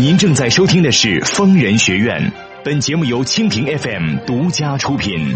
[0.00, 2.32] 您正在收听的是疯人学院，
[2.64, 5.34] 本节目由蜻蜓 FM 独家出品。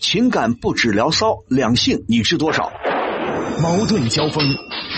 [0.00, 2.70] 情感不止聊骚，两性你知多少？
[3.60, 4.44] 矛盾交锋，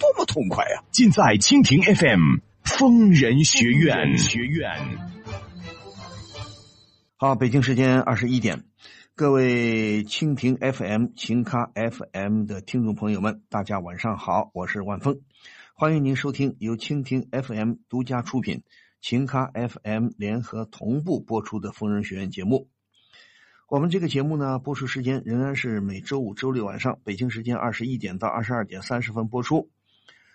[0.00, 0.82] 多么痛快呀！
[0.90, 4.16] 尽在蜻蜓 FM 疯人学院。
[4.16, 4.70] 学院。
[7.16, 8.64] 好，北京时间二十一点，
[9.14, 15.20] 各位蜻蜓 FM、秦咖 FM 的听众朋友们，大家晚上好，我是万峰，
[15.74, 18.62] 欢迎您收听由蜻蜓 FM 独家出品、
[19.02, 22.68] 秦咖 FM 联合同步播出的《疯人学院》节目。
[23.68, 29.68] 我们这个节目呢，播出时间仍然是每周五、周六晚上，北京时间二十一点到二十二点三十分播出。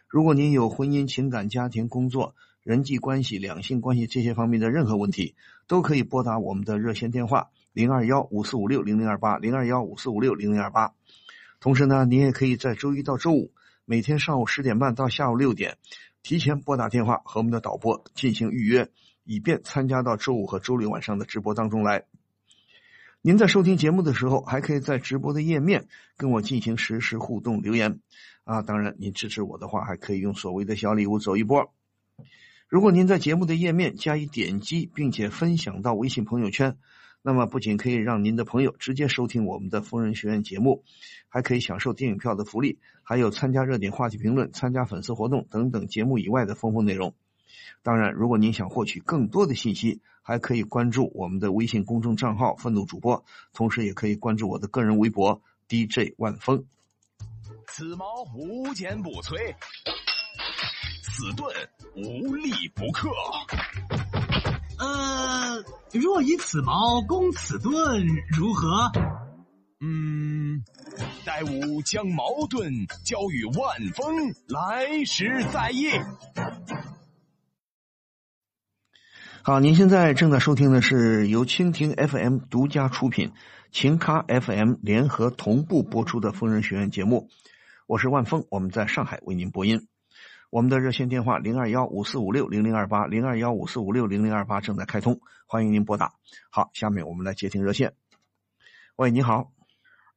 [0.08, 5.36] 如果您有婚姻、情感、家庭、工作、人际关系、两性关系这些方面的任何问题，
[5.68, 10.94] 都可以拨打我们的热线电话零二幺五四五六零零二八零二幺五四五六零零二八。
[11.60, 13.52] 同时呢，您也可以在周一到周五
[13.86, 15.78] 每天上午十点半到下午六点，
[16.24, 18.90] 提前拨打电话和我们的导播进行预约，
[19.24, 22.04] 以便参加到周五和周六晚上的直播当中来。
[23.22, 28.00] 您在收听节目的时候，还可以在直播的页面跟我进行实时互动留言，
[28.46, 31.74] 啊，当然您支持我的话，还可以用所谓的小礼物走一波。
[32.70, 36.78] 如果您在节目的页面加以点击，并且分享到微信朋友圈，
[37.22, 40.84] 那么不仅可以让您的朋友直接收听我们的疯人学院节目，
[41.28, 47.16] 还可以享受电影票的福利，还有参加热点话题评论、参加粉丝活动等等节目以外的丰富内容。
[47.82, 56.66] 当然，如果您想获取更多的信息，还可以关注我们的微信公众账号“愤怒主播”，同时也可以关注我的个人微博 DJ 万峰。
[57.68, 59.56] 此矛无坚不摧，
[61.02, 61.54] 此盾
[61.96, 63.10] 无力不克。
[64.78, 68.06] 呃，若以此矛攻此盾，
[68.38, 68.92] 如何？
[69.82, 70.64] 嗯，
[71.26, 75.90] 待吾将矛盾交与万峰，来时再议。
[79.44, 83.32] 好，您现在正在收听的是由蜻蜓 FM 独家出品、
[83.72, 87.30] 秦咖 FM 联合同步播出的《疯人学院》节目，
[87.88, 89.88] 我是万峰，我们在上海为您播音。
[90.50, 96.14] 我们的热线电话零二幺五四五六零零二八零二幺五四五六零零二八正在开通，欢迎您拨打。
[96.50, 97.94] 好，下面我们来接听热线。
[98.96, 99.52] 喂，你好。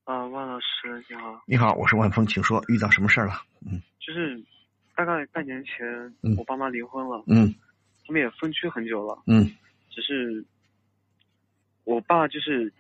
[0.05, 1.43] 啊，万老师你好。
[1.47, 3.35] 你好，我是万峰，请说，遇到什么事儿了？
[3.67, 3.83] 嗯。
[4.01, 4.43] 就是
[4.97, 7.23] 大概半年前，我爸妈离婚了。
[7.27, 7.55] 嗯。
[8.07, 9.45] 他们也分居很久了，嗯，
[9.91, 10.43] 只是
[11.85, 12.73] 我爸就是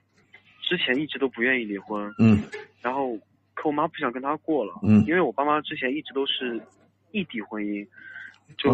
[0.62, 2.43] 之前一直都不愿意离婚，嗯，
[2.81, 3.19] 然后
[3.58, 6.62] 可我妈不想跟他过了，嗯，因为我爸妈之前一直都是
[7.10, 7.84] 异地婚姻，
[8.56, 8.72] 就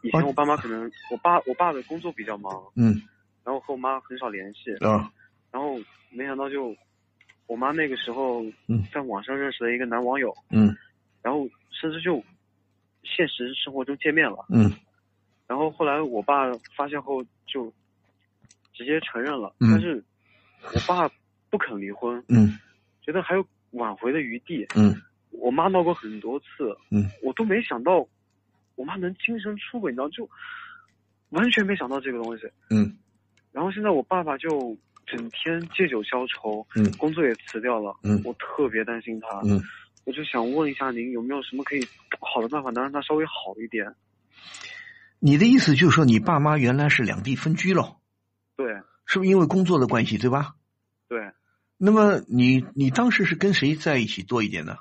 [0.00, 3.02] 以前我爸妈可能我爸我爸的工作比较忙，嗯，
[3.44, 5.12] 然后和我妈很少联系，啊，
[5.50, 6.74] 然后没想到就
[7.46, 8.42] 我妈那个时候
[8.90, 10.74] 在网上认识了一个男网友，嗯，
[11.20, 12.16] 然后甚至就
[13.02, 14.72] 现实生活中见面了，嗯。
[15.46, 17.70] 然后后来我爸发现后就
[18.72, 20.02] 直接承认了，但是
[20.62, 21.06] 我爸
[21.50, 22.58] 不肯离婚，嗯，
[23.02, 24.94] 觉得还有挽回的余地，嗯，
[25.30, 28.06] 我妈闹过很多次，嗯，我都没想到
[28.76, 30.28] 我妈能精神出轨，你知道就
[31.30, 32.96] 完全没想到这个东西，嗯，
[33.50, 39.60] 然后现在我爸爸就整天借酒消愁，嗯，工作也辞掉了，嗯，我特别担心他，嗯，
[40.04, 41.80] 我就想问一下您有没有什么可以
[42.20, 43.94] 好的办法能让他稍微好一点。
[45.18, 47.96] 你的意思就是说，你爸妈原来是两地分居了？
[48.56, 48.66] 对，
[49.06, 50.56] 是不是因为工作的关系，对吧？
[51.08, 51.20] 对。
[51.84, 54.76] 那么你你当时是跟谁在一起多一点呢？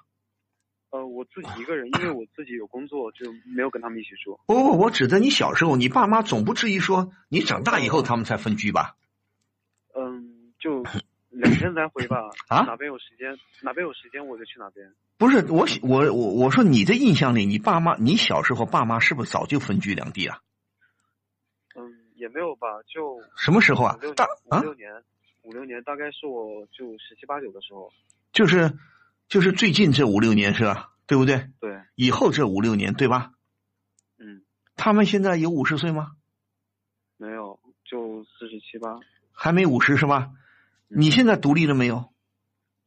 [0.91, 4.39] 呃，我自己一个人，因为我自己有工作，就没有跟他们一起住。
[4.45, 8.97] 不不，我指的你小时候，你爸妈总不至于说你长大以后他们才分居吧？
[9.95, 10.83] 嗯，就
[11.29, 12.29] 两天来回吧。
[12.47, 12.61] 啊？
[12.67, 14.93] 哪边有时间，哪边有时间我就去哪边。
[15.17, 20.37] 不是我我我我说你的印象里，你爸妈你小时候爸妈是不是早就分居两地啊？
[21.75, 21.81] 嗯，
[22.13, 23.97] 也没有吧，就什么时候啊？
[24.15, 25.03] 大五六年，
[25.43, 27.91] 五六年，大概是我就十七八九的时候。
[28.31, 28.77] 就是
[29.27, 30.91] 就是最近这五六年是吧？
[31.07, 31.49] 对不对？
[31.59, 31.81] 对。
[31.95, 33.33] 以后这五六年对吧？
[34.17, 34.43] 嗯。
[34.75, 36.11] 他们现在有五十岁吗？
[37.17, 38.99] 没有，就四十七八。
[39.31, 40.31] 还没五十是吧？
[40.87, 42.11] 你现在独立了没有？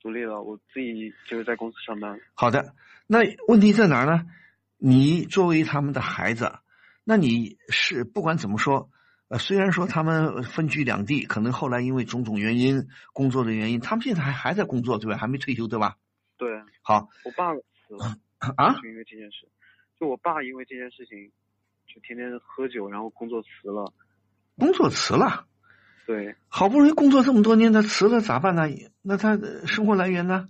[0.01, 2.21] 独立了，我自己就是在公司上班。
[2.35, 2.75] 好的，
[3.07, 4.27] 那问题在哪儿呢？
[4.77, 6.59] 你作为他们的孩子，
[7.05, 8.91] 那你是不管怎么说，
[9.35, 15.19] 呃，虽然说他们分居两地，可能后来因为种种原因、工作的原因，他们现在还还在工作，对吧？
[15.19, 15.97] 还没退休，对吧？
[16.39, 16.49] 对
[16.83, 18.17] 好我爸死了，
[18.57, 19.49] 啊，就因为这件事，
[19.99, 21.33] 就我爸因为这件事情，
[21.89, 23.93] 就天天喝酒，然后工作辞了。
[24.57, 25.47] 工作辞了，
[26.07, 28.69] 对，好不容易工作这么多年，他辞了咋办呢？
[29.03, 30.47] 那他的生活来源呢？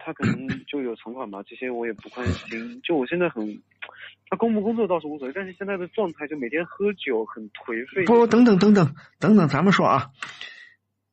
[0.00, 2.80] 啊，他可能就有存款吧，这些我也不关心。
[2.82, 3.62] 就我现在很，
[4.28, 8.04] 他工不工作倒是无所谓，但是现在的状态就每天喝酒，很颓废。
[8.06, 10.10] 不，等等等等等等，咱们说啊，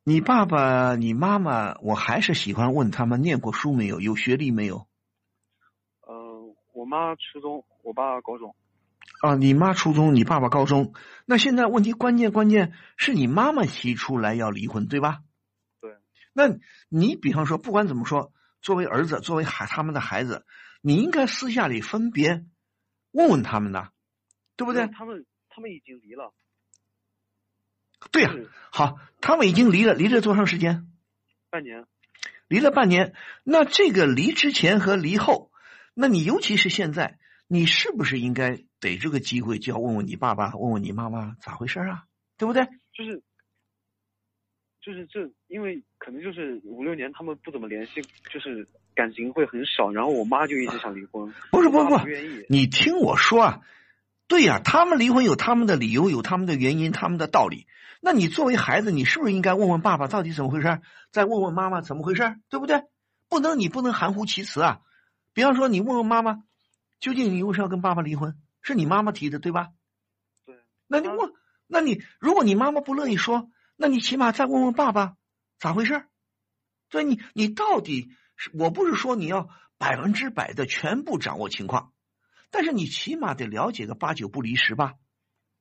[0.03, 4.87] 你爸爸、你妈妈，我还是喜欢问他们念过书没有，有学历没有
[6.01, 8.55] 呃，我妈初中，我爸高中。
[9.21, 9.35] 啊？
[9.35, 10.93] 你妈初中，你爸爸高中，
[11.25, 15.19] 那现在问题关键关键是你妈妈提出来要离婚，对吧？
[15.81, 15.91] 对。
[16.33, 16.57] 那
[16.89, 18.31] 你比方说，不管怎么说，
[18.67, 20.45] 作为儿子，作为孩他们的孩子，
[20.81, 22.43] 你应该私下里分别
[23.11, 23.91] 问问他们呐，
[24.57, 24.87] 对不对？
[24.87, 26.33] 他们他们已经离了。
[28.11, 30.85] 对呀、是好，他们已经离了，离了多长时间？
[31.49, 31.85] 半年。
[32.49, 33.13] 离了半年，
[33.45, 35.49] 那这个离之前和离后，
[35.93, 37.17] 那你尤其是现在，
[37.47, 42.03] 你是不是应该逮这个机会就要问问你爸爸，问问你妈妈咋回事啊？
[42.37, 42.65] 对不对？
[42.91, 43.23] 就是
[44.87, 48.01] 就是这，因为可能就是五六年他们不怎么联系，
[48.31, 49.91] 就是感情会很少。
[49.91, 52.45] 然后我妈就一直想离婚， 不是，不是，不是，不愿意。
[52.47, 53.59] 你听我说啊，
[54.29, 57.67] 对呀、他们离婚有他们的理由，有他们的原因，他们的道理。
[57.99, 60.79] 那你作为孩子，你是不是应该问问爸爸到底怎么回事，
[61.11, 62.83] 再问问妈妈怎么回事，对不对？
[63.27, 64.79] 不能，你不能含糊其辞啊。
[65.33, 66.43] 比方说，你问问妈妈，
[67.01, 68.37] 究竟你为什么要跟爸爸离婚？
[68.61, 69.67] 是你妈妈提的，对吧？
[70.45, 70.55] 对，
[70.87, 71.33] 那你问，
[71.67, 75.15] 那你如果你妈妈不乐意说，那你起码再问问爸爸
[75.59, 76.03] 咋回事？
[76.89, 81.93] 所以你你到底是我不是说你要百分之百的全部掌握情况，
[82.49, 84.95] 但是你起码得了解个八九不离十吧。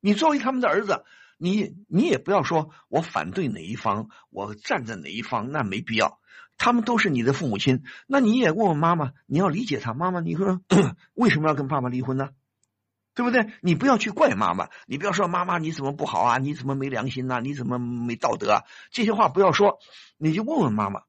[0.01, 1.05] 你作为他们的儿子，
[1.37, 6.21] 你你也不要说我反对哪一方，我站在哪一方，那没必要。
[6.59, 9.93] 他们都是你的父母亲，那你也问问妈妈，你要理解他。
[9.93, 10.63] 妈妈，你说
[11.13, 12.31] 为什么要跟爸爸离婚呢？
[13.17, 13.51] 对不对？
[13.63, 18.63] 你不要去怪妈妈，你不要说妈妈你怎么不好啊，你怎么没良心呐、你怎么没道德啊？
[18.91, 19.79] 这些话不要说，
[20.19, 21.01] 你就问问妈妈，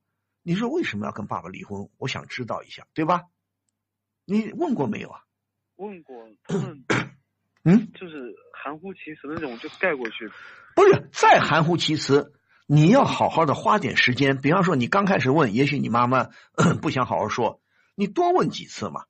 [0.41, 1.89] 你说为什么要跟爸爸离婚？
[1.97, 3.23] 我想知道一下，对吧？
[4.25, 5.19] 你问过没有啊？
[5.75, 6.15] 问过
[7.63, 10.31] 嗯，就是含糊其辞的那种就盖过去。
[10.75, 12.31] 不是，再含糊其辞，
[12.65, 14.39] 你要好好的花点时间。
[14.39, 16.29] 比方说，你刚开始问，也许你妈妈
[16.81, 17.61] 不想好好说，
[17.95, 19.03] 你多问几次嘛，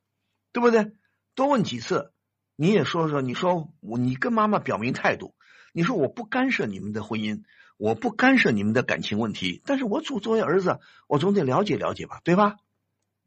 [0.51, 0.93] 对不对？
[1.35, 2.11] 多问几次，
[2.59, 5.35] 你也说说，你说我，你跟妈妈表明态度，
[5.71, 7.43] 你说我不干涉你们的婚姻，
[7.77, 12.57] 我不干涉你们的感情问题，但是我作作为儿子，我总得了解了解吧，对吧？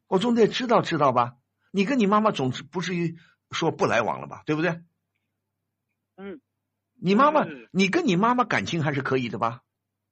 [0.08, 1.36] 我总得知道知道吧。
[1.70, 3.16] 你跟你妈妈总是不至于
[3.52, 4.82] 说不来往了吧，对不对？
[6.16, 6.40] 嗯
[7.02, 9.62] 你妈妈，你跟你妈妈感情还是可以的吧？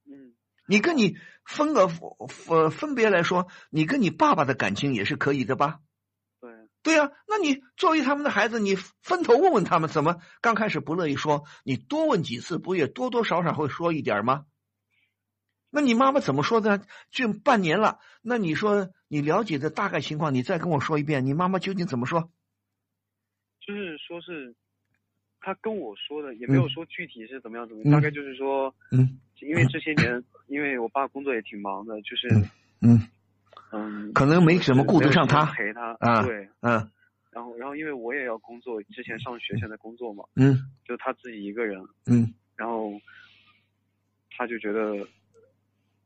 [0.07, 0.33] 嗯，
[0.67, 5.81] 你跟你分个分分别来说，你跟你爸爸的感情也是可以的吧？
[6.89, 14.47] 对，对呀、那你作为他们的孩子，你分头问问他们，怎么刚开始不乐意说，你多问几次，不也多多少少会说一点吗？
[15.71, 16.81] 那你妈妈怎么说的？
[17.11, 22.31] 就半年了，那你说你了解的大概情况，你再跟我说一遍，你妈妈究竟怎么说？
[23.61, 24.55] 就是说是
[25.41, 32.49] 他跟我说的，也没有说具体是怎么样怎么样，嗯大概就是说，嗯因为这些年，因为我爸工作也挺忙的，就是嗯
[32.81, 33.09] 嗯，
[34.15, 36.91] 可能没什么顾得上他陪他啊对，嗯
[37.31, 42.93] 然后然后因为我也要工作，之前上学，现在工作嘛，嗯就他自己一个人，嗯，然后
[44.37, 45.07] 他就觉得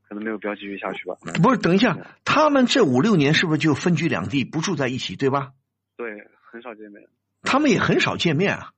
[0.08, 1.14] 可能没有必要继续下去吧。
[1.42, 5.52] 不是，等一下，他们这五六年是不是就分居两地，不住在一起，对吧？
[5.96, 7.08] 对，很少见面。
[7.42, 8.72] 他们也很少见面啊。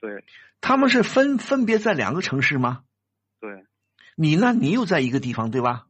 [0.00, 0.24] 对
[0.60, 2.82] 他们是分分别在两个城市吗？
[3.40, 3.64] 对，
[4.16, 4.52] 你呢？
[4.52, 5.86] 你又在一个地方，对吧？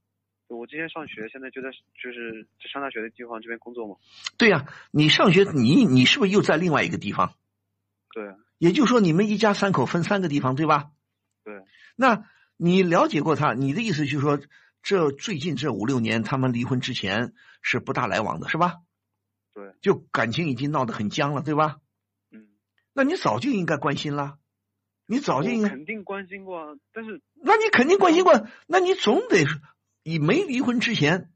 [0.49, 3.97] 我之前上学，现在就在就是就上大学的地方这边工作嘛。
[4.37, 7.35] 对呀、你上学，你你是不是又在另外一个地方？
[8.15, 10.91] 对也就是说，你们一家三口分三个地方，对吧？
[11.43, 11.63] 对，
[11.97, 12.25] 那
[12.57, 13.53] 你了解过他？
[13.53, 14.41] 你的意思就是说，
[14.83, 18.77] 这最近这五六年，他们离婚之前是不大来往的，是吧？
[19.53, 21.79] 对，就感情已经闹得很僵了，对吧？
[22.31, 22.49] 嗯，
[22.93, 24.39] 那你早就应该关心了，
[25.07, 29.61] 你早就应该，肯定关心过啊，但是那你肯定关心过，那你总得是
[30.05, 31.33] 你没离婚之前，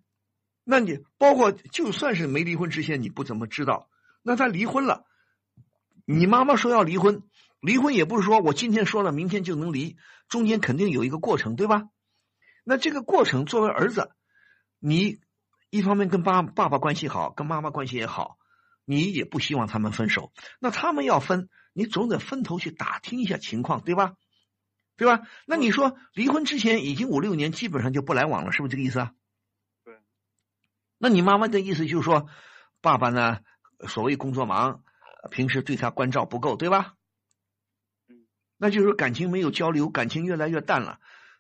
[0.63, 3.89] 那你包括就算是没离婚之前，你不怎么知道，
[4.23, 5.07] 那他离婚了，
[6.05, 7.23] 你妈妈说要离婚，
[7.61, 9.97] 离婚也不是说我今天说了，明天就能离，
[10.29, 11.89] 中间肯定有一个过程，对吧？
[12.63, 14.11] 那这个过程作为儿子，
[14.79, 15.19] 你
[15.71, 18.37] 一方面跟爸爸爸关系好，跟妈妈关系也好，
[18.85, 20.31] 你也不希望他们分手。
[20.61, 24.17] 那他们要分，你总得分头去打听一下情况，对吧？
[24.99, 25.27] 对吧？
[25.47, 29.15] 那你说离婚之前已经五六年，基本上就不来往了，是不是这个意思啊？
[29.85, 29.97] 对。
[30.99, 32.29] 那你妈妈的意思就是说，
[32.81, 33.39] 爸爸呢，
[33.87, 34.83] 所谓工作忙，
[35.31, 36.95] 平时对他关照不够，对吧？
[38.09, 38.27] 嗯。
[38.57, 40.99] 那就是感情没有交流，感情越来越淡了。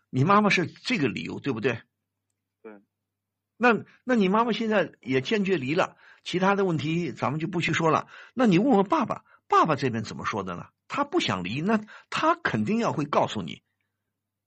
[0.08, 1.82] 你妈妈是这个理由，对不对？
[2.62, 2.80] 对。
[3.56, 8.06] 那那你妈妈现在也坚决离了，其他的问题咱们就不去说了。
[8.34, 10.68] 那你问问爸爸，爸爸这边怎么说的呢？
[10.88, 11.80] 他不想离，那
[12.10, 13.62] 他肯定要会告诉你，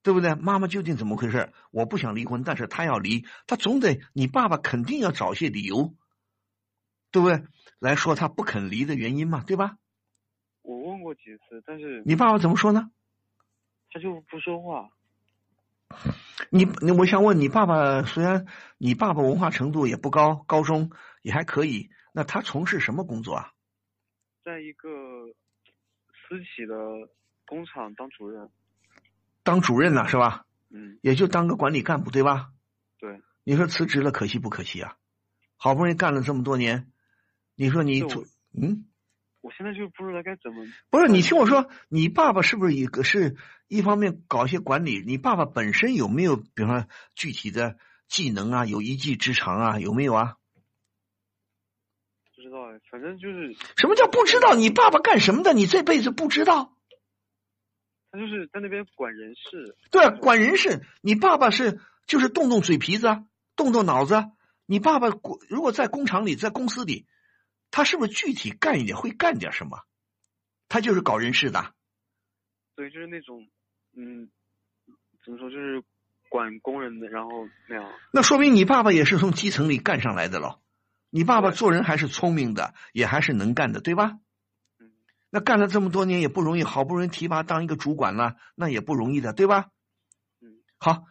[0.02, 0.34] 对不对？
[0.34, 1.52] 妈妈究竟怎么回事？
[1.70, 5.94] 我不想离婚，但是他要离，他总得你爸爸肯定要找些理由，
[7.12, 7.44] 对不对？
[7.78, 9.78] 来说他不肯离的原因嘛，对吧？
[10.62, 12.90] 我问过几次，但是你爸爸怎么说呢？
[13.90, 14.90] 他就不说话。
[16.50, 18.46] 你你，我想问你爸爸，虽然
[18.78, 20.90] 你爸爸文化程度也不高，高中
[21.22, 23.52] 也还可以，那他从事什么工作啊？
[24.44, 24.88] 在一个。
[26.32, 26.74] 私企的
[27.44, 28.48] 工厂当主任，
[29.42, 30.46] 当主任呢是吧？
[30.70, 32.52] 嗯，也就当个管理干部对吧？
[32.98, 33.20] 对。
[33.44, 34.96] 你说辞职了可惜不可惜啊？
[35.58, 36.90] 好不容易干了这么多年，
[37.54, 38.00] 你说你
[38.58, 38.86] 嗯？
[39.42, 40.64] 我现在就不知道该怎么。
[40.88, 43.36] 不是你听我说，你爸爸是不是一个是
[43.68, 45.04] 一方面搞一些管理？
[45.06, 47.76] 你爸爸本身有没有，比方说具体的
[48.08, 50.36] 技能啊，有一技之长啊，有没有啊？
[52.90, 54.54] 反正就是什么叫不知道？
[54.54, 55.52] 你爸爸干什么的？
[55.52, 56.76] 你这辈子不知道？
[58.10, 59.76] 他就是在那边管人事。
[59.90, 60.82] 对，管人事。
[61.00, 63.08] 你爸爸是就是动动嘴皮子，
[63.56, 64.24] 动动脑子。
[64.66, 65.08] 你爸爸
[65.48, 67.06] 如果在工厂里，在公司里，
[67.70, 69.78] 他是不是具体干一点，会干点什么？
[70.68, 71.74] 他就是搞人事的。
[72.76, 73.46] 对，就是那种
[73.94, 74.30] 嗯，
[75.24, 75.82] 怎么说，就是
[76.30, 77.92] 管工人的，然后那样。
[78.12, 80.61] 那说明你爸爸也是从基层里干上来的喽。
[81.14, 84.18] 你爸爸做人还是聪明的，也还是能干的，对吧？
[84.80, 84.92] 嗯，
[85.28, 89.68] 那干了这么多年也不容易，好不容易提拔当一个主管了，那也不容易的，对吧？
[90.40, 91.04] 嗯，好，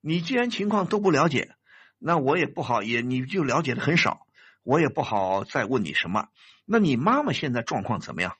[0.00, 1.56] 你既然情况都不了解，
[1.98, 4.28] 那我也不好，也你就了解的很少，
[4.62, 6.28] 我也不好再问你什么。
[6.64, 8.36] 那你妈妈现在状况怎么样？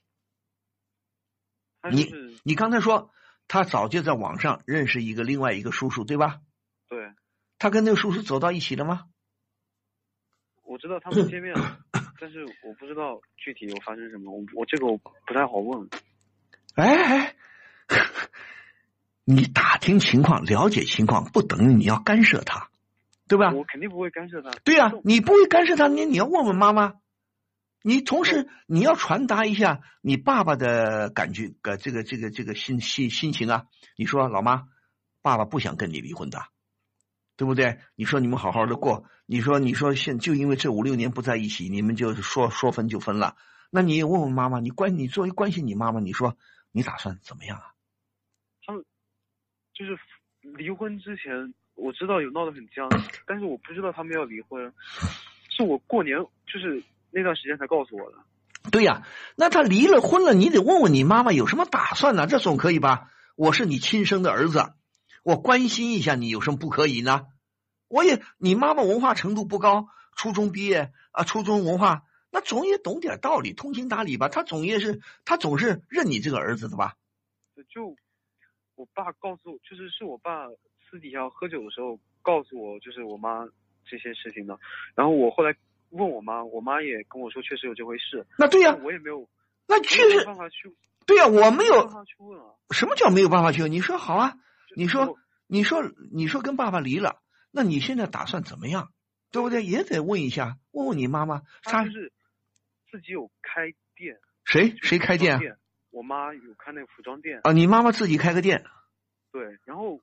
[1.90, 2.12] 你
[2.44, 3.10] 你刚才说
[3.48, 6.40] 他早就在网上认识一个另外一个叔叔，对吧？
[6.88, 7.12] 对。
[7.58, 9.06] 他跟那个叔叔走到一起了吗？
[10.68, 11.78] 我知道他们见面了，
[12.20, 15.88] 但是我不知道具体有发生什么，我我这个我不太好问。
[16.75, 17.34] 哎，
[19.25, 22.68] 你打听情况、了解情况，不等于你要干涉他，
[23.26, 23.52] 对吧？
[23.54, 24.50] 我肯定不会干涉他。
[24.62, 26.94] 对呀，你不会干涉他，你你要问问妈妈。
[27.80, 33.64] 你同时你要传达一下你爸爸的感觉，呃，这个这个这个心心心情啊。
[33.96, 34.64] 你说老妈，
[35.22, 36.42] 爸爸不想跟你离婚的。
[37.38, 37.78] 对不对？
[37.95, 43.37] 你说你们好好的过，你说你说现就因为这五六年不在一起，你们就说说分就分了。
[43.71, 46.37] 那你也问问妈妈，你关你作为关心你妈妈，你说
[46.73, 47.64] 你打算怎么样啊？
[48.66, 48.85] 他们
[49.73, 49.97] 就是
[50.57, 52.88] 离婚之前，我知道有闹得很僵，
[53.25, 54.75] 但是我不知道他们要离婚，
[55.49, 58.18] 是我过年就是那段时间才告诉我的。
[58.73, 62.26] 对呀，那他离了婚了，你得问问你妈妈有什么打算呢？
[62.26, 63.12] 这总可以吧？
[63.37, 64.73] 我是你亲生的儿子。
[65.22, 67.26] 我关心一下你有什么不可以呢？
[67.88, 74.28] 我也，你妈妈文化程度不高，初中毕业啊，初中文化，那总也懂点道理，通情达理吧？
[74.28, 76.96] 他总也是，他总是认你这个儿子的吧？
[77.70, 77.96] 就
[78.75, 80.46] 我爸告诉，就是是我爸
[80.88, 83.46] 私底下喝酒的时候告诉我，就是我妈
[83.84, 84.58] 这些事情的。
[84.94, 85.54] 然后我后来
[85.90, 88.26] 问我妈，我妈也跟我说，确实有这回事。
[88.37, 89.28] 那对呀，我也没有，
[89.66, 90.26] 那确实。
[91.06, 92.52] 对呀，我没有办法去问啊。
[92.70, 93.72] 什么叫没有办法去问？
[93.72, 94.34] 你说好啊。
[94.76, 95.82] 你说，你说，
[96.12, 97.20] 你说跟爸爸离了，
[97.50, 98.92] 那你现在打算怎么样？
[99.30, 99.62] 对不对？
[99.62, 101.42] 也得问一下，问问你妈妈。
[101.62, 102.12] 她是
[102.90, 104.18] 自己有开店。
[104.44, 105.38] 谁谁开店？
[105.90, 107.40] 我妈有开那个服装店。
[107.42, 108.64] 啊，你妈妈自己开个店。
[109.30, 110.00] 对，然后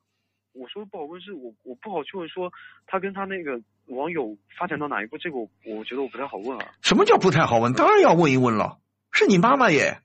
[0.51, 2.51] 我说不好问，是我我不好去问，说
[2.85, 6.73] 他跟他那个网友发展到哪一步，这个我我觉得我不太好问啊。
[6.83, 7.73] 什么叫不太好问？
[7.73, 8.79] 当然要问一问了，
[9.11, 10.01] 是你妈妈耶，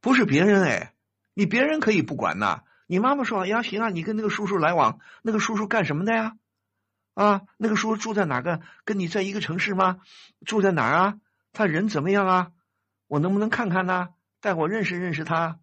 [0.00, 0.94] 不是别人哎，
[1.34, 2.62] 你别人可以不管呐。
[2.86, 6.36] 你妈妈说：“呀，行啊，你跟那个叔叔来往，那个叔叔干什么的呀？
[7.14, 8.60] 啊，那个叔叔住在哪个？
[8.84, 10.00] 跟你在一个城市吗？
[10.44, 11.20] 住在哪啊？
[11.52, 12.52] 他人怎么样啊？
[13.08, 14.10] 我能不能看看呢？
[14.40, 15.58] 带我认识认识他，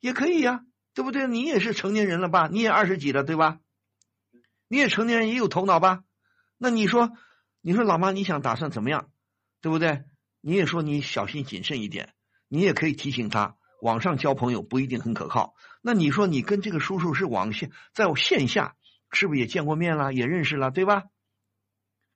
[0.00, 1.26] 也可以呀，对不对？
[1.26, 2.48] 你也是成年人了吧？
[2.50, 3.58] 你也二十几了，对吧？
[4.68, 6.04] 你也成年人，也有头脑吧？
[6.56, 7.12] 那你说，
[7.60, 9.10] 你说老妈，你想打算怎么样？
[9.60, 10.04] 对不对？
[10.40, 12.14] 你也说你小心谨慎一点，
[12.48, 18.76] 你也可以提醒他。”网上交朋友不一定很可靠，那你说你跟这个叔叔是网线，在线下
[19.10, 21.02] 是不是也见过面了，也认识了，对吧？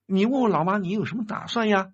[0.07, 1.93] 你问问老妈，你有什么打算呀？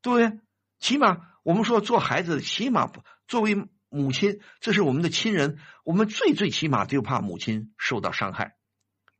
[0.00, 0.38] 对不对，
[0.78, 2.88] 起码我们说做孩子，起码
[3.26, 8.54] 作为母亲，这是我们的亲人，我们最最起码就怕母亲受到伤害，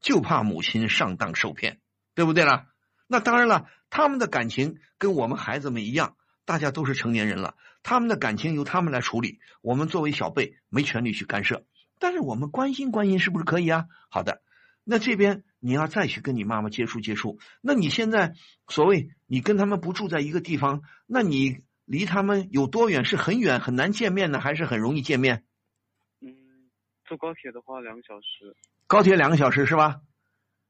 [0.00, 1.80] 就怕母亲上当受骗，
[2.14, 2.68] 对不对啦？
[3.08, 11.64] 那当然了，他们的感情跟我们孩子们一样，大家都是成年人了，他们的感情由他们来处理，我们作为小辈没权利去干涉。
[11.98, 13.86] 但是我们关心关心是不是可以啊？
[14.10, 14.42] 好的，
[14.82, 18.34] 那这边你要再去跟你妈妈接触接触，那你现在
[18.68, 23.04] 所谓你跟他们不住在一个地方，那你离他们有多远？
[23.04, 25.44] 是很远很难见面呢，还是很容易见面？
[26.20, 26.34] 嗯，
[27.06, 28.54] 坐高铁的话两个小时。
[28.86, 30.00] 高铁两个小时是吧？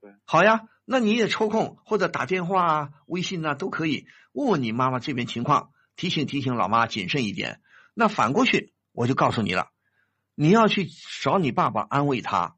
[0.01, 0.13] 对。
[0.25, 7.61] 好呀，那你也抽空或者打电话啊、微信啊都可以问问你妈妈这边情况，提醒提醒老妈谨慎一点。
[7.95, 9.71] 那反过去我就告诉你了。
[10.35, 10.89] 你要去
[11.23, 12.57] 找你爸爸安慰他，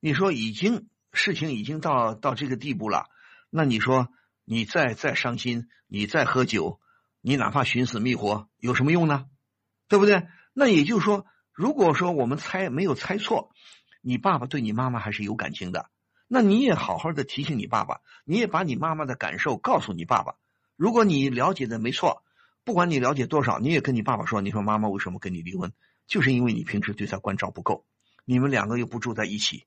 [0.00, 3.06] 你说已经事情已经到到这个地步了，
[3.50, 4.08] 那你说
[4.44, 6.80] 你再再伤心，你再喝酒，
[7.20, 9.26] 你哪怕寻死觅活有什么用呢？
[9.88, 10.26] 对不对？
[10.54, 13.50] 那也就是说，如果说我们猜没有猜错，
[14.00, 15.90] 你爸爸对你妈妈还是有感情的，
[16.28, 20.34] 那你也好好的提醒你爸爸，你也把你妈妈的感受告诉你爸爸。
[20.76, 22.22] 如果你了解的没错，
[22.64, 25.72] 不管你了解多少，你也跟你爸爸说，你说妈妈为什么跟你离婚？
[26.06, 27.84] 就是因为你平时对他关照不够，
[28.24, 29.64] 你们两个又不住在一起，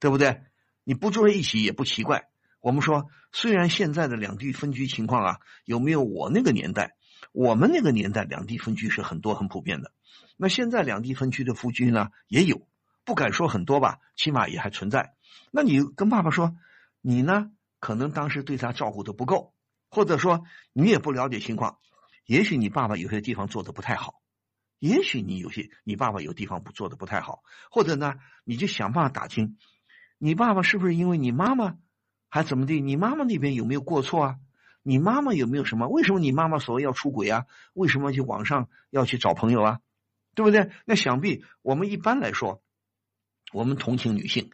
[0.00, 0.42] 对不对？
[0.84, 2.28] 你不住在一起也不奇怪。
[2.60, 6.96] 我们说，虽然现在的两地分居情况啊，有没有我那个年代？
[7.32, 9.92] 我们那个年代两地分居是很多很普遍的。
[10.36, 12.66] 那现在两地分居的夫妻呢，也有，
[13.04, 15.14] 不敢说很多吧，起码也还存在。
[15.50, 16.56] 那你跟爸爸说，
[17.00, 19.54] 你呢，可能当时对他照顾的不够，
[19.90, 21.78] 或者说你也不了解情况，
[22.26, 24.20] 也许你爸爸有些地方做的不太好。
[24.78, 29.56] 也许你有些，你爸爸有地方不做的不太好，或者呢，你就想办法打听，
[30.18, 31.76] 你爸爸是不是因为你妈妈，
[32.28, 32.80] 还怎么地？
[32.80, 34.36] 你妈妈那边有没有过错啊？
[34.82, 35.88] 你妈妈有没有什么？
[35.88, 37.46] 为什么你妈妈所谓要出轨啊？
[37.74, 39.80] 为什么去网上要去找朋友啊？
[40.36, 40.70] 对不对？
[40.84, 42.62] 那想必我们一般来说，
[43.52, 44.52] 我们同情女性，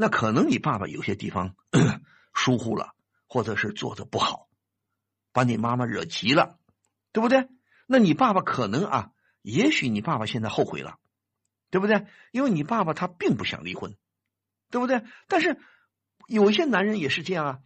[0.00, 1.54] 那可能你爸爸有些地方
[2.32, 2.94] 疏忽了，
[3.26, 4.48] 或者是做的不好，
[5.30, 6.58] 把你妈妈惹急了，
[7.12, 7.50] 对不对？
[7.86, 9.12] 那你爸爸可能啊。
[9.42, 10.98] 也许你爸爸现在后悔了，
[11.70, 12.06] 对不对？
[12.30, 13.96] 因为你爸爸他并不想离婚，
[14.70, 15.02] 对不对？
[15.28, 15.58] 但是
[16.26, 17.58] 有一些男人也是这样啊，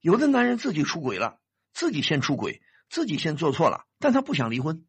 [0.00, 1.38] 有的男人自己出轨了，
[1.72, 4.86] 自己先出轨，自己先做错了，但他不想离婚。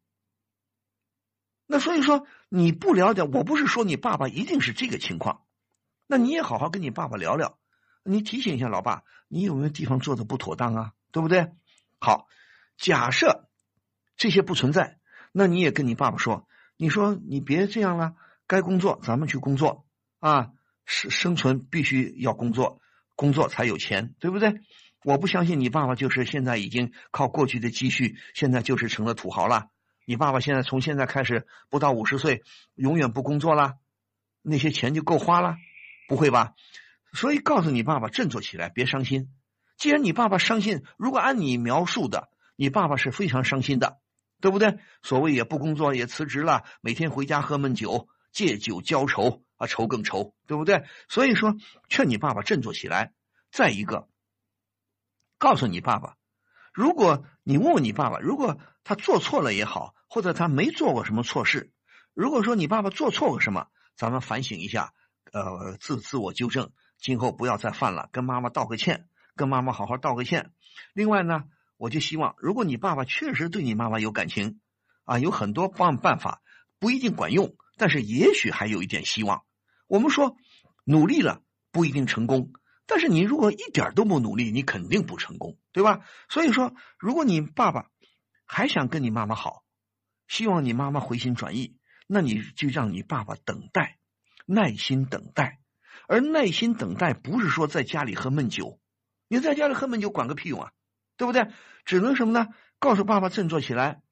[1.66, 5.44] 那所以说你不了解，我不是说你爸爸一定是这个情况，
[6.10, 7.56] 那你也好好跟你爸爸聊聊，
[8.02, 10.92] 你提醒一下老爸，你有没有地方做的不妥当啊？
[11.12, 11.52] 对不对？
[12.00, 12.26] 好，
[12.76, 13.48] 假设
[14.16, 14.98] 这些不存在。
[15.30, 18.16] 那你也跟你爸爸说，你说你别这样了，
[18.48, 19.86] 该工作咱们去工作
[20.18, 20.50] 啊，
[20.84, 22.80] 生生存必须要工作，
[23.14, 24.62] 工作才有钱，对不对？
[25.04, 29.68] 我不相信你爸爸就是现在已经靠过去的积蓄，现在就是成了土豪了。
[30.06, 32.42] 你爸爸现在从现在开始不到五十岁，
[32.74, 33.74] 永远不工作了，
[34.42, 35.54] 那些钱就够花了，
[36.10, 36.54] 不会吧？
[37.12, 39.32] 所以告诉你爸爸振作起来，别伤心。
[39.76, 44.00] 既然你爸爸伤心，如果按你描述的，你爸爸是非常伤心的。
[44.42, 44.78] 对不对？
[45.02, 50.84] 所谓也不工作，也辞职了，每天回家喝闷酒，借酒浇愁啊，愁更愁，对不对？
[51.10, 51.56] 所以说，
[51.90, 53.12] 劝你爸爸振作起来。
[53.52, 54.08] 再一个，
[55.36, 56.16] 告诉你爸爸，
[56.72, 61.70] 如果你问问你爸爸，如果他做错了也好，或者他没做过什么错事，
[62.14, 64.94] 如果说你爸爸做错过什么，咱们反省一下，
[65.32, 70.52] 呃，自自我纠正，今后不要再犯了，跟妈妈道个歉，跟妈妈好好道个歉。
[70.92, 71.44] 另外呢。
[71.82, 74.60] 我就希望，如果你爸爸确实对你妈妈有感情，
[75.06, 76.42] 啊，有很多办办法
[76.78, 79.44] 不一定管用，但是也许还有一点希望。
[79.86, 80.36] 我们说
[80.84, 81.40] 努力了
[81.72, 82.52] 不一定成功，
[82.84, 86.04] 但是你如果一点都不努力，你肯定不成功，对吧？
[86.28, 87.86] 所以说，如果你爸爸
[88.44, 89.64] 还想跟你妈妈好，
[90.28, 93.96] 希望你妈妈回心转意，那你就让你爸爸等待，
[94.52, 95.60] 耐心等待。
[96.08, 98.80] 而耐心等待不是说在家里喝闷酒，
[99.28, 100.72] 你在家里喝闷酒管个屁用啊！
[101.16, 101.46] 对不对？
[101.84, 102.48] 只能什么呢？
[102.80, 104.02] 告诉爸爸振作起来，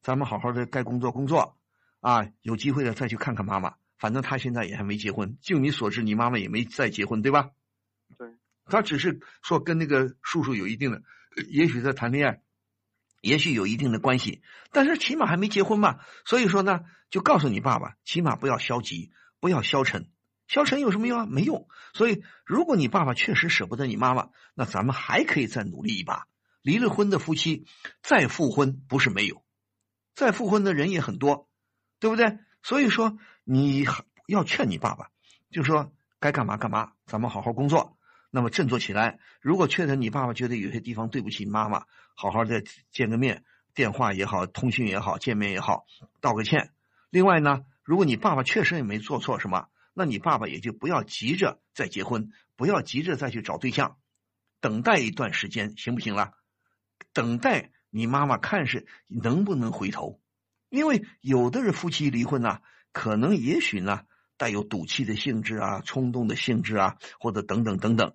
[0.00, 1.58] 咱们好好的该工作工作
[2.00, 2.26] 啊！
[2.40, 3.74] 有机会了再去看看妈妈。
[3.98, 7.50] 反正他现在也还没结婚，就你所知，你妈妈也没再结婚，对吧？
[8.16, 8.28] 对。
[8.64, 11.02] 他只是说跟那个叔叔有一定的，
[11.50, 12.40] 也许在谈恋爱，
[13.20, 16.00] 也许有一定的关系，但是起码还没结婚嘛。
[16.24, 20.08] 所以说呢，就告诉你爸爸，起码不要消极，不要消沉。
[20.46, 21.26] 消沉有什么用啊？
[21.26, 21.66] 没用。
[21.94, 26.28] 所以，如果你爸爸确实舍不得你妈妈，那咱们还可以再努力一把。
[26.62, 27.66] 离了婚的夫妻
[28.02, 29.42] 再复婚不是没有，
[30.14, 31.48] 再复婚的人也很多，
[31.98, 32.38] 对不对？
[32.62, 33.84] 所以说你
[34.28, 35.10] 要劝你爸爸，
[35.50, 37.98] 就说该干嘛干嘛，咱们好好工作，
[38.30, 39.18] 那么振作起来。
[39.40, 43.42] 如果确实你爸爸觉得有些地方对不起妈妈，好好的见个面，
[43.74, 45.84] 电话也好，通讯也好，见面也好，
[46.20, 46.70] 道个歉。
[47.10, 53.98] 另外呢，如果你爸爸确实也没做错什么，那你爸爸也就不要急着再结婚，不要急着再去找对象，
[54.60, 56.32] 等待一段时间，行不行了？
[57.12, 60.20] 等待你妈妈看是能不能回头，
[60.68, 62.60] 因为有的人夫妻离婚呢，
[62.92, 64.02] 可能也许呢
[64.36, 68.14] 带有赌气的性质啊，冲动的性质啊，或者等等等等，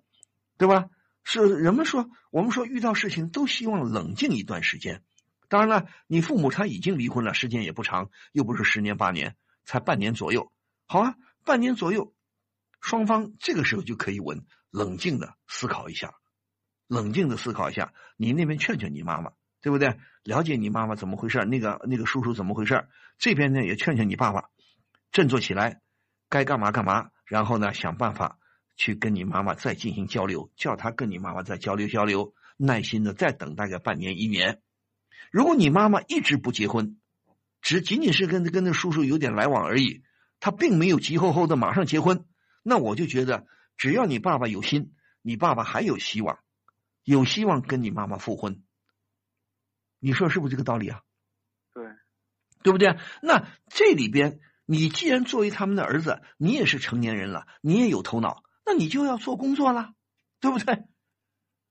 [0.56, 0.86] 对吧？
[1.24, 5.02] 是人们说，我们说遇到事情都希望冷静一段时间。
[5.48, 9.36] 当然了，你父母他已经离婚了，时间也不长，又不是十年八年，
[9.68, 10.50] 才半年左右。
[10.86, 12.14] 好啊，半年左右，
[12.80, 16.14] 双方这个时候就可以稳冷静的思考一下，
[16.86, 17.92] 冷静的思考一下。
[18.16, 19.98] 你那边劝劝你妈妈，对不对？
[20.24, 22.88] 了解你妈妈怎么回事，那个那个叔叔怎么回事？
[23.18, 24.48] 这边呢也劝劝你爸爸，
[25.12, 25.82] 振作起来，
[26.30, 27.10] 该干嘛干嘛。
[27.26, 28.38] 然后呢，想办法
[28.74, 34.62] 去跟你妈妈再进行交流，叫他跟你妈妈再交流交流，耐心的再等大概半年一年。
[35.30, 36.98] 如果你妈妈一直不结婚，
[37.60, 40.02] 只仅仅是跟跟那叔叔有点来往而已，
[40.40, 42.26] 他并没有急吼吼的马上结婚，
[42.62, 46.38] 那我就觉得只要你爸爸有心，你爸爸还有希望，
[47.04, 48.62] 有希望跟你妈妈复婚。
[49.98, 51.02] 你说是不是这个道理啊？
[51.74, 51.84] 对，
[52.62, 52.98] 对不对？
[53.22, 59.92] 那这里边，你既然作为他们的儿子，你也是成年人了，你也有头脑，那你就要做工作了，
[60.40, 60.84] 对不对？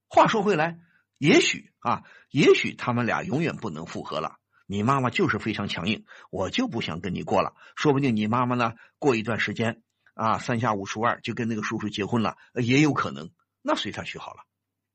[0.10, 0.80] 话说回来。
[1.18, 4.38] 也许啊，也许他们俩永远不能复合了。
[4.68, 7.56] 你妈妈就是非常强硬，我就不想跟你过了。
[7.76, 9.82] 说不定你妈妈呢，过一段时间
[10.14, 13.32] 啊，三下五除二就跟那个叔叔结婚了，也有可能。
[13.62, 14.44] 那随他去好了，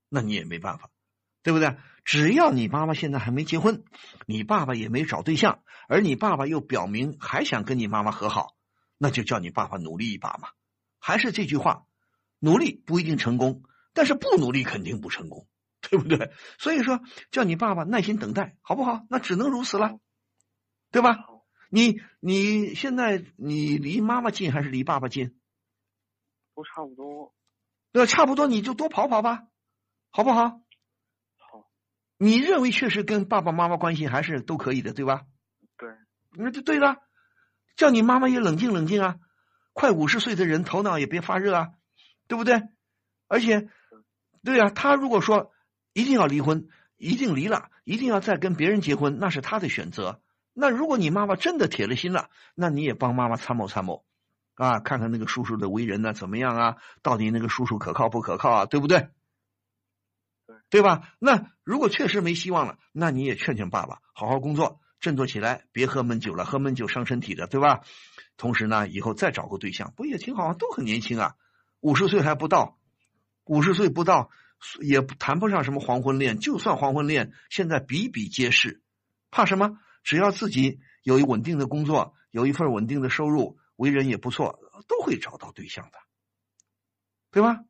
[0.09, 0.91] 那你也没办法，
[1.43, 1.77] 对不对？
[2.05, 3.85] 只要你妈妈现在还没结婚，
[4.27, 8.57] 你爸爸也没找对象，而你爸爸又表明还想跟你妈妈和好，
[8.99, 10.49] 那就叫你爸爸努力一把嘛。
[10.99, 11.87] 还是这句话，
[12.39, 13.63] 努力不一定成功，
[13.95, 15.49] 但是不努力肯定不成功。
[15.83, 16.31] 对不对？
[16.59, 19.05] 所以说，叫你爸爸耐心等待，好不好？
[19.11, 19.99] 那只能如此了，
[20.93, 21.27] 对吧？
[21.71, 25.37] 你你现在你离妈妈近还是离爸爸近？
[26.55, 27.35] 都差不多。
[27.93, 29.49] 那差不多，你就多跑跑吧，
[30.11, 30.61] 好不好？
[31.37, 31.69] 好。
[32.17, 35.25] 你认为确实跟爸爸妈妈关系还是都可以的，对吧？
[35.77, 35.91] 对。
[36.31, 36.97] 那就对了，
[37.75, 39.17] 叫你妈妈也冷静冷静啊！
[39.73, 41.73] 快五十岁的人，头脑也别发热啊，
[42.29, 42.63] 对不对？
[43.27, 43.69] 而且，
[44.45, 45.52] 对啊，他如果说。
[45.93, 50.21] 一定要离婚，一定离了，一定要再跟别人结婚，那是他的选择。
[50.55, 54.05] 那如果你妈妈真的铁了心了，那你也帮妈妈参谋参谋，
[54.55, 56.77] 啊，看看那个叔叔的为人呢怎么样啊？
[57.03, 58.67] 到底那个叔叔可靠不可靠啊？
[58.67, 59.09] 对不对？
[60.47, 61.15] 对，对吧？
[61.19, 67.81] 那如果确实没希望了，那你也劝劝爸爸，好好工作，振作起来，别喝闷酒了，喝闷酒伤身体的，对吧？
[68.37, 70.53] 同时呢，以后再找个对象，不也挺好？
[70.55, 71.35] 都很年轻啊，
[71.81, 72.79] 五十岁还不到，
[73.45, 74.31] 五十岁不到。
[74.81, 78.83] 也谈不上什么黄昏恋，就算黄昏恋，现在比比皆是，
[79.31, 79.79] 怕什么？
[80.03, 85.99] 只要自己有一稳定的工作，有一份稳定的收入，为人也不错，都会找到对象的，
[87.31, 87.65] 对吧？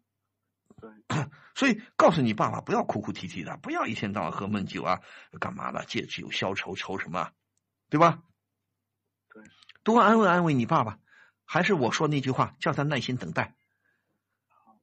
[0.80, 0.90] 对。
[1.54, 5.00] 所以告诉你爸爸，不要哭哭啼啼的，不要一天到晚喝闷酒啊，
[5.38, 5.84] 干嘛的？
[5.84, 7.30] 借酒消愁，愁什么？
[7.90, 8.22] 对吧？
[9.28, 9.42] 对。
[9.82, 10.98] 多安慰安慰你爸爸，
[11.44, 13.54] 还是我说那句话，叫他耐心等待。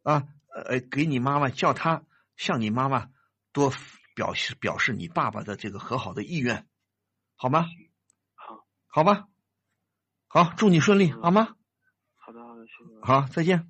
[0.04, 0.28] 啊。
[0.62, 2.04] 呃，给你妈妈叫他
[2.38, 3.10] 向你妈妈
[3.52, 3.72] 多
[4.16, 6.68] 表示表示你爸爸的这个和好的意愿，
[7.36, 7.66] 好吗？
[8.36, 9.28] 好，好吧，
[10.28, 11.56] 好，祝你顺利，好吗？
[12.16, 13.02] 好的，好的，谢谢。
[13.02, 13.70] 好，再见。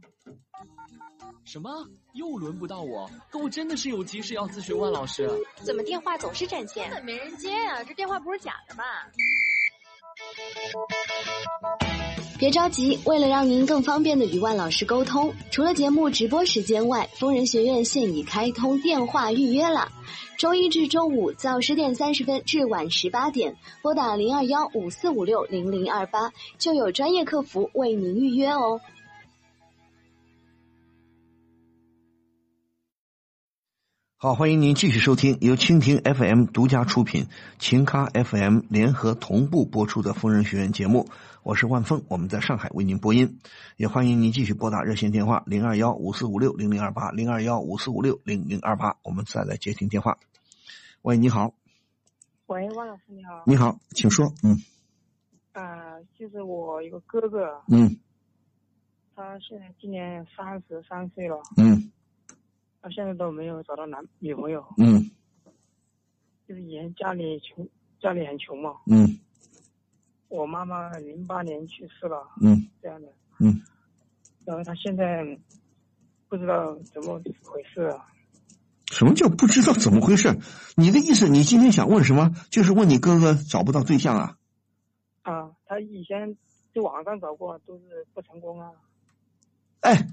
[1.46, 1.70] 什么？
[2.14, 3.10] 又轮不到我？
[3.32, 5.30] 可我真的是有急事要咨询万老师。
[5.64, 6.90] 怎么电话总是占线？
[6.90, 7.84] 根本没人接呀！
[7.84, 8.84] 这电话不是假的吧？
[12.40, 19.90] 别着急，为了让您更方便的与万老师沟通，除了节目直播时间外，疯人学院现已开通电话预约了。
[20.38, 28.80] 周一至周五早十点三十分至晚十八点，拨打零二幺五四五六零零二八，就有专业客服为您预约哦。
[34.22, 37.28] 好，欢迎您继续收听由蜻蜓 FM 独家出品、
[37.58, 41.08] 秦咖 FM 联合同步播出的疯人学院节目。
[41.42, 43.40] 我是万峰，我们在上海为您播音，
[43.78, 50.18] 也欢迎您继续拨打热线电话零二幺五四五六零零二八零二幺五四五六零零二八，我们再来接听电话。
[51.04, 51.54] 喂，你好。
[52.48, 53.44] 喂，万老师你好。
[53.46, 54.34] 你好，请说。
[54.44, 54.62] 嗯。
[55.54, 57.62] 啊，就是我一个哥哥。
[57.70, 57.96] 嗯。
[59.16, 61.42] 他现在今年三十三岁了。
[61.56, 61.90] 嗯。
[62.82, 64.66] 他现在都没有找到男女朋友。
[64.78, 65.10] 嗯。
[66.48, 67.68] 就是以前家里穷，
[68.02, 68.74] 家里很穷嘛。
[68.88, 69.20] 嗯。
[70.30, 73.08] 我妈妈零八年去世了，嗯，这样的，
[73.40, 73.60] 嗯，
[74.46, 75.26] 然后他现在
[76.28, 78.06] 不知道怎么回事啊。
[78.92, 80.30] 什么叫不知道怎么回事？
[80.78, 82.30] 你的意思，你今天想问什么？
[82.52, 84.38] 就是问你哥哥找不到对象啊？
[85.24, 86.38] 啊，他以前
[86.76, 88.70] 在网上找过，都是不成功啊。
[89.80, 90.08] 哎，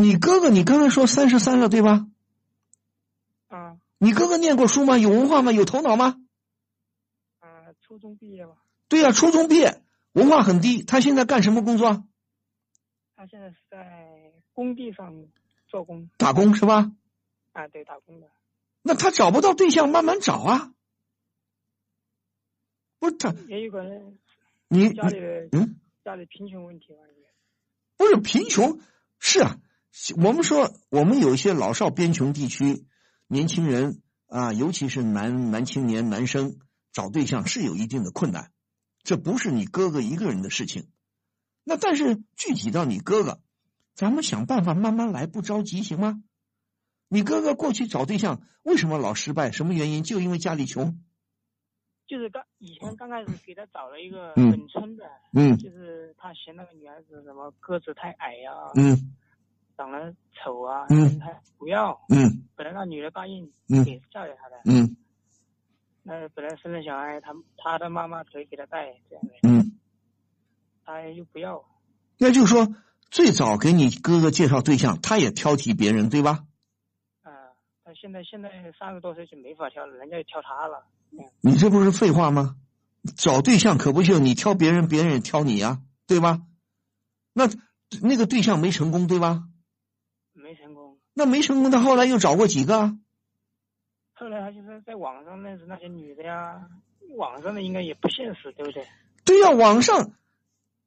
[0.00, 2.06] 你哥哥，你刚才说三十三了，对吧？
[3.48, 3.78] 啊。
[3.98, 4.96] 你哥哥念过书吗？
[4.96, 5.52] 有文化吗？
[5.52, 6.16] 有头脑吗？
[7.40, 8.56] 啊，初中毕业吧。
[8.88, 9.82] 对呀，初中毕业，
[10.12, 10.82] 文化很低。
[10.82, 12.02] 他现在干什么工作？
[13.14, 15.26] 他现在是在工地上
[15.68, 16.08] 做工。
[16.16, 16.90] 打工是吧？
[17.52, 18.30] 啊，对，打工的。
[18.80, 20.72] 那他找不到对象，慢慢找啊。
[22.98, 24.18] 不是他，也有可能。
[24.68, 25.18] 你家里
[25.52, 27.00] 嗯，家里贫穷问题吧？
[27.98, 28.80] 不是贫穷，
[29.18, 29.60] 是啊。
[30.16, 32.86] 我们说，我们有一些老少边穷地区，
[33.26, 36.58] 年轻人啊，尤其是男男青年、男生
[36.92, 38.52] 找对象是有一定的困难。
[39.02, 40.88] 这不是你哥哥一个人的事情。
[41.64, 43.40] 那但是具体到你哥哥，
[43.94, 46.22] 咱们想办法慢慢来，不着急，行吗？
[47.08, 49.50] 你哥哥过去找对象为什么老失败？
[49.50, 50.02] 什么原因？
[50.02, 51.02] 就因为家里穷。
[52.06, 59.14] 就是刚以前刚开始给他找了一个本村的，嗯，就是他嫌那个女孩子什么个子太矮呀，嗯，
[59.80, 64.94] 长得丑啊，嗯，他不要，嗯，本来那女的答应，嗯，给嫁给他的，嗯，
[66.02, 69.78] 那本来生了小孩，他他的妈妈可以给他带这样的，嗯，
[70.84, 71.64] 他又不要，
[72.18, 72.68] 那就是说
[73.10, 76.44] 最早给你哥哥介绍对象，他也挑剔别人，对吧？
[77.22, 80.84] 啊，他现在现在三十多岁就没法挑了，人家就挑他了。
[81.40, 82.56] 你这不是废话吗？
[83.16, 86.42] 找对象可不就你挑别人，别人也挑你呀，对吧？
[87.32, 87.48] 那
[88.02, 89.44] 那个对象没成功，对吧？
[90.50, 90.98] 没成功。
[91.14, 92.96] 那没成功，他后来又找过几个？
[94.12, 96.68] 后来他就是在网上认识那些女的呀，
[97.16, 98.84] 网上的应该也不现实，对不对？
[99.24, 100.10] 对呀，网上，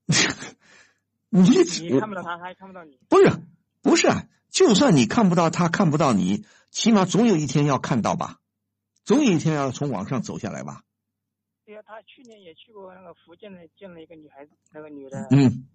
[1.30, 3.00] 你你看不到他，他也看不到你。
[3.08, 3.32] 不是，
[3.82, 4.28] 不是啊！
[4.50, 8.40] 就算你看不到他，看不到你，起码总有一天要看到吧？
[9.06, 10.84] 总有一天要从网上走下来吧？
[11.66, 15.26] 对呀，他去年也去过那个福建的，见了一个女孩子，那个女的。
[15.32, 15.66] 嗯。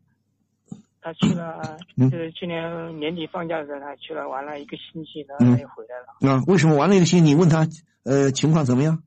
[1.01, 6.07] 他去了，就是去年年底放假的时候，他去了，玩了一个星期，然后他又回来了。
[6.21, 7.25] 那为什么玩了一个星期？
[7.25, 7.67] 你问他，
[8.05, 9.03] 呃，情况怎么样？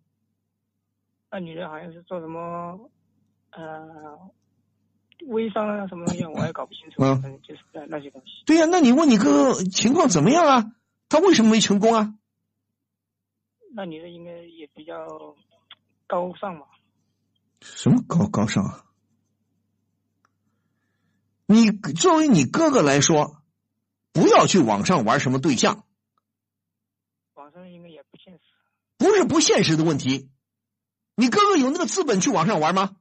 [1.29, 2.89] 那女的好像是做什么，
[3.51, 4.17] 呃，
[5.27, 7.03] 微商啊，什么东西，我也搞不清楚。
[7.03, 8.43] 嗯，就是那那些东西。
[8.45, 10.71] 对呀，那你问你哥哥情况怎么样啊？
[11.09, 12.13] 他为什么没成功啊？
[13.73, 15.07] 那女的应该也比较
[16.07, 16.65] 高尚嘛？
[17.61, 18.83] 什么高高尚啊？
[21.51, 23.43] 你作为你哥哥来说，
[24.13, 25.83] 不要去网上玩什么对象。
[27.33, 28.39] 网上应该也不现实。
[28.97, 30.29] 不是不现实的问题，
[31.13, 32.95] 你哥哥有那个资本去网上玩吗？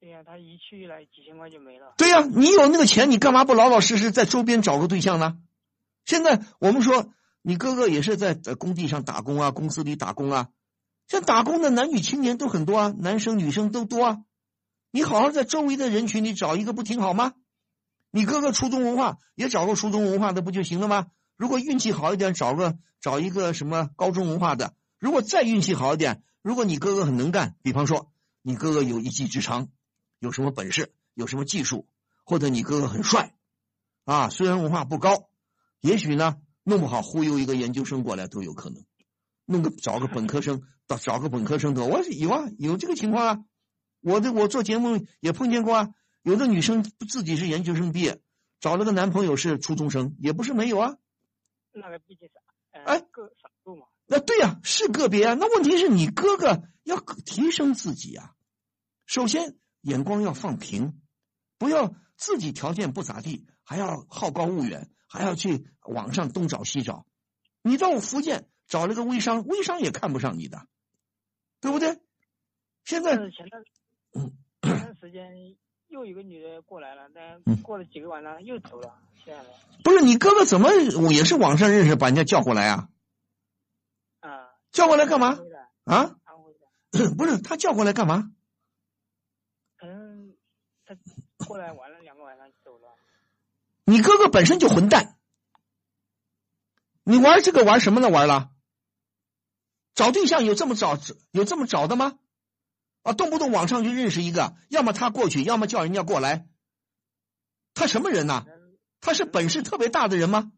[0.00, 1.92] 对呀，他一去一来几千块就没了。
[1.98, 5.36] 对呀，你有那个钱，你干嘛不老老实实在周边找个对象呢？
[6.06, 10.48] 现在我们说，你哥哥也是在在工地上打工啊，公司里打工啊，
[11.08, 14.22] 像打工的男女青年都很多啊，男生女生都多啊。
[14.96, 17.34] 你好好在周围的人群里找一个不挺好吗？
[18.10, 21.08] 你哥哥初中文化也找个初中文化的不就行了吗？
[21.36, 24.74] 如果运气好一点，找个找一个什么高中文化的。
[24.98, 29.68] 如果再运气好一点，如果你哥哥很能干，比方说你哥哥有一技之长，
[30.18, 31.86] 有什么本事，有什么技术，
[32.24, 33.34] 或者你哥哥很帅，
[34.06, 35.28] 啊，虽然文化不高，
[35.82, 38.82] 也许呢弄不好忽悠一个研究生过来都有可能，
[39.44, 43.44] 弄个找个本科生，找找个本科生的，我有啊，有这个情况啊。
[44.00, 48.20] 我的我做节目也碰见过啊，有的女生自己是研究生毕业，
[48.60, 50.96] 找了个男朋友是初中生，也不是没有啊。
[51.72, 52.34] 那个毕竟是
[52.84, 53.86] 哎个少数嘛。
[54.06, 55.34] 那对呀，是个别啊。
[55.34, 58.34] 那问题是你哥哥要提升自己啊，
[59.06, 61.00] 首先眼光要放平，
[61.58, 67.06] 不要自己条件不咋地，还要好高骛远，还要去网上东找西找。
[67.62, 70.68] 你到福建找了个微商，微商也看不上你的，
[71.60, 72.00] 对不对？
[72.84, 73.64] 现在前段。
[74.62, 75.56] 前段时间
[75.88, 78.98] 又有个女的过来了，但过了几个晚上又走了。
[79.82, 80.72] 不是你哥哥怎么
[81.12, 82.88] 也是网上认识，把人家叫过来啊？
[84.20, 85.38] 啊，叫过来干嘛？
[85.84, 86.16] 啊？
[86.24, 87.10] 安徽的。
[87.16, 88.30] 不是他叫过来干嘛？
[89.76, 90.34] 可能
[90.84, 90.96] 他
[91.46, 92.88] 过来玩了两个晚上走了。
[93.84, 95.18] 你哥哥本身就混蛋，
[97.04, 98.08] 你玩这个玩什么呢？
[98.08, 98.50] 玩了？
[99.94, 100.98] 找对象有这么找
[101.30, 102.18] 有这么找的吗？
[103.06, 106.48] 啊，动不动网上就认识一个，要么他过去，要么叫人家过来。
[107.72, 108.44] 他什么人呐？
[109.00, 110.50] 他是本事特别大的人吗？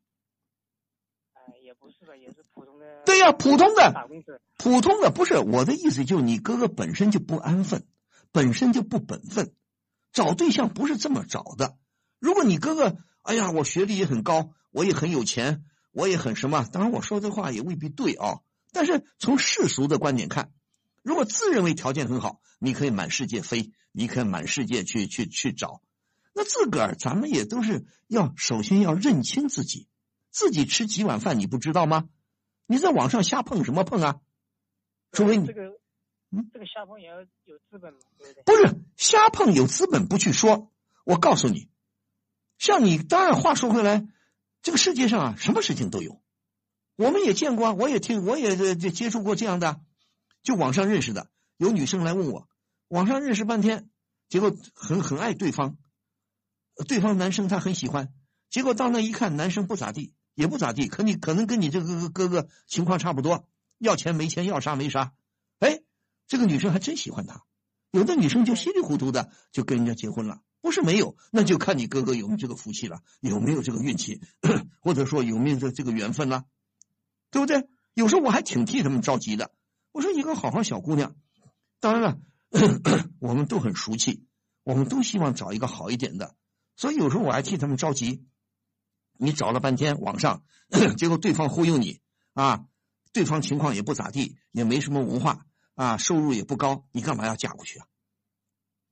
[1.34, 3.02] 哎，也不是吧，也是普通的。
[3.04, 4.08] 对呀，普通的。
[4.56, 7.87] 普通的不是我的意思，就是你哥哥本身就不安分，
[8.32, 9.54] 本身就不本分，
[10.12, 11.76] 找对象不是这么找的。
[12.18, 16.66] 如果你哥哥，哎呀，我学历也很高，我也很有钱，我也很什么？
[16.72, 18.40] 当然我说这话也未必对啊。
[18.72, 20.50] 但是从世俗的观点看，
[21.09, 25.81] 如果自认为条件很好，你可以满世界飞，你可以满世界去去去找。
[26.35, 29.88] 那自个儿咱们也都是要首先要认清自己，
[30.31, 32.11] 自己吃几碗饭你不知道吗？
[32.66, 34.21] 你在网上瞎碰什么碰啊？
[35.11, 35.62] 除非你这个，
[36.31, 38.42] 嗯，这个瞎碰也要有资本嘛，对不对？
[38.44, 40.71] 不是瞎碰有资本不去说，
[41.07, 41.71] 我告诉你，
[42.59, 44.07] 像你当然话说回来，
[44.61, 46.21] 这个世界上啊什么事情都有，
[46.97, 49.81] 我们也见过，我也听，我也这接触过这样的，
[50.42, 52.48] 就网上认识的，有女生来问我，
[52.88, 53.90] 网上认识半天，
[54.29, 55.77] 结果很很爱对方，
[56.87, 58.12] 对方男生他很喜欢，
[58.51, 60.14] 结果到那一看，男生不咋地。
[60.35, 63.48] 也不咋地，可你可能跟你这个哥哥情况差不多，
[63.79, 65.12] 要钱没钱，要啥没啥。
[65.59, 65.81] 哎，
[66.29, 67.42] 这个女生还真喜欢他，
[67.90, 74.20] 有的女生就稀里糊涂的就跟人家结婚了，不是没有，那就看你哥哥有没有这个福气了，有没有这个运气，
[74.79, 76.44] 或者说有没有这这个缘分了，
[77.33, 77.68] 对不对？
[77.94, 79.51] 有时候我还挺替他们着急的。
[79.92, 81.14] 我说一个好好小姑娘，
[81.81, 82.18] 当然了，
[83.20, 84.27] 我们都很熟悉，
[84.64, 86.35] 我们都希望找一个好一点的，
[86.77, 88.24] 所以有时候我还替他们着急。
[89.20, 90.44] 你找了半天网上，
[90.96, 92.01] 结果对方忽悠你
[92.35, 92.66] 啊！
[93.12, 97.87] 对方情况也不咋地，也没什么文化啊，收入也不高，你干嘛要嫁过去啊？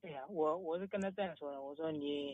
[0.01, 2.33] 对呀，我我是跟他这样说的，我说你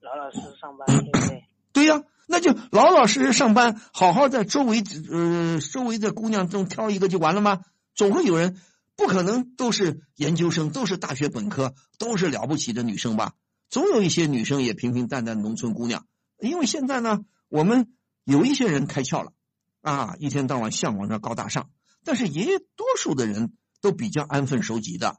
[0.00, 1.44] 老老实实上班，对不对？
[1.72, 7.64] 对呀，那就老老实实上班，好好在周围呃周围的姑娘中挑一个就完了吗？
[7.94, 8.56] 总会有人，
[8.96, 13.34] 不可能都是研究生，都是大学本科，都是了不起的女生吧？
[13.70, 16.06] 总有一些女生也平平淡淡农村姑娘。
[16.38, 19.32] 因为现在呢，我们有一些人开窍了，
[19.80, 21.70] 啊，一天到晚向往着高大上，
[22.04, 25.18] 但是也多数的人都比较安分守己的，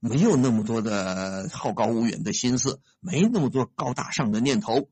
[0.00, 4.88] 没有那么多的好高骛远的心思，没那么多高大上的念头，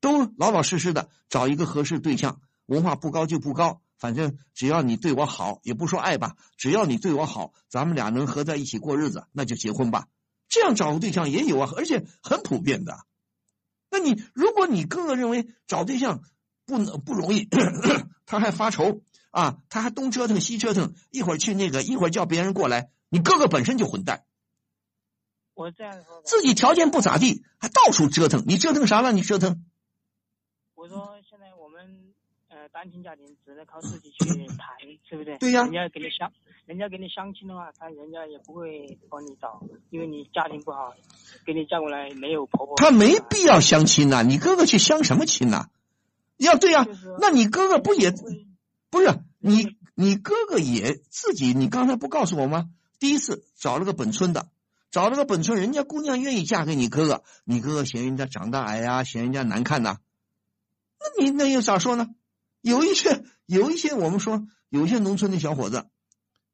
[0.00, 10.08] 都老老实实的找一个合适对象，文化不高就不高，反正只要你对我好，也不说爱吧，只要你对我好，咱们俩能合在一起过日子，那就结婚吧。
[10.48, 12.98] 这样找个对象也有啊，而且很普遍的。
[13.90, 16.22] 那你如果你哥哥认为找对象
[16.64, 17.46] 不能不容易，
[18.24, 24.24] 他还发愁啊，他还东折腾西折腾，一会儿去那个，一会儿叫别人过来，你哥哥本身就混蛋。
[25.52, 29.12] 我这样说，自己条件不咋地，还到处折腾，你折腾啥了？
[29.12, 29.66] 你折腾？
[30.74, 31.20] 我说
[32.72, 34.24] 单亲家庭只能靠自己去
[34.56, 34.76] 谈，
[35.08, 35.36] 对不对？
[35.38, 35.64] 对呀。
[35.64, 36.32] 人家给你相，
[36.66, 40.94] 人家给你相亲的话，他人家也不会帮你找，因为你家庭不好。
[41.44, 42.76] 给你嫁过来没有婆婆？
[42.76, 45.68] 他没必要相亲呐，你哥哥去相什么亲呐？
[46.36, 46.86] 要对呀，
[47.20, 48.12] 那你哥哥不也
[48.90, 49.76] 不是你？
[49.94, 52.70] 你哥哥也自己，你刚才不告诉我吗？
[52.98, 54.48] 第一次找了个本村的，
[54.90, 59.98] 找了个本村，人家姑娘愿意嫁给你哥哥，你哥哥嫌人家长得矮呀，嫌人家难看呐。
[61.00, 62.08] 那你那又咋说呢？
[62.60, 65.88] 有一些有一些，我们说有些农村的小伙子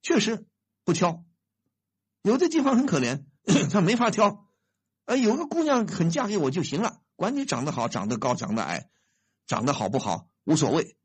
[0.03, 0.47] 确实
[0.85, 1.25] 不挑，
[2.23, 3.25] 有的地方很可怜，
[3.71, 4.47] 他没法挑。
[5.05, 8.88] 哎，有个姑娘肯嫁给我就行了，管你长得好、长得高、长得矮，
[9.47, 10.97] 长得好不好无所谓，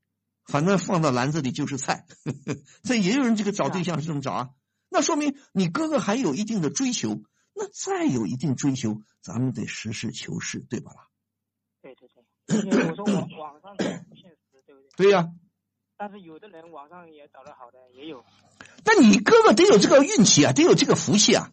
[0.46, 2.06] 反正放到篮子里就是菜。
[2.84, 4.50] 这也有人这个找对象是这么找啊？
[4.90, 7.22] 那说明你哥哥还有一定的追求。
[7.54, 11.10] 那再有一定追求，咱们得实事求是，对吧啦？
[11.82, 12.08] 对对
[12.48, 13.84] 对，我说网 网上不
[14.16, 14.40] 现实，
[14.96, 15.30] 对呀。
[15.98, 18.24] 但是有的人网上也找的好的也有。
[18.84, 21.52] 那你哥哥得有这个运气啊，得有这个福气啊。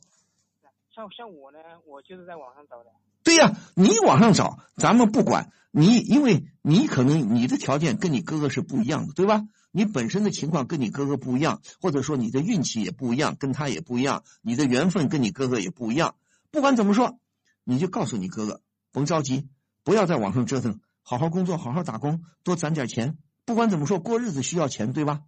[0.95, 2.91] 像像我呢，我就是在网上找的。
[3.23, 9.43] 对呀，你网上找，咱们不管你，因为你可能你的条件跟你哥哥是不一样的，对吧？
[9.71, 16.17] 你本身的情况跟你哥哥不一样，或者说你的运气也不一样，跟他也不一样，你的缘分跟你哥哥也不一样。
[16.51, 17.19] 不管怎么说，
[17.65, 19.47] 你就告诉你哥哥，甭着急，
[19.85, 23.19] 不要在网上折腾，好好工作，好好打工，多攒点钱。
[23.49, 25.23] 不管怎么说，过日子需要钱，对吧？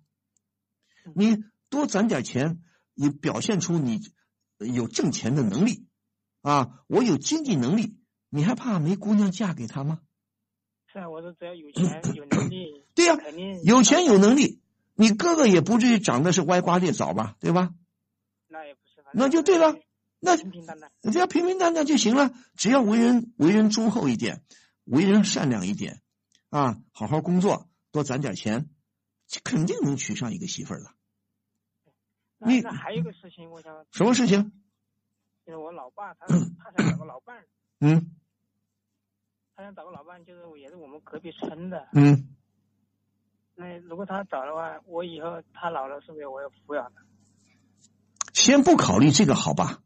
[1.14, 2.60] 你多攒点钱，
[2.92, 4.02] 你表现出你。
[4.58, 5.86] 有挣钱的能力，
[6.42, 7.96] 啊，我有经济能力，
[8.28, 10.00] 你还怕没姑娘嫁给他吗？
[10.92, 14.60] 是啊，我说只要有钱有能力， 对呀，肯定有钱有能力，
[14.94, 17.72] 你哥哥也不至于长得是歪瓜裂枣吧，对吧？
[18.48, 19.78] 那也不是，那就对了，
[20.18, 24.44] 那平平淡淡，只要平平淡淡就行了，只要为人为人忠厚一点，
[24.84, 26.02] 为人善良一点，
[26.50, 28.70] 啊，好好工作，多攒点钱，
[29.44, 30.90] 肯定能娶上一个媳妇儿的。
[32.38, 34.52] 你还有一个事情，我想什么事情？
[35.44, 37.46] 就是我老爸，他他想找个老伴儿。
[37.80, 38.12] 嗯。
[39.56, 41.88] 他想找个老伴，就是也是我们隔壁村的。
[41.92, 42.34] 嗯。
[43.54, 47.02] 那如果他找的话，我以后他老了，是不是我要抚养他？
[48.32, 49.82] 先不考虑这个，好吧？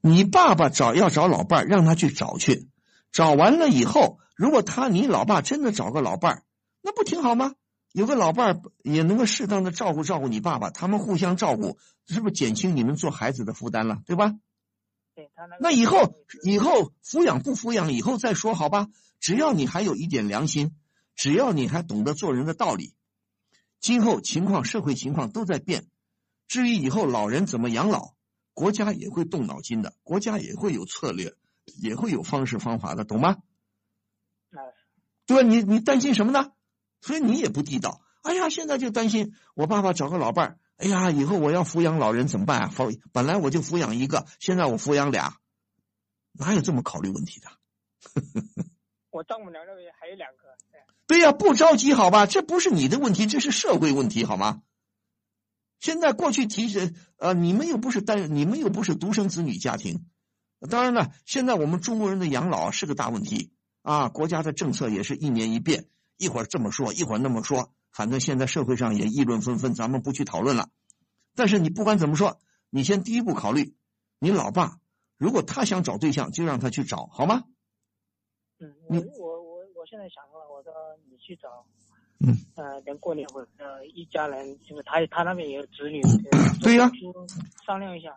[0.00, 2.68] 你爸爸找要找老伴儿，让他去找去。
[3.12, 6.42] 找完了以后，如果他你老爸真的找个老伴儿，
[6.86, 7.54] 那不挺好吗？
[7.92, 14.34] 有个老伴儿也能够适当的照顾照顾你爸爸，他们互相照顾，是不是减轻你们做孩子的负担了，对吧？
[15.14, 16.12] 对他那那以后
[16.42, 20.76] 以后抚养不抚养以后再说好吧，只要你还有一点良心，
[21.14, 22.94] 只要你还懂得做人的道理，
[23.80, 25.86] 今后情况社会情况都在变，
[26.48, 28.14] 至于以后老人怎么养老，
[28.52, 31.34] 国家也会动脑筋的，国家也会有策略，
[31.80, 33.38] 也会有方式方法的，懂吗？
[34.50, 34.60] 那
[35.26, 35.48] 对吧？
[35.48, 36.50] 你你担心什么呢？
[37.04, 38.00] 所以你也不地道。
[38.22, 40.58] 哎呀，现在就担心我爸爸找个老伴儿。
[40.78, 42.72] 哎呀，以后我要抚养老人怎么办啊？
[42.74, 45.36] 抚本来我就抚养一个，现在我抚养俩，
[46.32, 47.48] 哪有这么考虑问题的？
[49.10, 50.48] 我丈母娘那边还有两个，
[51.06, 52.24] 对对呀、不着急，好吧？
[52.24, 54.62] 这不是你的问题，这是社会问题，好吗？
[55.78, 60.06] 现在过去提起呃，你们又不是单，你们又不是独生子女家庭。
[60.70, 63.52] 当然了，现在我们中国人的养老是个大问题
[63.82, 70.68] 啊，国家的政策也是一年一变，一会儿这么说，一会儿那么说，反正现在社会上也议论纷纷，咱们不去讨论了。
[71.34, 72.38] 但是你不管怎么说，
[72.70, 73.74] 你先第一步考虑，
[74.18, 74.78] 你老爸
[75.18, 77.44] 如果他想找对象，就让他去找，好吗？
[78.60, 80.72] 嗯，我我我我现在想了，我说
[81.10, 81.66] 你去找，
[82.20, 86.00] 嗯，呃，等过年或者呃一家人，就是他他那边也有子女，
[86.62, 87.26] 对呀就
[87.66, 88.16] 商量一下，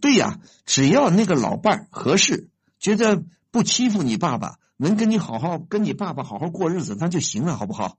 [0.00, 7.98] 对呀，只要那个老伴儿合适，觉得不欺负你爸爸，能跟你好好跟你爸爸好好过日子，那就行了，好不好？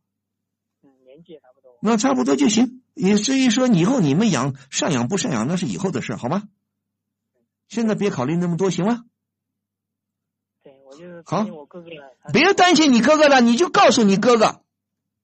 [0.83, 2.83] 嗯，年纪也差不多，那差不多就行。
[2.93, 6.43] 也至于说以后你们养赡养不赡养，那是以后的事，好吗？
[7.67, 9.05] 现在别考虑那么多，行吗？
[10.63, 14.63] 对我就是好担心我哥哥了，别担心你哥哥了，你就告诉你哥哥，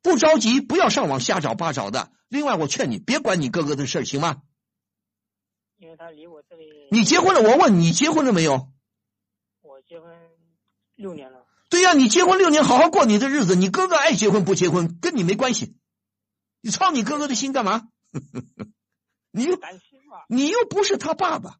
[0.01, 2.11] 不着急，不要上网瞎找八找的。
[2.27, 4.41] 另外，我劝你别管你哥哥的事儿，行吗？
[5.77, 8.69] 因为他离我这里，你结婚了，我问你结婚了没有？
[9.61, 10.11] 我结婚
[10.95, 13.55] 六年了，对呀、你结婚六年，好好过你的日子。
[13.55, 15.75] 你哥哥爱结婚不结婚，跟你没关系。
[16.61, 17.89] 你操你哥哥的心干嘛？
[19.31, 19.59] 你又
[20.29, 21.57] 你又不是他爸爸，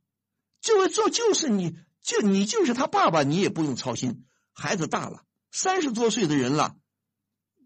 [0.62, 4.26] 就做就是你就你就是他爸爸，你也不用操心。
[4.54, 6.76] 孩子大了，三十多岁的人了，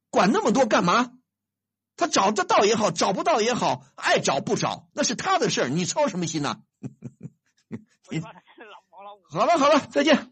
[0.09, 1.11] 管那么多干嘛？
[1.97, 6.61] 他找得到也好，找不到也好，爱找不找那是他的事儿，你操什么心呐、
[8.07, 9.23] 我就怕他老毛老五。
[9.27, 10.31] 好了好了，再见。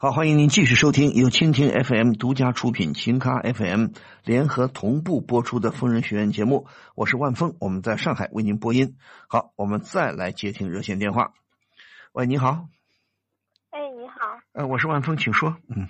[0.00, 3.88] 好，欢迎您继续收听由蜻蜓 FM 独家出品、秦咖 FM
[4.22, 8.96] 联合同步播出的疯人学院节目，我是万峰，我们在上海为您播音。
[9.28, 11.34] 好，我们再来接听热线电话。
[12.12, 12.68] 喂，你好，
[13.70, 15.56] 哎，你好，呃，我是万峰，请说。
[15.66, 15.88] 嗯，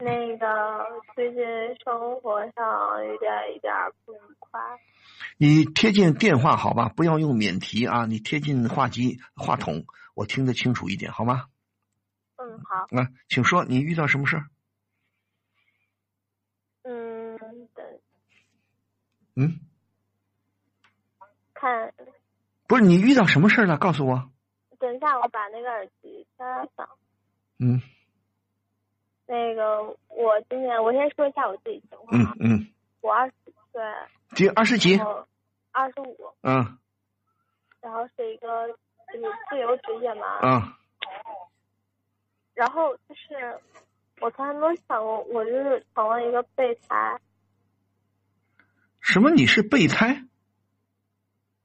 [0.00, 0.46] 那个
[1.14, 1.44] 最近
[1.84, 3.72] 生活上有点一点
[4.04, 4.60] 不愉快。
[5.38, 9.84] 你贴近电话好吧，不要用免提啊，你贴近话机话筒，
[10.16, 11.44] 我听得清楚一点好吗？
[12.50, 14.44] 嗯，好，啊，请说，你遇到什么事儿？
[16.82, 17.38] 嗯，
[17.74, 17.86] 等。
[19.36, 19.60] 嗯，
[21.54, 21.94] 看，
[22.66, 23.78] 不是你遇到什么事儿了？
[23.78, 24.30] 告诉我。
[24.78, 26.88] 等一下，我把那个耳机插上。
[27.58, 27.80] 嗯。
[29.26, 32.66] 那个，我今年我先说一下我自己情况啊，嗯嗯，
[33.00, 33.32] 我二十
[33.70, 33.80] 岁，
[34.34, 34.98] 几二十几？
[35.70, 36.78] 二十五，嗯。
[37.80, 38.74] 然后是一个就
[39.14, 40.60] 是自由职业嘛，嗯
[42.60, 43.58] 然后就是
[44.20, 47.18] 我从来没有想过，我就是成了一个备胎，
[49.00, 49.30] 什么？
[49.30, 50.26] 你是备胎？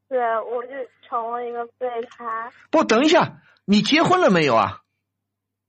[0.07, 0.69] 对我就
[1.05, 4.83] 成了一个备胎，不，等一下，你结婚了没有啊？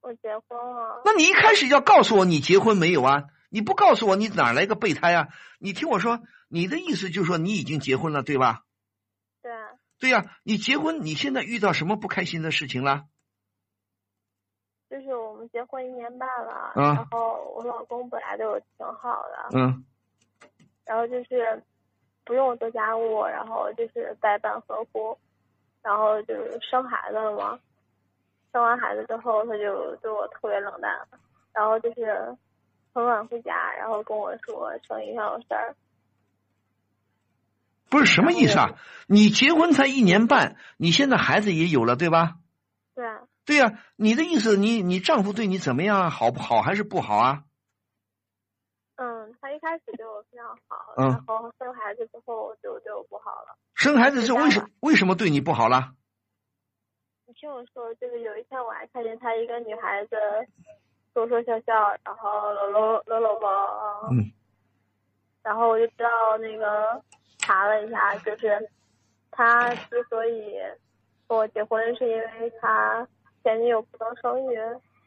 [0.01, 1.03] 我结婚了。
[1.05, 3.25] 那你一开始要告诉我你结婚没有啊？
[3.49, 5.27] 你不告诉我，你哪来个备胎啊？
[5.59, 8.63] 你听我说，你的意思就是说你已经结婚了，对吧？
[9.43, 9.51] 对，
[9.99, 13.07] 对呀、你结婚，你现在遇到什么不开心的事情了？
[14.89, 19.85] 就是我们结婚一年半了，嗯然后我老公本来对我挺好的，嗯
[20.85, 21.63] 然后就是
[22.25, 25.19] 不用我做家务，然后就是百般呵护，
[25.83, 27.59] 然后就是生孩子了嘛，
[28.53, 30.93] 生完孩子之后他就对我特别冷淡，
[31.53, 32.37] 然后就是
[32.95, 35.75] 很晚回家，然后跟我说生意上有事儿，
[37.91, 38.79] 不是什么意思啊？
[39.09, 42.37] 你结婚才一年半，你现在孩子也有了，对吧？
[42.95, 46.11] 对，啊对呀、你的意思，你你丈夫对你怎么样啊？
[46.11, 47.45] 好不好还是不好啊？
[48.97, 53.57] 嗯，他一开始对我非常好，嗯然后生孩子之后就对我不好了。
[53.75, 55.93] 生孩子是为什么为什么对你不好了？
[57.27, 60.17] 你听我说，就是有一天我还看见他一个女孩子
[61.13, 61.73] 说说笑笑，
[62.05, 64.33] 然后搂搂搂搂抱，嗯，
[65.43, 67.03] 然后我就知道那个
[67.39, 68.71] 查了一下，就是
[69.31, 70.55] 他之所以
[71.29, 73.07] 跟我结婚，是因为他
[73.47, 74.57] 前女友不能生育，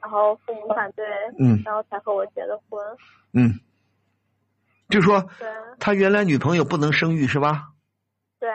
[0.02, 1.06] 然后父母反对，
[1.38, 2.82] 嗯然后才和我结的婚。
[3.34, 3.60] 嗯，
[4.88, 7.74] 就说对他原来女朋友不能生育是吧？
[8.40, 8.50] 对，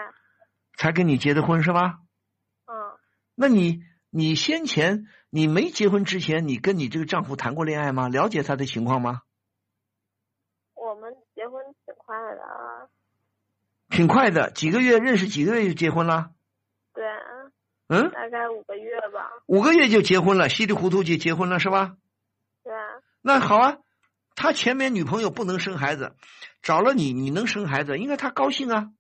[0.78, 1.99] 才跟你结的婚是吧？
[2.66, 2.72] 嗯，
[3.35, 8.09] 那你你先前你没结婚之前，你跟你这个丈夫谈过恋爱吗？
[8.09, 9.20] 了解他的情况吗？
[10.74, 12.89] 我们结婚挺快的啊，
[13.91, 16.43] 挺快的，几个月认识几个月就结婚了，对，
[17.89, 21.97] 嗯，大概五个月吧，五个月就结婚了，稀里糊涂就结婚了是吧？
[22.62, 23.78] 对啊，那好啊，
[24.35, 26.16] 他前面女朋友不能生孩子，
[26.62, 28.91] 找了你，你能生孩子，应该他高兴啊。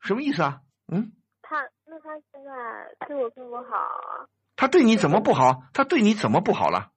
[0.00, 0.60] 什么意思啊？
[0.92, 1.12] 嗯，
[1.42, 5.64] 他那他现在对我并不好啊，他对你怎么不好？
[5.74, 6.92] 他对你怎么不好了？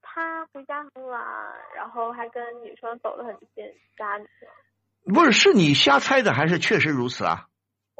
[0.00, 1.22] 他回家很晚，
[1.76, 3.64] 然后还跟女生走得很近，
[3.98, 4.26] 家里
[5.04, 7.46] 不是，是你瞎猜的，还是确实如此啊？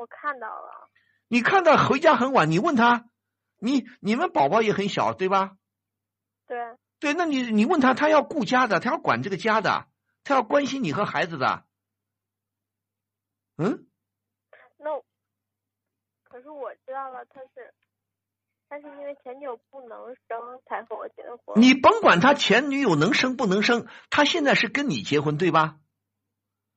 [0.00, 0.88] 我看到了，
[1.28, 3.10] 你看到回家很晚，你问他，
[3.58, 5.58] 你你们宝宝也很小，对吧？
[6.46, 6.56] 对，
[6.98, 9.88] 对，那你你问他，他要顾家的，他要管这个家的，
[10.24, 11.66] 他要关心你和孩子的。
[13.58, 13.88] 嗯，
[14.78, 15.04] 那我
[16.24, 17.74] 可是我知道了他是，
[18.70, 25.76] 他是因为前女友不能生才和我结的婚，你甭管他前女友能生不能生，他现在是跟你结婚，对吧？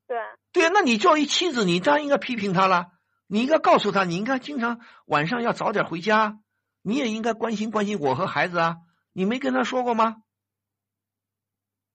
[0.07, 0.17] 对，
[0.51, 2.91] 对，那你作为妻子，你当然应该批评他了。
[3.33, 6.37] 你应该告诉他，你应该经常晚上要早点回家，
[6.83, 8.77] 你也应该关心关心我和孩子啊。
[9.11, 10.21] 你没跟他说过吗？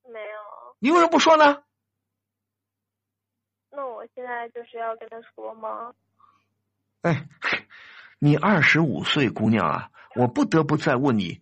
[0.02, 0.26] 没有，
[0.80, 1.62] 你为什么不说呢？
[3.70, 5.94] 那我现在就是要跟他说吗？
[7.02, 7.28] 哎，
[8.18, 11.40] 你二十五岁姑娘啊，我不得不再问你，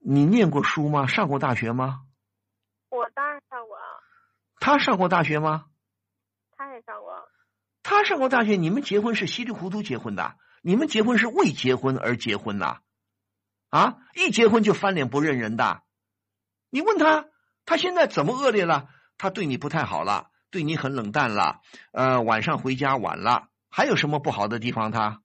[0.00, 1.06] 你念过书吗？
[1.06, 2.00] 上过大学吗？
[2.88, 3.84] 我当然上过啊，
[4.58, 5.66] 他上过大学吗？
[6.56, 7.29] 他也上过，
[7.90, 12.82] 他上过大学，你们结婚是稀里糊涂结婚的，你们结婚是为结婚而结婚呐，
[13.68, 15.82] 啊，一结婚就翻脸不认人的。
[16.70, 17.26] 你问他，
[17.64, 18.88] 他现在怎么恶劣了？
[19.18, 25.20] 他对你不太好了，对你很冷淡了，呃，晚上回家晚了，还有什么不好的地方他？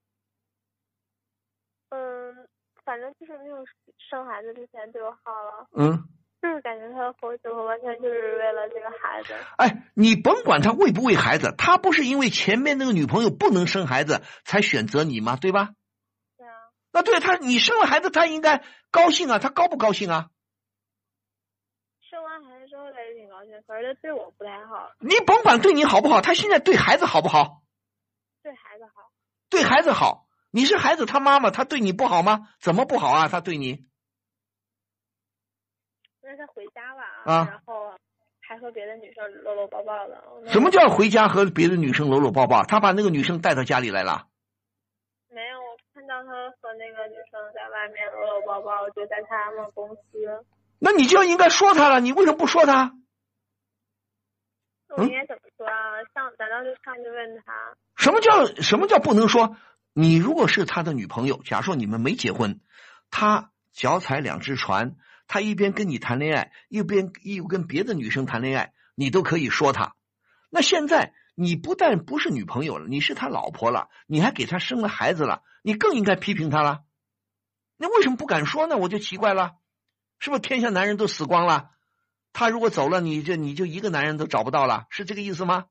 [1.89, 2.47] 嗯，
[2.83, 3.63] 反正就是没有
[4.09, 6.09] 生孩子之前对我好了，嗯，
[6.41, 15.37] 就是感觉他和我结婚完全就是为了这个孩子，哎，你甭管他为不为孩子，他不是因为前面那个女朋友不能生孩子才选择你吗？
[15.37, 15.71] 对吧？
[16.37, 16.53] 对啊，
[16.91, 20.29] 那对他，你生了孩子，他应该高兴啊，他高不高兴啊？
[22.01, 27.63] 生完孩子之后他也挺高兴，可是他对我不太好，你甭管对你好不好，他现在对孩子好不好？
[28.43, 29.11] 对孩子好，
[29.49, 32.49] 对孩子好，你是孩子他妈妈，他对你不好吗？
[32.59, 33.27] 怎么不好啊？
[33.27, 33.87] 他对你
[36.25, 37.93] 那他回家了，啊然后
[38.41, 42.63] 还和别的女生搂搂抱抱的，什么叫回家和别的女生搂搂抱抱？
[42.63, 44.27] 他把那个女生带到家里来了？
[45.29, 50.01] 没有，我看到他和那个女生在外面搂搂抱抱，就在他们公司。
[50.79, 52.93] 那你就应该说他了，你为什么不说他？
[54.97, 56.01] 我应该怎么说啊？
[56.13, 57.75] 上难道就上去问他？
[57.97, 59.57] 什么叫什么叫不能说？
[59.93, 62.59] 你如果是他的女朋友，假说你们没结婚，
[63.09, 64.95] 他脚踩两只船，
[65.27, 69.95] 他一边跟你谈恋爱，一边又跟别的女生谈恋爱，你都可以说他。
[70.49, 76.83] 那现在你不但不是女朋友了，你是他老婆了，你还给他生了孩子了，你更应该批评他了。
[77.77, 78.77] 那为什么不敢说呢？
[78.77, 79.55] 我就奇怪了，
[80.19, 81.71] 是不是天下男人都死光了？
[82.31, 85.65] 他如果走了，你就你就一个男人都找不到了，是这个意思吗？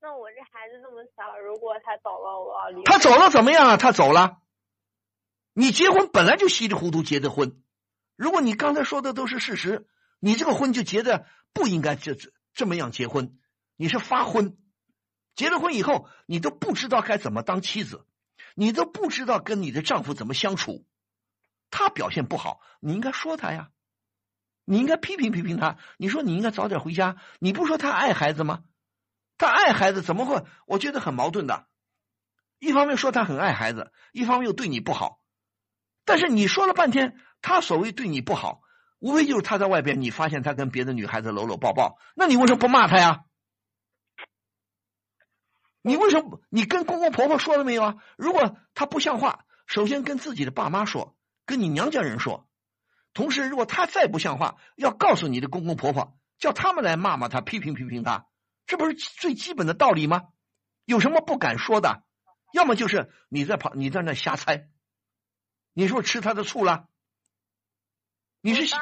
[0.00, 2.84] 那我这孩子那么小，如果他走了，我要离。
[2.84, 3.76] 他走了怎么样啊？
[3.76, 4.38] 他走了，
[5.52, 7.62] 你结婚本来就稀里糊涂结的婚，
[8.22, 9.88] 如果你刚才说的都是事实，
[10.20, 13.36] 你这个婚就结的不应该这这这么样结婚，
[13.74, 14.56] 你是发婚，
[15.34, 18.06] 结了婚以后你都不知道该怎么当妻子，
[18.54, 20.86] 你都不知道跟你的丈夫怎么相处，
[21.68, 23.70] 他表现不好，你应该说他呀，
[24.64, 28.62] 你应该批评批评他，你说你应该早点回家，你不说他爱孩子吗？
[29.36, 30.44] 他爱孩子怎么会？
[30.68, 31.66] 我觉得很矛盾的。
[32.60, 35.18] 一方面说他很爱孩子，一方面又对你不好。
[36.04, 38.62] 但是你说了半天，他所谓对你不好，
[39.00, 43.24] 无非就是他在外边，你发现他跟别的女孩子搂搂抱抱，那你为什么不骂他呀？
[45.82, 46.40] 你为什么？
[46.48, 47.96] 你跟公公婆婆说了没有啊？
[48.16, 52.48] 如果他不像话，首先跟自己的爸妈说，跟你娘家人说。
[53.12, 58.26] 同时，如果他再不像话，要告诉你的公公婆婆，叫他们来骂骂他，批评批评他，
[58.66, 60.28] 这不是最基本的道理吗？
[60.84, 62.04] 有什么不敢说的？
[62.52, 64.68] 要么就是你在旁，你在那瞎猜。
[65.74, 66.86] 你是不是吃他的醋了？
[68.42, 68.76] 你是瞎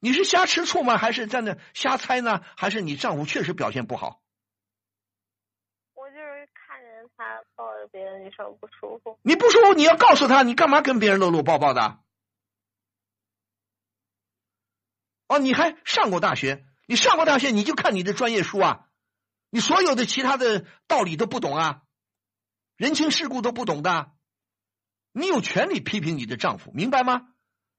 [0.00, 0.98] 你是瞎吃醋吗？
[0.98, 2.40] 还是在那瞎猜呢？
[2.56, 4.22] 还是你丈夫确实表现不好？
[5.94, 9.18] 我就是看见他抱着别的女生不舒服。
[9.22, 12.00] 你不舒服，你要告诉他，你干嘛跟别人搂搂抱抱的？
[15.28, 16.64] 哦，你还上过大学？
[16.86, 18.88] 你上过大学，你就看你的专业书啊！
[19.50, 21.82] 你所有的其他的道理都不懂啊，
[22.76, 24.12] 人情世故都不懂的。
[25.12, 27.32] 你有权利批评你的丈夫，明白吗？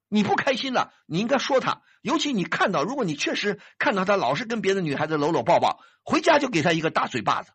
[0.08, 1.82] 你不开心了，你应该说他。
[2.00, 7.52] 尤其你看到，如果你确实看到他老是跟别的女孩子搂搂抱抱，回家就给他一个大嘴巴子，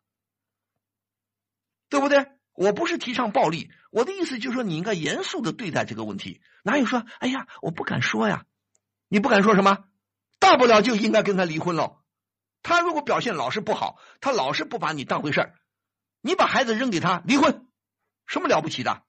[1.88, 2.26] 对不对？
[2.52, 6.40] 我不是提倡暴力，我的意思就是说，你应该严肃的对待这个问题。
[6.62, 8.44] 哪有说，哎呀，我不敢说呀？
[9.08, 9.84] 你不敢说什么？
[10.38, 12.02] 大不了就应该跟他离婚喽。
[12.62, 15.54] 他如果表现老是不好，他老是不把你当回事儿，
[16.20, 17.66] 你把孩子扔给他离婚，
[18.26, 19.02] 什么了不起的？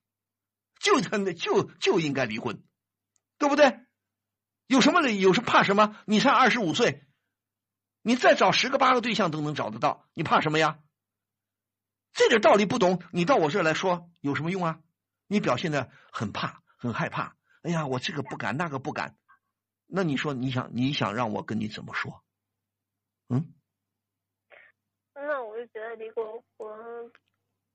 [0.79, 2.63] 就他那就就应该离婚，
[3.37, 3.79] 对不对？
[4.67, 5.19] 有什么理？
[5.19, 5.97] 有什怕什么？
[6.05, 7.05] 你才二十五岁，
[8.01, 10.79] 你再找十个八个对象都能找得到，你怕什么呀？
[12.13, 14.79] 这点道理不懂，你到我这儿来说有什么用啊？
[15.27, 17.35] 你表现的很怕，很害怕。
[17.61, 19.17] 哎呀，我这个不敢，那个不敢。
[19.85, 22.23] 那你说你想你想让我跟你怎么说？
[23.27, 23.53] 嗯？
[25.13, 27.11] 那我就觉得离过婚。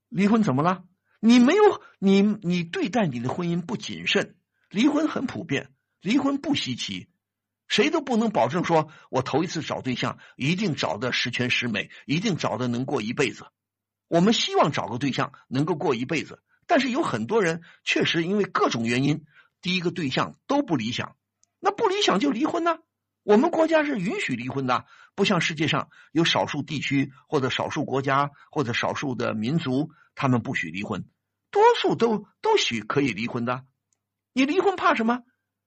[0.09, 0.85] 离婚怎么了？
[1.21, 1.63] 你没有
[1.99, 4.40] 你你对待你的婚姻不谨慎，
[4.71, 7.09] 离婚很普遍，离婚不稀奇，
[7.67, 13.47] 谁都不能保证说我头一次找对象一定找的十全十美，一定找的能过一辈子。
[14.07, 19.25] 我们希望找个对象能够过一辈子，但是有很多人确实因为各种原因，
[19.61, 21.17] 第一个对象都不理想。
[21.59, 22.79] 那不理想就离婚呢？
[23.25, 31.05] 我们国家是允许离婚的，不像世界上有少数地区或者少数国家或者少数的民族，他们不许离婚，
[31.51, 33.65] 多数都都许可以离婚的。
[34.33, 35.23] 你离婚怕什么？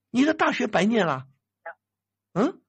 [0.10, 1.28] 你的大学白念了。
[2.34, 2.62] 嗯，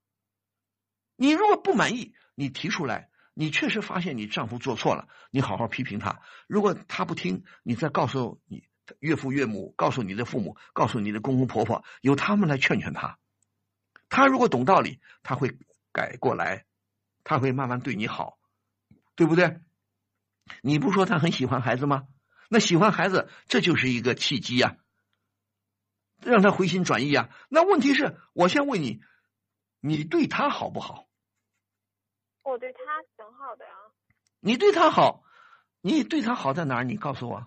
[1.17, 6.21] 你如果不满意，你提出来，你确实发现你丈夫做错了，你好好批评他。
[6.47, 8.69] 如果他不听，你再告诉你。
[8.99, 13.19] 岳父岳母告诉你的父母，告诉你的公公婆婆，由他们来劝劝他。
[14.11, 15.57] 他如果懂道理，他会
[15.91, 16.67] 改过来，
[17.25, 18.39] 他会慢慢对你好，
[19.15, 19.63] 对不对？
[20.61, 22.07] 你不说他很喜欢孩子吗？
[22.51, 24.77] 那喜欢孩子，这就是一个契机呀，
[26.25, 27.29] 让他回心转意啊。
[27.49, 29.01] 那问题是我先问你，
[29.81, 31.07] 你对他好不好？
[32.43, 32.81] 我对他
[33.17, 33.73] 挺好的呀。
[34.41, 35.25] 你对他好，
[35.81, 36.85] 你对他好在哪儿？
[36.85, 37.47] 你告诉我。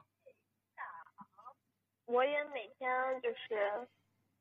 [2.06, 2.90] 我也每天
[3.22, 3.88] 就是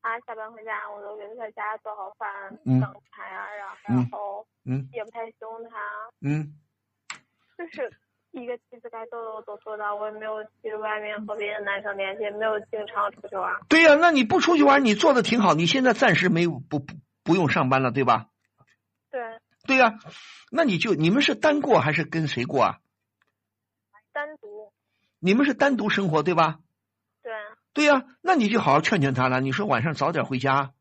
[0.01, 3.49] 他下班回家，我都给他在家做好饭、等他呀，
[3.83, 5.77] 然后嗯，也不太凶他，
[6.21, 6.55] 嗯，
[7.59, 7.93] 就是
[8.41, 13.55] 一个妻子该做的我都做到，我也没有去外面和别的男生联系，没有经常出去玩。
[13.69, 15.55] 对呀，那你不出去玩，你做的挺好。
[15.55, 18.27] 你现在暂时没有不不不用上班了，对吧？
[19.11, 19.21] 对。
[19.67, 19.99] 对呀，
[20.51, 22.79] 那你就你们是单过还是跟谁过啊？
[24.13, 24.73] 单独。
[25.19, 26.61] 你们是单独生活对吧？
[27.23, 27.33] 对
[27.73, 29.41] 对呀，那你就好好劝劝他了。
[29.41, 30.73] 你说晚上早点回家，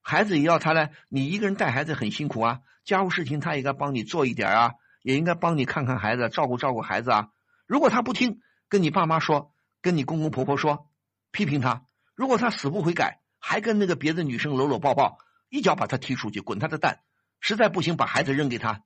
[0.00, 0.92] 孩子也要他来。
[1.08, 4.74] 你一个人带孩子很辛苦啊，家务事情他也该帮你做一点啊，
[5.04, 7.28] 也应该帮你看看孩子，照顾照顾孩子啊。
[7.66, 8.40] 如果他不听，
[8.70, 10.90] 跟你爸妈说，跟你公公婆婆说，
[11.30, 11.84] 批评他。
[12.14, 15.18] 如果他死不悔改，还跟那个别的女生搂搂抱抱，
[15.50, 17.02] 一脚把他踢出去，滚他的蛋。
[17.38, 18.82] 实在不行，把孩子扔给他。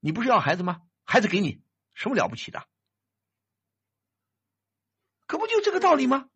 [0.00, 0.82] 你不是要孩子吗？
[1.02, 1.62] 孩子给你，
[1.94, 2.62] 什么了不起的？
[5.26, 6.28] 可不就这个道理吗？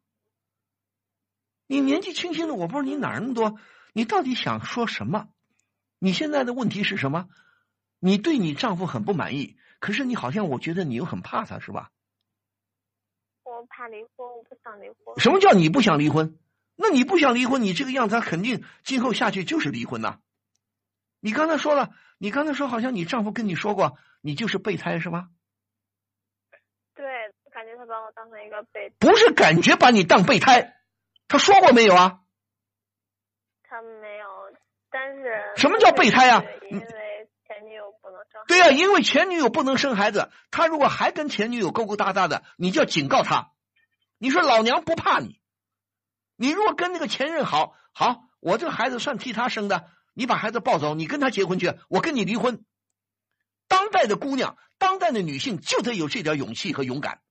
[1.66, 3.61] 你年纪轻轻的，我不知道你哪儿那么多，
[3.93, 5.29] 你到底想说什么？
[5.99, 7.29] 你现在的问题是什么？
[8.01, 11.90] 你对你丈夫很不满意，可是你好像我觉得你又很怕他，是吧？
[13.44, 15.18] 我怕离婚，我不想离婚。
[15.18, 16.38] 什么叫你不想离婚？
[16.76, 20.20] 那你不想离婚，你这个样子，他肯定今后下去就是离婚呐。
[21.20, 25.28] 你刚才说了，你刚才说好像你丈夫跟你说过，你就是备胎是吧？
[26.94, 27.05] 对，
[27.51, 28.94] 感觉他把我当成一个备胎。
[29.01, 30.76] 不是感觉把你当备胎。
[31.26, 32.20] 他说过没有啊？
[33.64, 34.26] 他没有，
[34.90, 36.42] 但是什么叫备胎啊？
[36.70, 36.86] 因为
[37.49, 38.42] 前女友不能生。
[38.46, 43.53] 对呀，因为前女友不能生孩子，他如果还跟前女友勾勾搭搭的，你就要警告他。
[44.18, 45.40] 你说老娘不怕你，
[46.36, 52.62] 你如果跟那个前任好，好，我这个孩子算替他生的，你把孩子抱走，你跟他结婚去，我跟你离婚。
[53.66, 57.22] 当代的姑娘当代的女性就得有这点勇气和勇敢。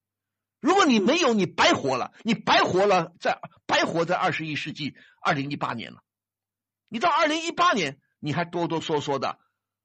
[0.59, 6.01] 如果你没有，你白活了，你白活了，在白活在二十一世纪二零一八年了。
[6.89, 9.39] 你到二零一八年，你还哆哆嗦嗦的，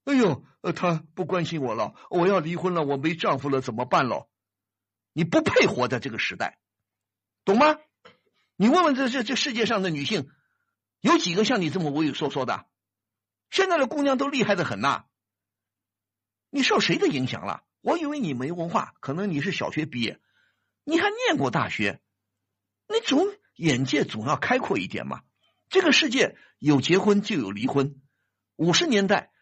[0.05, 4.27] 哎呦，呃，他不关心我了，我要离婚了，我没丈夫了，怎么办喽？
[5.13, 6.59] 你不配活在这个时代，
[7.45, 7.77] 懂吗？
[8.55, 10.29] 你问问这这这世界上的女性，
[11.01, 12.65] 有几个像你这么畏畏缩缩的？
[13.49, 15.05] 现在的姑娘都厉害的很呐。
[16.49, 17.63] 你受谁的影响了？
[17.81, 20.21] 我以为你没文化，可能你是小学毕业。
[20.85, 22.01] 你还念过大学，
[22.87, 23.25] 你总
[23.55, 25.23] 眼界总要开阔一点嘛。
[25.69, 28.01] 这个世界有结婚就有离婚。
[28.55, 29.32] 五十年代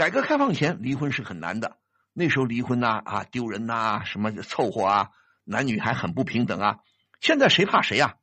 [0.00, 1.76] 改革开放前，离婚是很难的。
[2.14, 5.10] 那时候离婚呐啊丢人呐，什么凑合啊，
[5.44, 6.78] 男女还很不平等啊。
[7.20, 8.14] 现在谁怕谁啊？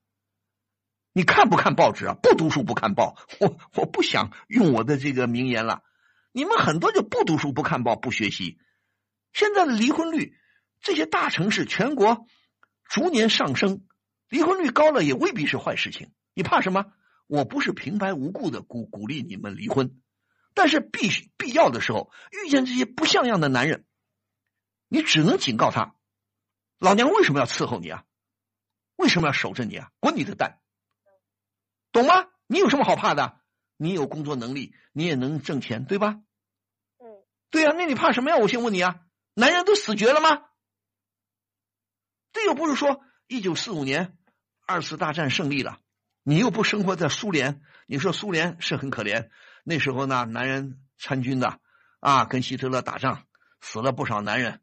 [1.14, 2.16] 你看不看报纸啊？
[2.16, 5.84] 不读书不看报，我我不想用我的这个名言了。
[6.32, 8.58] 你们很多就不读书不看报不学习。
[9.32, 10.36] 现在的离婚率，
[10.82, 12.26] 这些大城市全国。
[12.90, 13.86] 逐年上升，
[14.30, 16.12] 离婚率高了也未必是坏事情。
[16.34, 16.86] 你怕什么？
[17.28, 20.02] 我不是平白无故的鼓鼓励你们离婚，
[20.58, 23.86] 但是必须必要的时候，遇见这些不像样的男人，
[24.88, 25.94] 你只能警告他：
[26.80, 28.06] 老娘为什么要伺候你啊？
[28.96, 29.92] 为什么要守着你啊？
[30.00, 30.60] 滚你的蛋！
[31.92, 32.26] 懂吗？
[32.48, 33.40] 你有什么好怕的？
[33.78, 36.22] 你有工作能力，你也能挣钱，对吧？
[36.98, 37.06] 嗯，
[37.52, 38.38] 对呀，那你怕什么呀？
[38.38, 39.02] 我先问你啊，
[39.36, 40.42] 男人都死绝了吗？
[42.34, 44.18] 这又不是说一九四五年
[44.66, 45.80] 二次大战胜利了，
[46.24, 49.30] 你又不生活在苏联，你说苏联是很可怜，
[49.70, 51.60] 那时候呢，男人参军的
[52.00, 53.26] 啊，跟希特勒打仗
[53.60, 54.62] 死了不少男人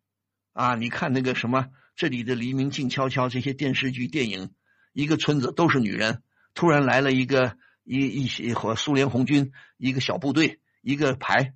[0.54, 0.76] 啊。
[0.76, 4.54] 你看那个什么这里的黎明静悄悄这些电视剧电影，
[4.94, 6.22] 一个村子都是女人，
[6.54, 11.52] 突然来了一个一一些和苏联红军一个小部队一个排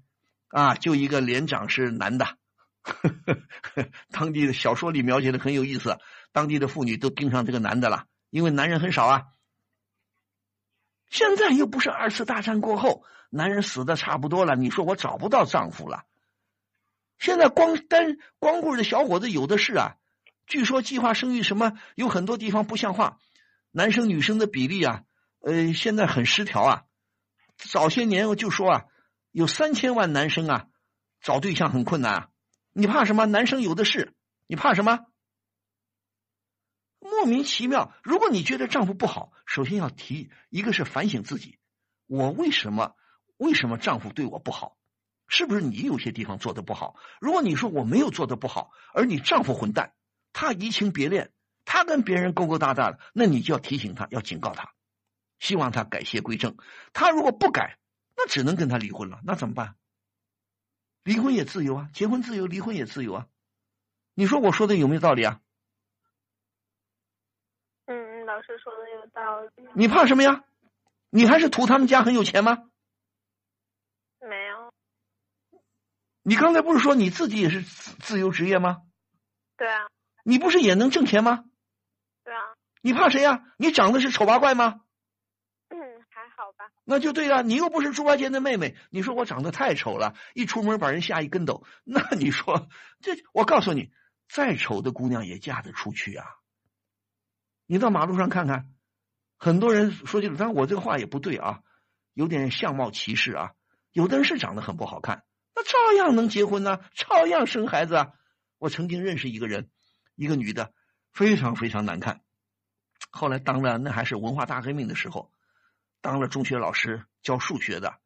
[0.49, 2.37] 啊，就一个连长是男的。
[4.13, 5.97] 当地的小说里描写的很有意思，
[6.33, 9.23] 当地的妇女都盯上这个男的了，因为男人很少啊。
[11.09, 16.05] 现在又不是二次大战过后，男人死的差不多了，你说我找不到丈夫了。
[17.19, 19.97] 现在光单光棍的小伙子有的是啊，
[20.47, 23.19] 据说计划生育什么有很多地方不像话，
[23.71, 25.03] 男生女生的比例啊，
[25.41, 26.85] 呃，现在很失调啊。
[27.57, 28.85] 早些年我就说啊，
[29.33, 30.67] 有三千万男生啊，
[31.21, 32.29] 找对象很困难啊。
[32.73, 33.27] 你怕什么？
[33.27, 34.15] 男生有的是。
[34.47, 35.07] 你怕什么？
[37.01, 37.93] 莫名其妙。
[38.03, 41.59] 如果你觉得丈夫不好，首先要提一个是反省自己：
[42.07, 42.95] 我为什么
[43.39, 44.77] 为什么丈夫对我不好？
[45.31, 46.97] 是不是你有些地方做的不好？
[47.21, 49.93] 如果你说我没有做的不好，而你丈夫混蛋，
[50.33, 51.33] 他移情别恋，
[51.67, 54.73] 他跟别人勾勾搭搭的，那你就要提醒他，要警告他，
[55.39, 56.57] 希望他改邪归正。
[56.95, 57.79] 他如果不改，
[58.17, 59.21] 那只能跟他离婚了。
[59.23, 59.77] 那怎么办？
[61.05, 63.27] 离婚也自由啊，结婚自由，离婚也自由啊。
[64.15, 65.41] 你说我说的有没有道理啊？
[67.85, 69.69] 嗯，老师说的有道理。
[69.75, 70.45] 你怕什么呀？
[71.11, 72.68] 你还是图他们家很有钱吗？
[74.21, 74.73] 没有。
[76.23, 78.83] 你刚才不是说你自己也是自自由职业吗？
[79.57, 79.89] 对啊。
[80.25, 81.45] 你不是也能挣钱吗？
[82.25, 82.41] 对啊。
[82.81, 83.45] 你怕谁呀？
[83.57, 84.83] 你长得是丑八怪吗？
[85.71, 92.69] 嗯，还好吧那就对了，你又不是猪八戒的妹妹，你说我长得太丑了，一出门把人吓一跟斗，那你说
[93.01, 93.13] 这？
[93.33, 93.93] 我告诉你，
[94.29, 96.27] 再丑的姑娘也嫁得出去啊！
[97.67, 98.73] 你到马路上看看，
[99.39, 101.63] 很多人说句，当然我这个话也不对啊，
[102.15, 103.53] 有点相貌歧视啊。
[103.93, 105.25] 有的人是长得很不好看，
[105.55, 108.13] 那照样能结婚呢，照样生孩子啊。
[108.59, 109.71] 我曾经认识一个人，
[110.15, 110.73] 一个女的，
[111.13, 112.23] 非常非常难看，
[113.11, 115.33] 后来当了那还是文化大革命的时候。
[116.01, 117.99] 当了中学老师教数学的，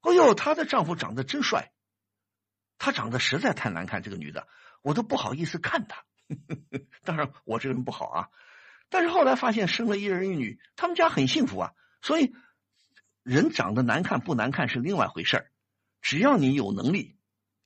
[0.00, 1.70] 哎呦，她的丈夫长得真帅，
[2.78, 4.48] 她长得实在太难看，这个女的
[4.80, 6.04] 我都不好意思看她。
[7.04, 8.28] 当然我这个人不好啊，
[8.88, 11.72] 但是后来发现生了一儿一女，他们家很幸福啊。
[12.00, 12.34] 所以
[13.26, 15.50] 人长得难看不难看是另外回事儿，
[16.00, 17.18] 只要你有能力，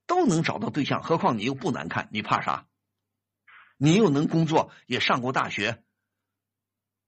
[0.06, 1.02] 都能找到对象。
[1.02, 2.66] 何况你又不难看，你怕啥？
[3.76, 5.84] 你又能工作，也上过大学，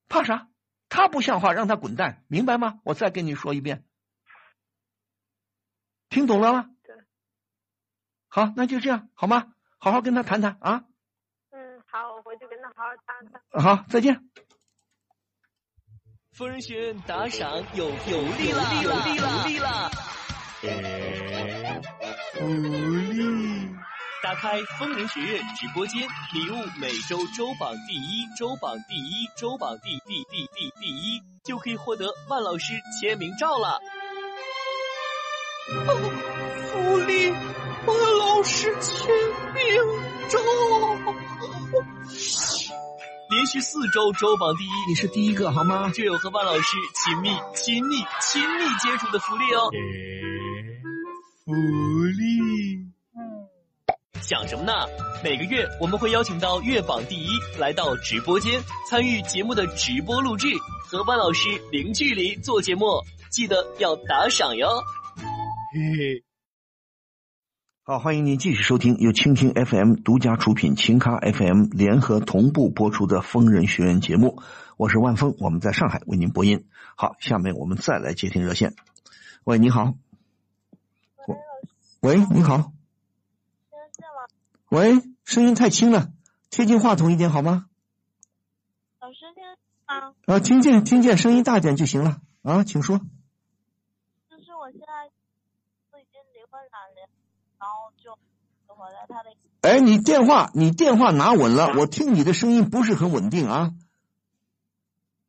[0.07, 0.51] 怕啥？
[0.91, 2.81] 他不像话，让他滚蛋，明白吗？
[2.85, 3.87] 我再跟你说一遍，
[6.11, 6.71] 听懂了吗？
[6.83, 6.95] 对。
[8.29, 9.55] 好，那就这样，好吗？
[9.79, 10.85] 好好跟他谈谈啊。
[11.53, 13.77] 嗯，好，我回去跟他好好谈谈。
[13.77, 14.29] 好，再见。
[16.43, 19.89] 疯人学院打赏有有利了，有利了，有利了。
[22.33, 22.49] 福
[23.13, 23.69] 利。
[24.25, 26.03] 打开疯人学院直播间，
[26.35, 33.81] 礼物每周周榜第一，周榜第一，周榜第第第第第一，就可以获得万老师签名照了。
[35.87, 35.95] 哦，
[36.73, 37.31] 福利，
[37.87, 39.15] 万，老师签
[39.55, 39.65] 名
[40.29, 40.41] 照。
[43.33, 45.89] 连续四周周榜第一，你是第一个好吗？
[45.89, 49.71] 就有和万老师亲密、亲密、亲密接触的福利哦。
[51.43, 52.93] 福利。
[54.21, 54.73] 想什么呢？
[55.25, 60.49] 每个月我们会邀请到月榜第一来到直播间参与节目的直播录制，
[60.87, 62.85] 和万老师零距离做节目，
[63.31, 64.69] 记得要打赏哟。
[65.73, 66.32] 嘿嘿。
[67.85, 74.41] 好，欢迎您继续收听由蜻蜓 FM 独家出品、秦咖 FM 联合同步播出的《疯人学院》节目，
[74.77, 76.69] 我是万峰，我们在上海为您播音。
[76.95, 78.77] 好，下面我们再来接听热线。
[79.43, 79.95] 喂，你好。
[82.03, 82.71] 喂，你好。
[84.69, 86.13] 喂，声音太轻了，
[86.51, 87.67] 贴近话筒一点好吗？
[89.01, 89.43] 老师听
[89.87, 90.15] 啊？
[90.27, 92.99] 啊，听见听见，声音大点就行了啊，请说。
[94.31, 95.11] 就是我现在
[95.91, 97.09] 都已经离婚两年，
[97.59, 98.19] 然后就
[99.63, 103.71] 哎，你电话你电话拿稳了，我听你的声音不是很稳定啊。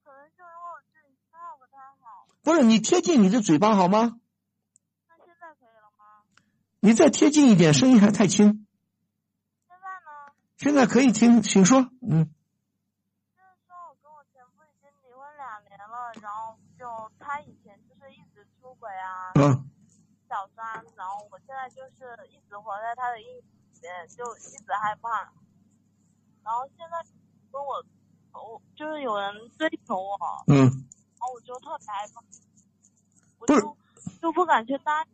[0.04, 2.26] 可能是因为我这里信号不太好。
[2.44, 4.18] 不是，你贴近你的嘴巴好吗？
[5.08, 6.26] 那现在可以了吗？
[6.80, 8.66] 你再贴近一点，声音还太轻。
[9.68, 10.34] 现在呢？
[10.58, 11.82] 现在可以听，请说。
[12.02, 12.34] 嗯。
[13.38, 19.70] 就是说我跟我前夫已经离婚两年了，然后就他以前就是一直出轨啊，嗯，
[20.28, 21.23] 小三，然后
[21.64, 25.32] 在就是一直活在他的阴影里面，就一直害怕。
[26.44, 26.98] 然后现在
[27.52, 27.86] 跟我，
[28.34, 32.22] 我就是有人追求我，嗯，然后我就特别害怕，
[33.40, 33.78] 我就
[34.22, 35.08] 就不敢去搭。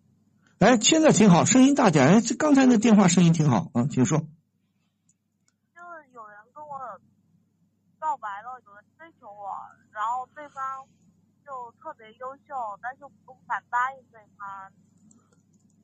[0.59, 2.07] 哎，现在挺好，声音大点。
[2.07, 4.17] 哎，这刚才那电话声音挺好啊，请说。
[4.17, 4.25] 就
[5.93, 6.99] 是有人跟我
[7.99, 9.53] 告白了，有人追求我，
[9.91, 10.87] 然后对方
[11.45, 14.73] 就特别优秀，但是我不敢答应对方。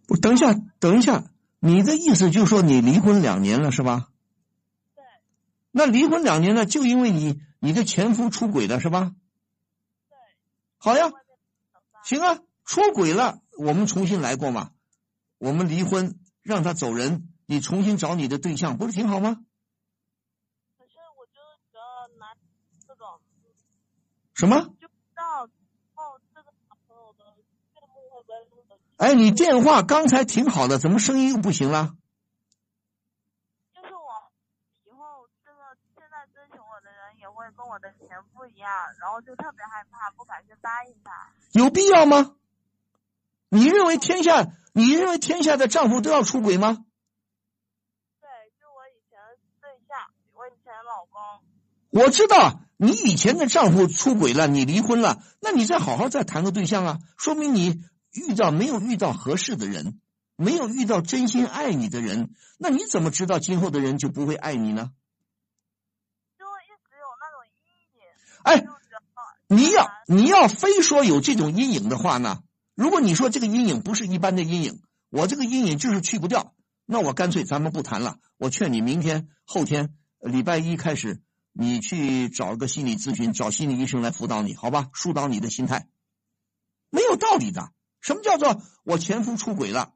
[0.07, 1.23] 不，等一下，等一下，
[1.59, 4.09] 你的意思就是说你离婚两年了是吧？
[4.95, 5.03] 对。
[5.71, 9.15] 那离婚两年了，就因为你你的前夫出轨了是吧？
[10.09, 10.17] 对。
[10.77, 11.11] 好呀，
[12.03, 14.71] 行啊，出轨了，我们重新来过嘛，
[15.39, 19.43] 我们离婚，让他走人，你重新找你的对象，不是挺好吗？
[20.77, 21.33] 可是我就
[21.71, 22.35] 觉得拿
[22.87, 23.19] 这种
[24.35, 24.75] 什么？
[29.05, 31.93] 哎，你电话刚才挺好的，怎么声音又不行了？
[33.75, 34.31] 就是我
[34.83, 38.67] 以后这个现在追求我的人也会跟我的前夫一样，
[38.99, 41.29] 然后就特别害怕，不敢去答应他。
[41.51, 42.35] 有必要吗？
[43.49, 46.83] 你认为天下，你认为天下的丈夫都要出轨吗？
[48.19, 48.27] 对，
[48.59, 49.99] 就我以前的对象，
[50.33, 51.21] 我以前老公。
[51.91, 52.59] 我知道。
[52.77, 57.85] 你以前的丈夫出轨了，你离婚了，那你再好好再谈个对象啊，说明你
[58.15, 59.99] 遇到没有遇到合适的人，
[60.35, 64.91] 没有遇到真心爱你的人，那你怎么知道今后的人就不会爱你呢？
[66.37, 68.03] 就一直有那种阴影。
[68.43, 68.65] 哎，
[69.47, 72.43] 你要你要非说有这种阴影的话呢？
[72.73, 76.55] 如果你说这个阴影不是一般的阴影，我这个阴影就是去不掉，
[76.85, 78.19] 那我干脆咱们不谈了。
[78.37, 81.21] 我劝你明天、后天、礼拜一开始。
[81.57, 84.89] 你去找个心理咨询，找心理医生来辅导你，好吧？
[84.91, 85.87] 疏导你的心态，
[86.89, 87.71] 没有道理的。
[88.05, 89.95] 什么叫做我前夫出轨了？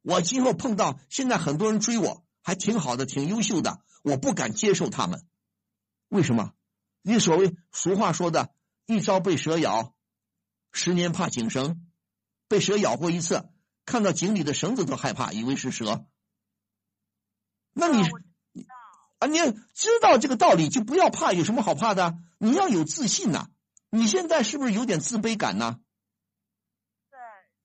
[0.00, 5.28] 我今后碰到现在很多人追我，还挺好的，挺优秀的，我不敢接受他们。
[6.08, 6.54] 为什么？
[7.02, 8.54] 你所谓俗话说的
[8.86, 9.92] “一朝被蛇咬，
[10.72, 11.86] 十年怕井绳”，
[12.48, 13.50] 被蛇咬过一次，
[13.84, 16.06] 看到井里的绳子都害怕，以为是蛇。
[17.74, 18.02] 那你？
[19.18, 19.36] 啊，你
[19.74, 22.16] 知道这个道理，就不要怕，有什么好怕的？
[22.38, 23.50] 你要有自信呐！
[23.90, 25.80] 你现在是不是有点自卑感呢？
[27.10, 27.18] 对，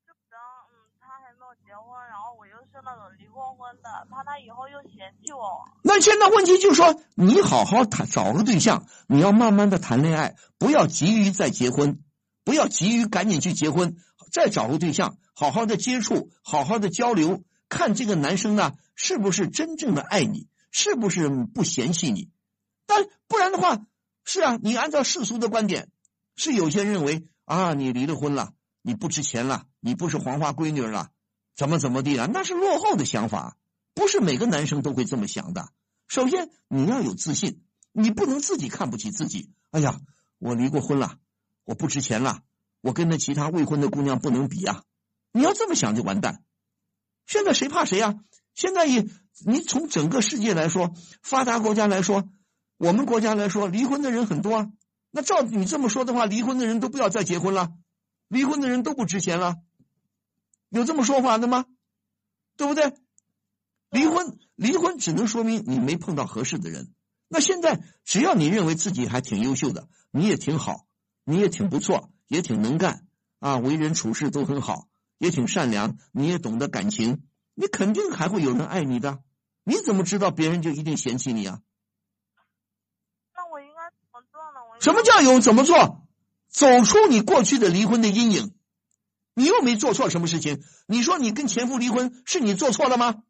[0.06, 0.38] 就比方，
[0.70, 3.77] 嗯，他还没有结婚，然后我又是那种离过婚
[4.10, 5.64] 怕他以后又嫌弃我。
[5.82, 12.00] 那现在问题就是说，你好好谈，找个对象，你要慢慢的谈恋爱，不要急于再结婚，
[12.44, 13.96] 不要急于赶紧去结婚，
[14.32, 20.48] 再找个对象，好好的接触，好好的交流，看这个男生呢，是不是真正的爱你。
[20.70, 22.28] 是不是不嫌弃你？
[22.86, 23.78] 但不然的话，
[24.22, 25.88] 是啊，你按照世俗的观点，
[26.36, 31.08] 是有些人认为啊，你离了婚了，你不值钱了，你不是黄花闺女了，
[31.56, 32.26] 怎么怎么地了？
[32.26, 33.56] 那是落后的想法，
[33.98, 35.72] 不是每个男生都会这么想的。
[36.06, 39.50] 首先，你要有自信，你不能自己看不起自己。
[39.72, 40.00] 哎呀，
[40.38, 41.16] 我离过婚了，
[41.64, 42.42] 我不值钱了，
[42.80, 44.84] 我跟那其他未婚的姑娘不能比啊！
[45.32, 46.44] 你要这么想就完蛋。
[47.26, 48.14] 现在谁怕谁啊？
[48.54, 49.04] 现在也。
[49.44, 52.28] 你从整个世界来说，发达国家来说，
[52.76, 54.68] 我们国家来说，离婚的人很多啊。
[55.10, 57.72] 那照你这么说的话，离婚的人都不要再结婚了，
[58.28, 59.56] 离婚的人都不值钱了，
[60.68, 61.64] 有这么说法的吗？
[62.56, 62.94] 对不对？
[63.90, 66.92] 离婚，离婚只能说明你没碰到合适的人。
[67.28, 70.86] 那现在只要你认为自己还挺优秀的，你也挺好，
[71.24, 73.06] 你也挺不错，也挺能干
[73.38, 77.22] 啊，为人处事都很好，也挺善良，你也懂得感情，
[77.54, 79.20] 你肯定还会有人爱你的。
[79.64, 81.60] 你怎么知道别人就一定嫌弃你啊？
[83.34, 84.60] 那我应该怎么做呢？
[84.70, 86.06] 我什么叫有怎么做？
[86.48, 88.54] 走出你过去的离婚的阴影。
[89.34, 93.22] 你又没做错什么事情，你说你跟前夫离婚是你做错了吗？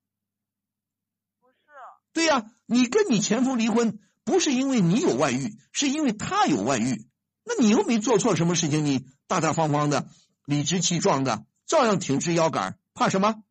[2.18, 7.06] 对呀，你跟你前夫离婚不是因为你有外遇，是因为他有外遇。
[7.44, 10.08] 那你又没做错什么事情，你大大方方的、
[10.44, 13.44] 理直气壮的，照样挺直腰杆，怕什么？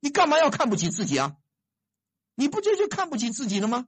[0.00, 1.36] 你干嘛要看不起自己啊？
[2.34, 3.86] 你不就是看不起自己了吗？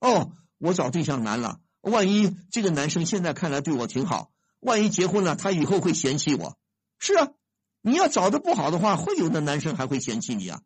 [0.00, 6.58] 哦，我找对象难了，万一这个男生现在看来对我挺好，万一结婚了，他以后会嫌弃我。
[6.98, 7.28] 是啊，
[7.82, 10.60] 你要找的不好的话，会有的男生还会嫌弃你啊。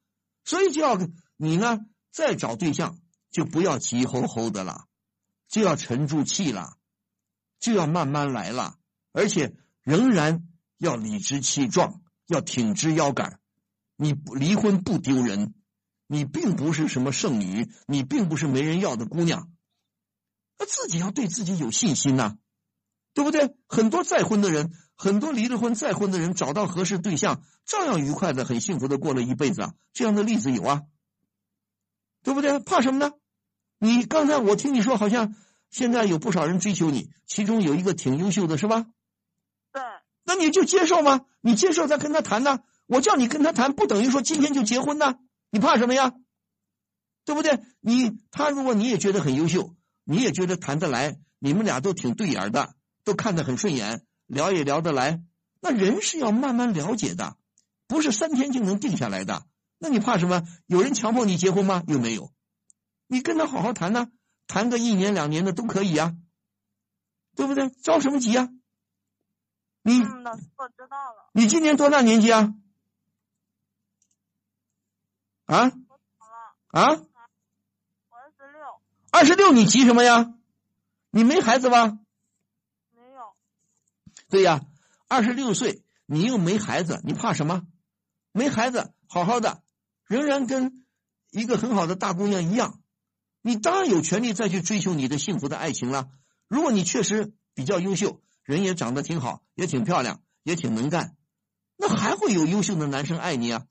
[0.47, 0.97] 所以就要
[1.37, 1.81] 你呢，
[2.17, 2.99] 再找对象
[3.31, 4.87] 就不要急吼吼的了，
[5.49, 6.79] 就要沉住气了，
[7.61, 8.79] 就要慢慢来了，
[9.12, 10.49] 而且仍然
[10.79, 13.39] 要理直气壮，要挺直腰杆。
[13.97, 15.53] 你离婚不丢人。
[16.09, 19.51] 你并不是什么剩女，你并不是没人要的姑娘，
[20.57, 22.37] 那自己要对自己有信心呐，
[23.12, 23.57] 对不对？
[23.67, 29.75] 很多再婚的人，很多离了婚再婚的人，找到合适对象，照样愉快的、很幸福的过了一辈子啊。
[29.93, 30.83] 这样的例子有啊，
[32.27, 32.59] 对不对？
[32.59, 33.12] 怕什么呢？
[33.79, 35.37] 你刚才我听你说，好像
[35.70, 38.87] 现在有不少人追求你，其中有一个挺优秀的，是吧？
[39.70, 39.81] 对。
[40.24, 41.20] 那你就接受吗？
[41.41, 42.59] 你接受再跟他谈呢？
[42.87, 45.14] 我叫你跟他谈，不等于说今天就结婚呢。
[45.51, 46.14] 你怕什么呀？
[47.24, 47.61] 对不对？
[47.79, 52.74] 你他如果你也觉得很优秀，你也觉得谈得来，你们俩都挺对眼的，
[53.05, 55.22] 都看得很顺眼，聊也聊得来。
[55.61, 57.37] 那人是要慢慢了解的，
[57.87, 59.47] 不是三天就能定下来的。
[59.79, 60.43] 那你怕什么？
[60.66, 61.83] 有人强迫你结婚吗？
[61.87, 62.33] 又没有。
[63.07, 64.11] 你跟他好好谈呢，
[64.47, 66.16] 谈个一年两年的都可以啊，
[67.35, 67.68] 对不对？
[67.70, 68.49] 着什么急啊？
[69.83, 71.31] 你老师，我知道了。
[71.33, 72.55] 你今年多大年纪啊？
[75.45, 75.70] 啊
[76.72, 76.89] 啊！
[76.91, 78.81] 我二十六。
[79.12, 80.35] 二十六，你急什么呀？
[81.11, 81.99] 你没孩子吧？
[82.91, 83.37] 没有。
[84.29, 84.61] 对呀，
[85.07, 87.62] 二十六岁，你又没孩子，你怕什么？
[88.33, 89.62] 没孩子，好好的，
[90.07, 90.85] 仍然跟
[91.31, 92.81] 一个很好的大姑娘一样，
[93.43, 96.09] 你当然有权利再去追求你的幸福的爱情了。
[96.49, 101.17] 如果你确实比较优秀，人也长得挺好，也挺漂亮，也挺能干，
[101.77, 103.67] 那还会有优秀的男生爱你啊，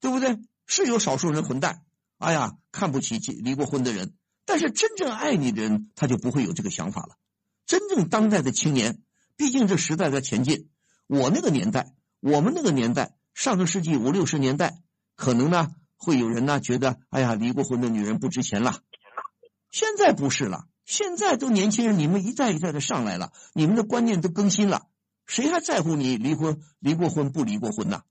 [0.00, 0.38] 对不对？
[0.66, 1.84] 是有少数人混蛋，
[2.18, 4.14] 哎呀，看不起离过婚的人。
[4.44, 7.16] 但是真正爱你的人，他就不会有这个想法了。
[7.66, 9.02] 真正当代的青年，
[9.36, 10.70] 毕竟这时代在前进。
[11.06, 14.78] 我那个年代，我们那个年代，上个世纪五六十年代，
[15.16, 18.80] 可能呢会有人呢觉得，哎呀，离过婚的女人不值钱了。
[19.72, 24.86] 现在不是了，现在都年轻人，你们一代一代的上来了，你们的观念都更新了，
[25.26, 28.02] 谁还在乎你离婚、离过婚不离过婚呢？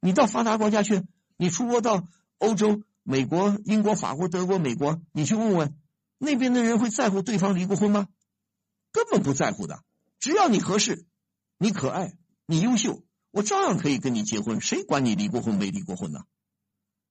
[0.00, 1.04] 你到发达国家去。
[1.36, 2.06] 你出国到
[2.38, 5.76] 欧洲、美国、英国、法国、德国、美国，你去问问
[6.16, 8.06] 那边的人会在乎对方离过婚吗？
[8.92, 9.82] 根本不在乎的。
[10.20, 11.06] 只要你合适，
[11.58, 12.14] 你可爱，
[12.46, 13.02] 你优秀，
[13.32, 14.60] 我照样可以跟你结婚。
[14.60, 16.20] 谁管你离过婚没离过婚呢？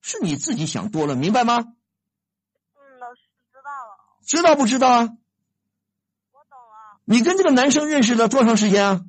[0.03, 1.59] 是你自己想多了，明白吗？
[1.59, 4.17] 嗯，老师知道了。
[4.27, 4.99] 知道不知道啊？
[6.33, 6.99] 我懂了。
[7.05, 9.01] 你跟这个男生认识了多长时间啊？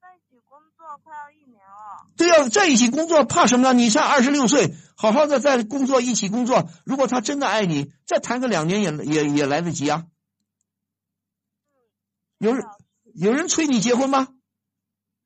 [0.00, 3.74] 在一起工作快要一年了对呀，在一起工作怕什么呢？
[3.74, 6.70] 你才二十六岁，好好的在工作一起工作。
[6.86, 10.06] 如果他真的爱你，再谈个两年也也也来得及啊。
[12.38, 12.64] 有人
[13.14, 14.28] 有人催你结婚吗？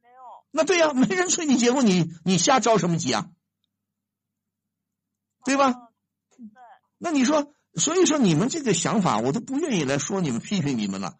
[0.02, 0.16] 没有。
[0.50, 3.28] 那对呀，没人催你结婚，你你瞎着什么急啊？
[5.49, 5.72] 对吧？
[5.72, 6.46] 对。
[6.99, 11.18] 那你说，所以说你们这个想法，我都不愿意来说你们、批评你们了。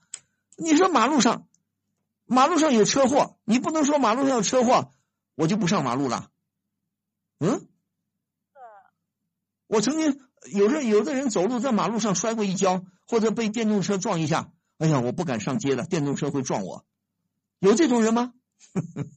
[0.57, 1.49] 你说马路上，
[2.27, 4.93] 马路上有车祸，你不能说马路上有车祸。
[5.35, 6.33] 我就不上马路了，
[7.39, 7.69] 嗯，
[9.69, 10.19] 我曾经
[10.53, 16.85] 有人有的人走路在马路上摔过一跤，或者被电动车撞一下，哎呀，我不敢上街了，电动车会撞我，
[17.61, 18.35] 有这种人吗？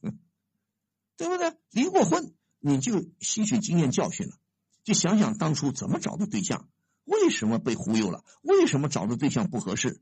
[1.17, 1.57] 对不对？
[1.71, 4.35] 离过婚你就吸取经验教训了，
[4.83, 6.67] 就想想当初怎么找的对象，
[7.05, 10.01] 为什么被忽悠了，为什么找的对象不合适？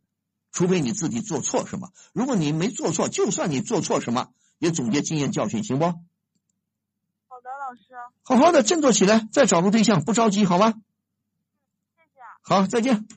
[0.52, 5.86] 除非你自己做错什么，如果你没做错，就算你做错什么，也总结经验教训，行不？
[5.86, 5.92] 好
[7.42, 10.74] 的老师，好好的振作起来，再找个对象，不着急，好吗？
[11.96, 12.22] 谢谢。
[12.42, 13.08] 好，再见。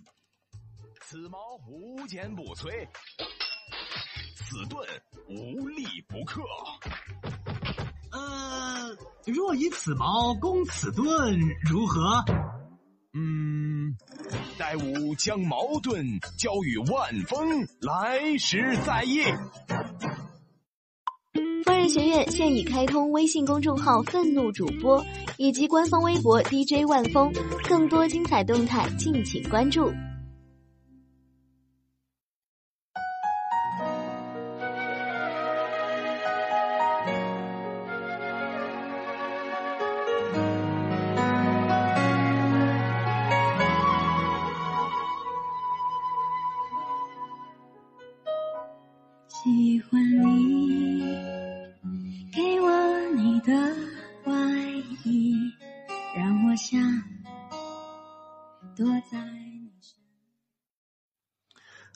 [1.01, 2.89] 此矛无坚不摧，
[4.35, 4.87] 此盾
[5.29, 6.43] 无力不克。
[8.93, 11.39] 呃，若以此矛攻此盾，
[11.71, 12.23] 如何？
[13.15, 13.97] 嗯，
[14.59, 16.05] 待吾将矛盾
[16.39, 19.23] 交与万峰，来时再议。
[21.65, 25.05] 疯人学院现已开通微信公众号“愤怒主播”
[25.39, 27.33] 以及官方微博 DJ 万峰，
[27.69, 29.91] 更多精彩动态敬请关注。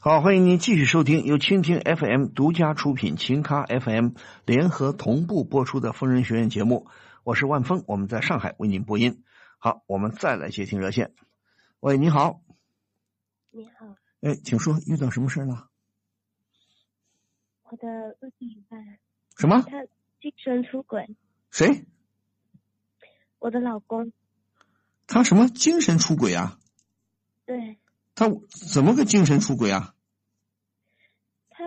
[0.09, 4.11] 好，欢迎您继续收听由蜻蜓 FM 独家出品、秦咖 FM
[4.45, 6.87] 联合同步播出的《疯人学院》节目。
[7.25, 9.25] 我是万峰，我们在上海为您播音。
[9.59, 11.13] 好，我们再来接听热线。
[11.81, 12.41] 喂，你好。
[13.51, 15.71] 你好，哎，请说，遇到什么事了？
[17.65, 18.99] 我的另一半
[19.37, 19.61] 什么？
[19.63, 19.83] 他
[20.21, 21.17] 精神出轨，
[21.51, 21.85] 谁？
[23.41, 24.13] 我的老公。
[25.09, 26.61] 他什么精神出轨啊？
[27.45, 27.77] 对，
[28.15, 28.31] 他
[28.73, 29.95] 怎么个精神出轨啊？
[31.57, 31.65] 他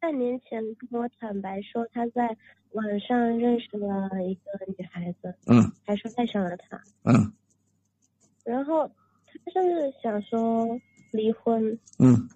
[0.00, 2.36] 半年前跟我坦白说他在
[2.72, 7.32] 网上认识了一个女孩子，嗯还说爱上了她，嗯
[8.44, 10.66] 然后他甚至想说
[11.12, 12.28] 离婚，嗯，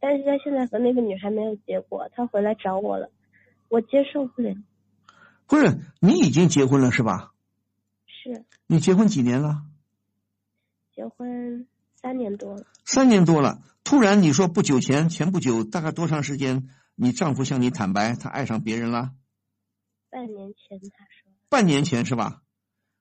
[0.00, 3.10] 但是他现在和那个女孩没有结果，他回来找我了，
[3.68, 4.54] 我接受不了。
[5.46, 7.34] 不是，你已经结婚了是吧？
[8.06, 9.62] 是你结婚几年了？
[10.94, 11.66] 结婚
[12.02, 13.62] 三年多了，三年多了。
[13.84, 16.68] 突然你说不久前，前不久，大概多长时间？
[16.94, 19.12] 你丈夫向你坦白，他爱上别人了？
[20.10, 22.42] 半年前他说半年前是吧？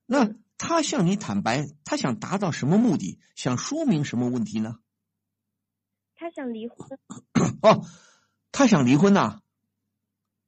[0.05, 3.19] 那他向你坦白，他想达到什么目的？
[3.35, 4.77] 想说明什么问题呢？
[6.15, 6.99] 他想离婚，
[7.63, 7.83] 哦，
[8.51, 9.41] 他想离婚呐、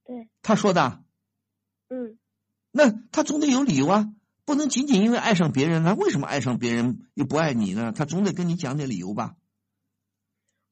[0.03, 1.03] 对，他说的。
[1.89, 2.19] 嗯，
[2.71, 4.13] 那他总得有理由啊，
[4.45, 7.91] 不能仅仅因为爱上别人，他为什么爱上别人又不爱你呢？
[7.91, 9.35] 他总得跟你讲点理由吧？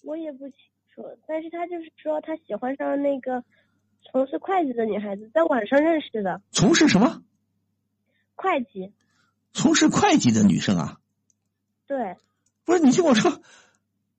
[0.01, 0.57] 我也不清
[0.93, 3.43] 楚，但是他就是说他喜欢上了那个
[4.01, 7.21] 从事会计的女孩子，在网上认识的从事什么？
[8.35, 8.91] 会计，
[9.53, 10.99] 从事会计的女生啊？
[11.85, 12.17] 对，
[12.65, 13.41] 不是你听我说，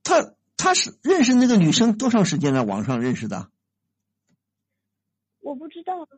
[0.04, 2.64] 他他是认识那个女生多长时间了？
[2.64, 3.50] 网上认识的？
[5.40, 6.08] 我不知道，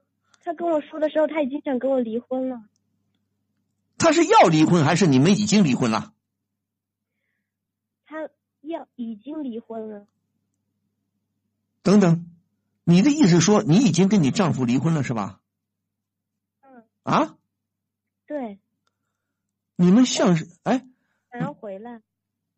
[0.42, 2.60] 他跟我说的时候他已经想跟我离婚了，
[4.04, 6.12] 他是要离婚还是你们已经离婚了？
[8.04, 8.28] 他
[8.60, 10.06] 要已经离婚了，
[11.82, 12.26] 等等，
[12.84, 15.40] 你的意思说你已经跟你丈夫离婚了是吧？
[16.60, 17.38] 嗯，啊？
[18.26, 18.60] 对，
[19.74, 20.86] 你们像是哎，
[21.32, 22.02] 想要回来，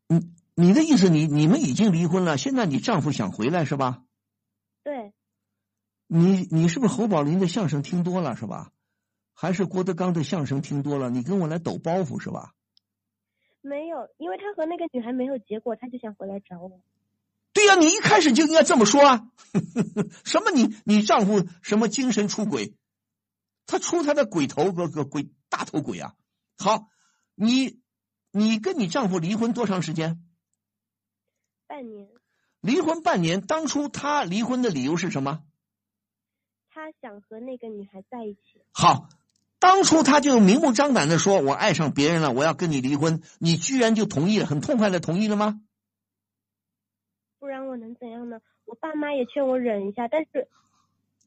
[0.08, 4.02] 你你的意思你你们已经离婚了，现在你丈夫想回来是吧？
[4.82, 5.12] 对，
[6.08, 8.72] 你你是不是侯宝林的相声听多了是吧？
[9.38, 11.10] 还是郭德纲的相声听多了？
[11.10, 12.54] 你跟我来抖包袱是吧？
[13.60, 16.80] 没有，因为他和那个女孩没有结果，他就想回来找我。
[17.52, 19.30] 对呀、你一开始就应该这么说啊！
[20.24, 22.74] 什么你你丈夫什么精神出轨？
[23.66, 26.14] 他出他的鬼头个个鬼大头鬼啊！
[26.56, 26.88] 好，
[27.34, 27.80] 你
[28.30, 30.22] 你跟你丈夫离婚多长时间？
[31.66, 32.08] 半年，
[32.60, 35.42] 离婚半年，当初他离婚的理由是什么？
[36.70, 39.08] 他想和那个女孩在一起，好，
[39.66, 45.60] 当初他就明目张胆的说：“我爱上别人了，我要跟你离婚。”你居然就同意了，很痛快的同意了吗？
[47.40, 48.38] 不然我能怎样呢？
[48.64, 50.48] 我爸妈也劝我忍一下，但是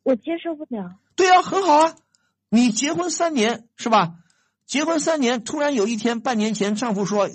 [0.03, 0.97] 我接受不了。
[1.17, 1.97] 对呀、很好啊。
[2.47, 4.15] 你结婚三年是吧？
[4.65, 7.29] 结婚三年，突然有一天，半年前丈夫说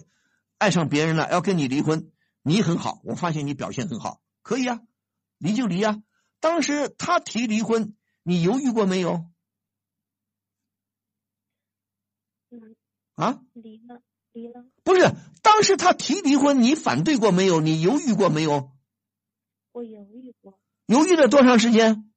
[0.56, 2.10] 爱上别人了，要跟你离婚，
[2.42, 4.80] 你很好，我发现你表现很好，可以啊，
[5.36, 6.02] 离就离啊。
[6.40, 9.26] 当时他提离婚，你犹豫过没有？
[12.56, 12.76] 嗯，
[13.14, 13.40] 啊？
[13.52, 15.02] 离了，离了，不是，
[15.42, 17.60] 当时他提离婚，你反对过没有？
[17.60, 18.72] 你犹豫过没有？
[19.72, 22.12] 我犹豫过犹豫了多长时间？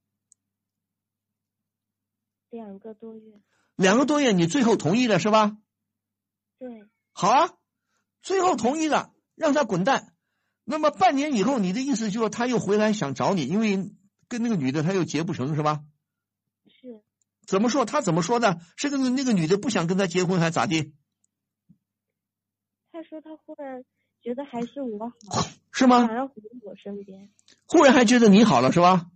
[2.49, 3.41] 两个多月。
[3.75, 5.57] 两个多月，你最后同意了是吧？
[6.57, 7.53] 对，好啊，
[8.23, 10.15] 最后同意了，让他滚蛋。
[10.63, 13.91] 那么半年以后，你的意思就是他又回来想找你，因为
[14.27, 15.83] 跟那个女的他又结不成是吧？
[17.47, 17.85] 是怎么说？
[17.85, 18.59] 他怎么说的？
[18.75, 20.93] 是个那个女的不想跟他结婚还咋地？
[22.91, 23.83] 他说他忽然
[24.21, 25.41] 觉得还是我好，
[25.71, 26.15] 是吗想？
[26.15, 27.29] 要回我身边。
[27.65, 29.09] 忽然还觉得你好了是吧？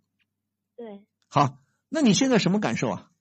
[0.77, 1.57] 对，好，
[1.89, 3.11] 那你现在什么感受啊？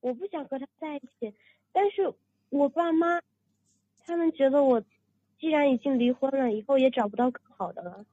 [0.00, 1.34] 我不想和他在一起，
[1.72, 2.14] 但是
[2.48, 3.20] 我爸妈
[4.04, 4.82] 他们觉得我
[5.40, 8.04] 既然已经离婚了，以后也找不到更好的了，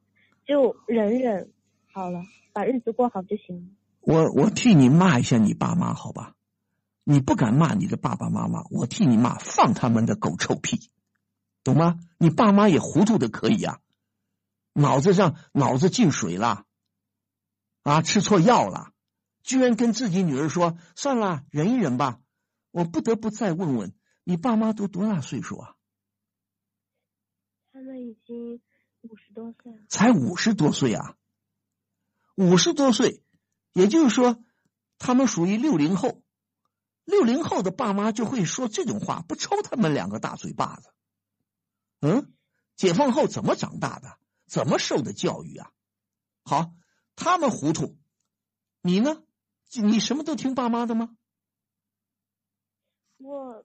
[0.46, 1.52] 就忍忍
[1.92, 3.68] 好了，把日子过好就行了。
[4.00, 6.34] 我我替你骂一下你爸妈，好吧？
[7.04, 10.90] 你不敢骂你的爸爸妈妈，我替你骂，放他们的狗臭屁，
[11.64, 11.98] 懂吗？
[12.18, 13.80] 你爸妈也糊涂的可以啊，
[14.72, 16.66] 脑子上脑子进水了，
[17.82, 18.92] 啊，吃错药了，
[19.42, 22.20] 居然跟自己女儿说算了，忍一忍吧。
[22.70, 25.74] 我不得不再问问，你爸妈都多大岁数啊？
[27.72, 28.60] 他们已经
[29.00, 29.78] 五十多岁了。
[29.88, 31.16] 才五十多岁啊？
[32.36, 33.24] 五十多岁，
[33.72, 34.42] 也就是说，
[34.98, 36.22] 他们属于六零后。
[37.04, 40.92] 六零后的爸妈就会说这种话，不抽他们两个大嘴巴子？
[42.00, 42.32] 嗯，
[42.76, 44.16] 解放后怎么长大的？
[44.46, 45.70] 怎么受的教育啊？
[46.44, 46.72] 好，
[47.16, 47.98] 他们糊涂，
[48.80, 49.22] 你呢？
[49.72, 51.16] 你什么都听爸妈的吗？
[53.18, 53.64] 我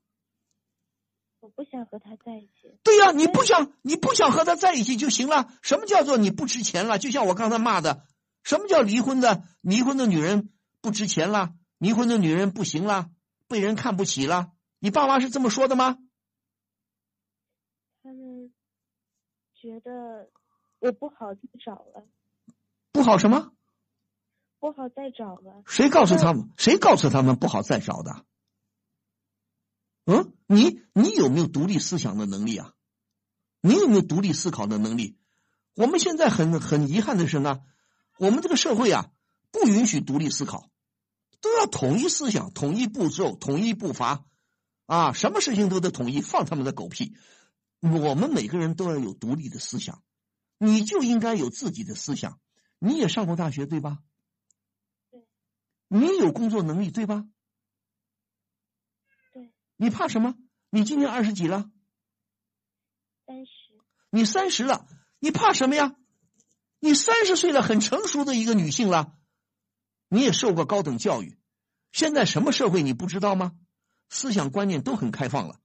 [1.40, 2.78] 我不想和他在一起。
[2.84, 5.54] 对呀，你不想你不想和他在一起就行了。
[5.62, 6.98] 什么叫做你不值钱了？
[7.00, 8.08] 就像我刚才骂的，
[8.46, 9.44] 什么叫离婚的？
[9.60, 13.10] 离婚的女人不值钱了，离婚的女人不行了。
[13.48, 15.98] 被人看不起啦，你爸妈是这么说的吗？
[18.02, 18.54] 他们
[19.54, 20.30] 觉得
[20.80, 22.08] 我不好再找了，
[22.92, 23.52] 不好什么？
[24.60, 25.64] 不好再找了。
[25.68, 26.50] 谁告诉他们？
[26.58, 28.26] 谁告诉他们不好再找的？
[30.06, 32.74] 嗯，你你有没有独立思想的能力啊？
[33.62, 35.18] 你有没有独立思考的能力？
[35.76, 37.62] 我们现在很很遗憾的是呢，
[38.18, 39.12] 我们这个社会啊，
[39.52, 40.70] 不允许独立思考。
[41.42, 44.26] 都要统一思想、统一步骤、统一步伐，
[44.88, 47.16] 啊，什么事情都得统一，放他们的狗屁！
[47.82, 50.02] 我们每个人都要有独立的思想，
[50.58, 52.40] 你就应该有自己的思想。
[52.80, 54.00] 你也上过大学对吧？
[55.12, 55.28] 对。
[55.88, 57.28] 你有工作能力对吧？
[59.32, 59.54] 对。
[59.76, 60.36] 你怕什么？
[60.72, 61.70] 你今年二十几了？
[63.28, 63.52] 三十。
[64.10, 64.88] 你三十了，
[65.20, 65.96] 你怕什么呀？
[66.86, 69.12] 你三十岁了，很成熟的一个女性了。
[70.08, 71.40] 你也受过高等教育，
[71.92, 73.54] 现在什么社会你不知道吗？
[74.08, 75.60] 思想观念都很开放了，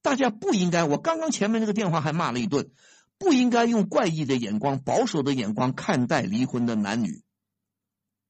[0.00, 0.84] 大家不应该。
[0.84, 2.72] 我刚刚前面那个电话还骂了一顿，
[3.18, 7.22] 不应该用怪异的眼光、保守的眼光看待离婚的男女。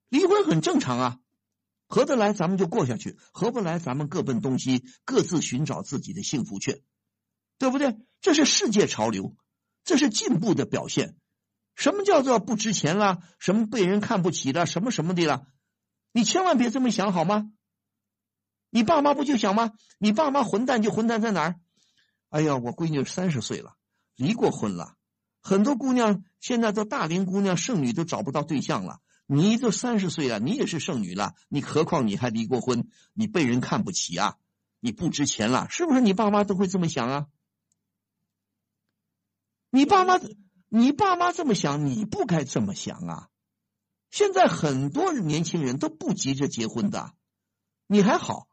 [0.08, 1.18] 离婚很正常啊，
[1.86, 6.82] 合得来咱们就过下去，合不来咱们各奔东西，各自寻找自己的幸福去，
[7.58, 7.96] 对不对？
[8.20, 9.36] 这是世界潮流，
[9.84, 11.14] 这是进步的表现。
[11.74, 13.22] 什么叫做不值钱了？
[13.38, 14.66] 什么被人看不起了？
[14.66, 15.46] 什么什么的了？
[16.12, 17.50] 你千万别这么想好吗？
[18.70, 19.72] 你爸妈不就想吗？
[19.98, 21.60] 你爸妈混蛋就混蛋在哪儿？
[22.30, 23.74] 哎呀，我闺女三十岁了，
[24.16, 24.96] 离过婚了，
[25.40, 29.00] 很多姑娘现在都大龄姑娘剩女都找不到对象了。
[29.26, 32.88] 你都三十岁了，你也是剩女了，你何况你还离过婚？
[33.12, 34.36] 你被人看不起啊？
[34.80, 35.66] 你不值钱了？
[35.70, 36.00] 是不是？
[36.00, 37.26] 你爸妈都会这么想啊？
[39.70, 40.20] 你爸妈。
[40.76, 43.28] 你爸妈这么想，你不该这么想啊！
[44.10, 47.14] 现在很多年轻人都不急着结婚的，
[47.86, 48.48] 你还好，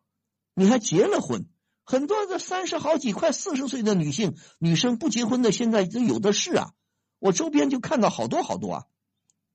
[0.53, 1.47] 你还结了婚。
[1.83, 6.73] 很多的三十好几、快四十岁的女性、女生不结婚的，现在都有的是啊！
[7.17, 8.85] 我周边就看到好多好多啊！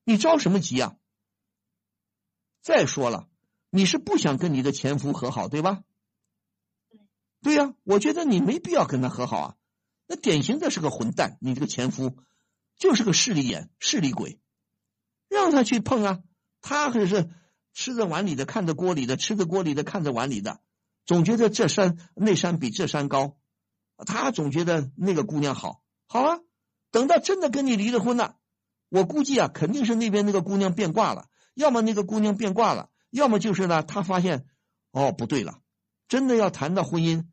[0.02, 0.96] 你着什么急啊？
[2.62, 3.28] 再说了，
[3.70, 5.84] 你是不想跟你的前夫和好，对吧？
[7.42, 9.56] 对呀，我觉得你没必要跟他和好啊！
[10.08, 12.18] 那典型的是个混蛋，你这个前夫。
[12.78, 14.38] 就是个势利眼、势利鬼，
[15.28, 16.20] 让他去碰啊！
[16.60, 17.30] 他可是
[17.72, 20.60] 吃着碗里的，看着锅里的；吃着锅里的，看着碗里的。
[21.04, 23.38] 总觉得这山那山比这山高，
[24.04, 25.82] 他总觉得那个姑娘好。
[26.06, 26.40] 好啊，
[26.90, 28.36] 等到真的跟你离了婚了，
[28.88, 31.28] 我估计啊，肯定是那边那个姑娘变卦了。
[31.54, 34.44] 要么那个姑娘变卦了，要么就是呢，他发现
[34.90, 35.60] 哦不对了，
[36.08, 37.24] 真的要谈到婚姻，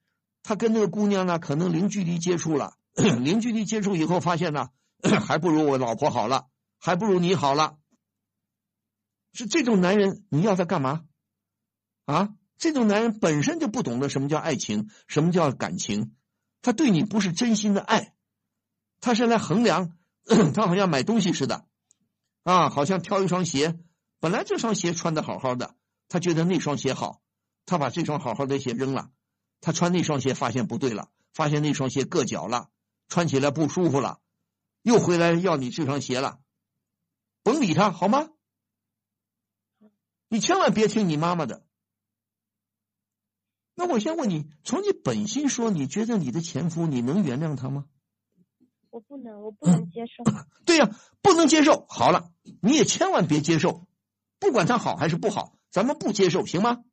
[0.42, 4.70] 他跟那个姑娘呢，可能零距离接触了， 零距离接触以后发现呢。
[5.28, 6.48] 还不如我老婆好了，
[6.80, 7.78] 还不如你好了。
[9.34, 11.04] 是这种男人，你要他干嘛？
[12.06, 16.16] 啊，这种男人本身就不懂得什么叫爱情，什么叫感情，
[16.62, 18.14] 他对你不是真心的爱，
[19.02, 19.98] 他是来衡量，
[20.54, 21.66] 他好像买东西似的，
[22.44, 23.78] 啊，好像挑一双鞋，
[24.20, 25.76] 本来这双鞋穿的好好的，
[26.08, 27.22] 他觉得那双鞋好，
[27.66, 29.10] 他把这双好好的鞋扔了，
[29.60, 32.70] 他穿那双鞋发现不对了，发现那双鞋硌脚了，
[33.10, 34.20] 穿起来不舒服了。
[34.84, 36.40] 又回来要你这双鞋了，
[37.42, 38.30] 甭理他好吗？
[40.28, 41.66] 你千万别听你妈妈的。
[43.76, 47.86] 那我先问你，从你本心说，你觉得你的前夫你能原谅他吗？
[48.92, 50.24] 我不能，我不能接受。
[50.66, 51.86] 对呀，不能接受。
[51.90, 52.32] 好了，
[52.62, 53.88] 你也千万别接受，
[54.40, 56.84] 不管他好还是不好，咱们不接受，行吗？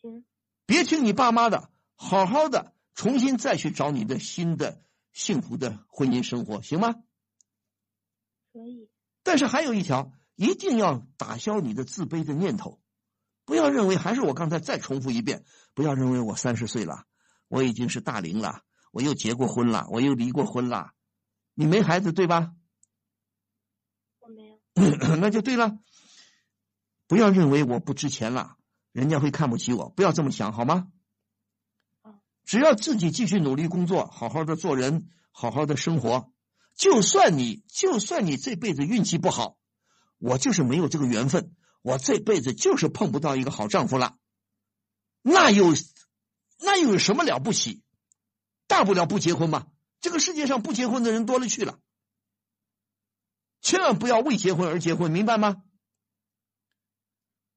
[0.00, 0.26] 行。
[0.66, 4.82] 别听你爸妈的，好好的重新再去找你的新的
[5.12, 6.94] 幸福的婚姻生活，行吗？
[8.52, 8.90] 可以。
[9.22, 12.80] 但是还有一条，一定要打消你的自卑的念头，
[13.44, 15.44] 不要认为还是我刚才再重复一遍，
[15.74, 17.06] 不要认为我三十岁了，
[17.48, 20.92] 我已经是大龄了，我又结过婚了，我又离过婚了，
[21.54, 22.54] 你没孩子对吧？
[24.20, 24.60] 我没有。
[25.16, 25.78] 那就对了，
[27.06, 28.56] 不要认为我不值钱了，
[28.92, 30.91] 人家会看不起我，不要这么想好吗？
[32.44, 36.32] 只要自己继续努力工作，好好的做人，好好的生活。
[36.76, 39.58] 就算你就算你这辈子运气不好，
[40.18, 44.16] 我就是没有这个缘分，我这辈子就是碰不到一个好丈夫了，
[45.22, 45.74] 那有
[46.58, 47.82] 那又有什么了不起？
[48.66, 49.66] 大不了不结婚嘛。
[50.00, 51.78] 这个世界上不结婚的人多了去了，
[53.60, 55.62] 千万不要为结婚而结婚，明白吗？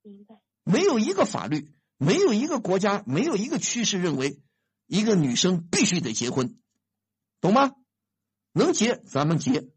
[0.03, 0.35] 明白。
[0.63, 4.43] 没有一个法律，没有一个国家，没有一个趋势认为
[4.87, 6.59] 一个女生必须得结婚，
[7.41, 7.75] 懂吗？
[8.51, 9.69] 能结咱们结，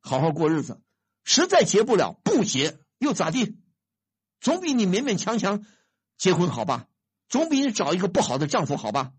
[0.00, 0.82] 好好过日子。
[1.22, 3.58] 实在结不了，不结又咋地？
[4.40, 5.64] 总比你勉勉强强
[6.16, 6.88] 结婚好吧？
[7.28, 9.12] 总比你找一个不好的丈夫好吧？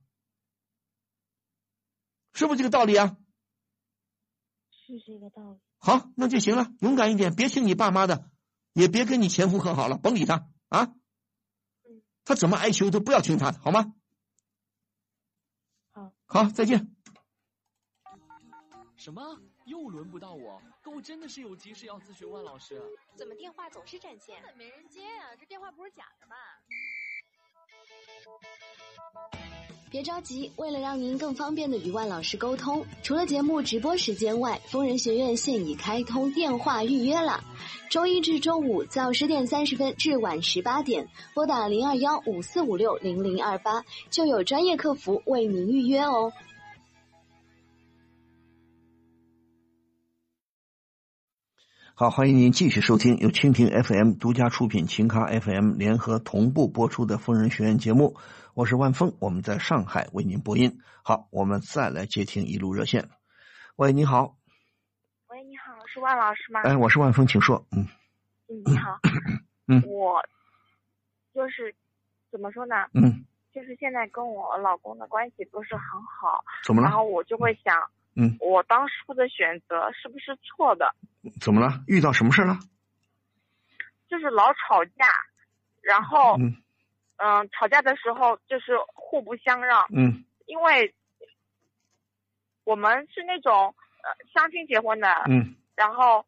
[2.34, 3.18] 是不是这个道理啊？
[4.70, 5.60] 是这个道理。
[5.78, 6.72] 好，那就行了。
[6.80, 8.30] 勇敢一点，别听你爸妈的，
[8.74, 10.94] 也别跟你前夫和好了，甭理他啊。
[12.24, 13.94] 他怎么哀求都不要听他的，好吗？
[16.28, 16.88] 好，再见。
[18.98, 19.40] 什么？
[19.66, 20.62] 又轮不到我？
[20.84, 22.82] 可我真的是有急事要咨询万老师。
[23.16, 24.42] 怎么电话总是占线？
[24.42, 25.36] 根本没人接啊！
[25.36, 26.36] 这电话不是假的吧？
[29.96, 37.42] 别着急，为了让您更方便的与万老师沟通，除了节目直播时间外，疯人学院现已开通电话预约了。
[37.90, 46.34] 周一至周五早十点三十分至晚十八点，拨打零二幺五四五六零零二八，就有专业客服为您预约哦。
[51.98, 58.18] 好，欢迎您继续收听由蜻蜓 FM 独家出品、秦咖 FM 联合同步播出的《疯人学院》节目。
[58.54, 60.82] 我是万峰，我们在上海为您播音。
[61.04, 63.08] 好，我们再来接听一路热线。
[63.78, 64.36] 喂，你好。
[65.30, 66.64] 喂，你好，是万老师吗？
[66.64, 67.66] 哎，我是万峰，请说。
[67.72, 67.88] 嗯。
[68.50, 69.00] 嗯，你好。
[69.70, 69.82] 嗯。
[69.88, 70.22] 我
[71.34, 71.74] 就是
[72.30, 72.76] 怎么说呢？
[72.94, 73.24] 嗯。
[73.54, 76.44] 就是现在跟我老公的关系不是很好。
[76.66, 76.90] 怎么了？
[76.90, 77.74] 然后我就会想。
[77.74, 77.88] 嗯，
[78.40, 80.94] 我当初的选择是不是错的？
[81.42, 81.84] 怎么了？
[81.88, 82.58] 遇到什么事了？
[84.08, 85.06] 就是老吵架，
[85.82, 86.56] 然后，嗯，
[87.18, 89.86] 嗯，吵架的时候就是互不相让。
[89.94, 90.94] 嗯，因为
[92.64, 95.08] 我们是那种呃相亲结婚的。
[95.28, 96.26] 嗯，然后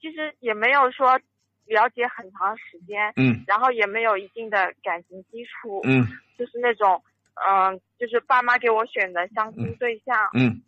[0.00, 1.20] 其实也没有说
[1.66, 3.12] 了解很长时间。
[3.16, 5.80] 嗯，然后也没有一定的感情基础。
[5.84, 6.06] 嗯，
[6.38, 7.02] 就是那种
[7.34, 10.16] 嗯，就是爸妈给我选的相亲对象。
[10.32, 10.62] 嗯。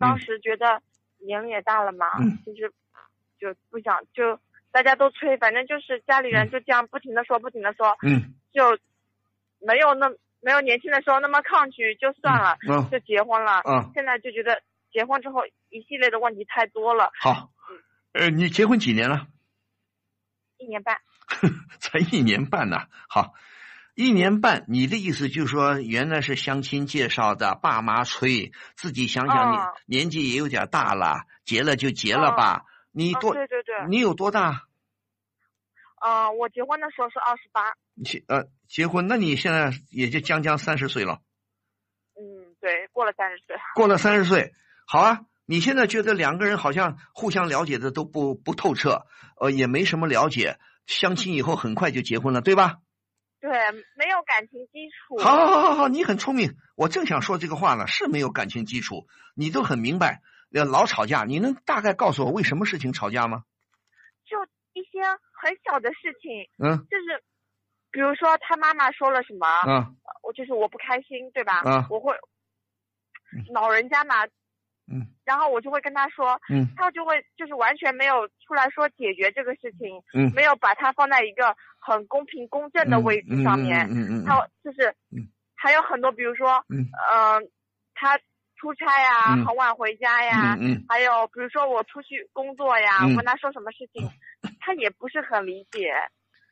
[0.00, 0.82] 当时觉得
[1.18, 2.72] 年龄也大了嘛，嗯、就是
[3.38, 4.40] 就不想就
[4.72, 8.78] 大家都催，反正就是家里人就这样不停的说，不停的说，嗯，就
[9.60, 10.10] 没有那
[10.40, 13.60] 没有年轻的时候那么抗拒，就算了，嗯、就结婚了。
[13.68, 17.12] 嗯，现在就觉得结婚之后一系列的问题太多了。
[17.20, 17.50] 好，
[18.14, 19.26] 呃，你结婚几年了？
[20.56, 20.98] 一年半。
[21.78, 23.34] 才一年半呢，好。
[24.00, 32.60] 一年半，你的意思就是说，原来是相亲介绍的，爸妈催，自己想想你、哦、年纪也有点大了，结了就结了吧。
[32.60, 34.62] 哦、你多、哦、对对对，你有多大？
[36.00, 37.74] 呃，我结婚的时候是二十八。
[38.02, 41.20] 结呃结婚，那你现在也就将将三十岁了。
[42.18, 43.54] 嗯，对，过了三十岁。
[43.74, 44.54] 过了三十岁，
[44.86, 45.20] 好啊。
[45.44, 49.04] 你现在觉得两个人好像互相了解的都不不透彻，
[49.38, 52.76] 呃，也没什么了解，相亲以后很快就结婚了，对吧？
[53.40, 53.50] 对，
[53.96, 55.18] 没有感情基础。
[55.18, 56.56] 好，好，好，好，你很聪明。
[56.76, 60.20] 我正想说这个话呢，是没有感情基础，你都很明白。
[60.50, 63.44] 老吵架，你能大概告诉我为什么事情吵架吗？
[64.26, 64.36] 就
[64.72, 65.00] 一些
[65.32, 67.22] 很小的事情，嗯，就是
[67.90, 71.62] 比如说他妈妈说了什么，嗯，我就是我不开心，对吧？
[71.64, 72.14] 嗯，我会
[73.52, 74.26] 老人家嘛，
[74.90, 81.56] 嗯，然后我就会跟他说，嗯，他就会就是完全没有出来说解决这个事情，嗯，没有把它放在一个。
[81.82, 84.94] 很公平公正的位置上面，嗯嗯，他就是，
[85.56, 87.40] 还有很多，比如说，嗯，呃，
[87.94, 88.18] 他
[88.58, 93.12] 出差呀，很晚回家呀，嗯，还有比如说我出去工作呀，嗯。
[93.12, 94.06] 我跟他说什么事情，
[94.60, 95.90] 他也不是很理解，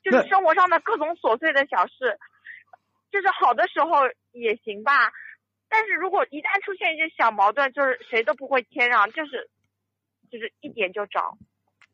[0.03, 2.19] 就是生活上的各种琐碎的小事，
[3.13, 5.13] 就是好的时候也行吧，
[5.69, 9.51] 但是如果一旦出现一些小矛盾，就是谁都不会谦让，就是，
[10.31, 11.37] 就是一点就着。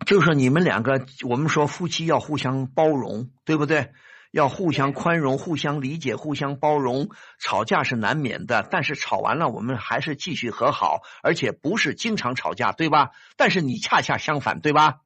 [0.06, 3.92] 就是你们两个，我们说夫妻要互相包容，对不对？
[4.30, 7.08] 要互相宽容、互相理解、互相包容。
[7.38, 13.12] 吵架是难免的，但是吵完了，我们还是继续和好，而且不是经常吵架，对吧？
[13.36, 15.02] 但是你恰恰相反，对吧？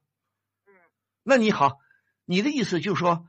[0.65, 0.73] 嗯。
[1.21, 1.77] 那你好，
[2.25, 3.27] 你的意思就是说，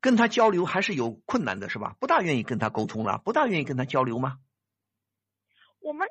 [0.00, 1.96] 跟他交流还是有困难的，是吧？
[1.98, 4.38] 不大愿意跟他沟通了，不大愿意跟他交流吗？
[5.82, 6.06] 我们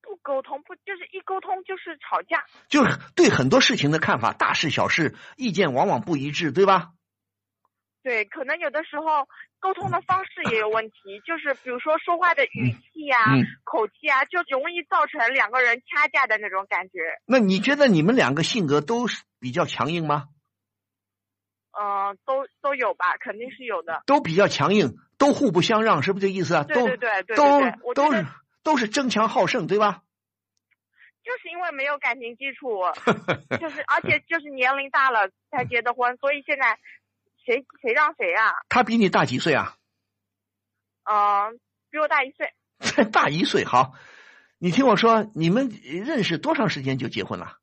[0.00, 2.44] 不沟通，不就是一沟通就是吵架？
[2.68, 6.92] 就是对很多事情的看法，大事小事，意见往往不一致，对吧？
[8.02, 9.28] 对，可能有的时候
[9.58, 17.20] 沟通的方式也有问题，就是比如说说话的语气呀、嗯口气啊，就容易造成两个人掐架的那种感觉。
[17.26, 20.28] 那你觉得你们两个性格都是比较强硬吗？
[21.72, 24.02] 嗯、都都有吧，肯定是有的。
[24.06, 26.64] 都比较强硬，都互不相让，是不是这意思啊？
[26.64, 28.26] 对对对对对都都是
[28.62, 30.02] 都是争强好胜，对吧？
[31.22, 32.80] 就是因为没有感情基础，
[33.60, 36.78] 就是而且就是年龄大了才结的婚，所以现在
[37.44, 38.52] 谁谁让谁啊？
[38.68, 39.76] 他比你大几岁啊？
[41.04, 41.60] 嗯、
[41.90, 42.52] 比我大一岁。
[43.12, 43.64] 大一岁。
[43.64, 43.92] 好，
[44.58, 47.58] 你听我说，你们认识多长时间就结婚了？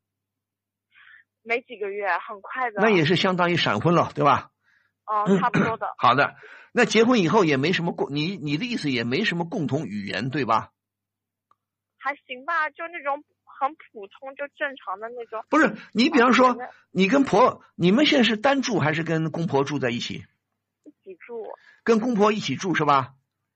[1.42, 2.80] 没几个月，很快的。
[2.80, 4.50] 那也是相当于闪婚了，对吧？
[5.04, 5.92] 嗯，差不多的。
[5.98, 6.36] 好的，
[6.72, 10.70] 那结婚以后也没什么共，你你的意思也没什么共同语言，对吧？
[11.98, 15.44] 还行吧，就那种很普通、就正常的那种。
[15.50, 20.24] 不是，你比方说嗯，你跟婆，你们现在是单住还是跟公婆住在一起？
[20.84, 21.44] 一起住，
[21.84, 23.14] 跟公婆一起住是吧？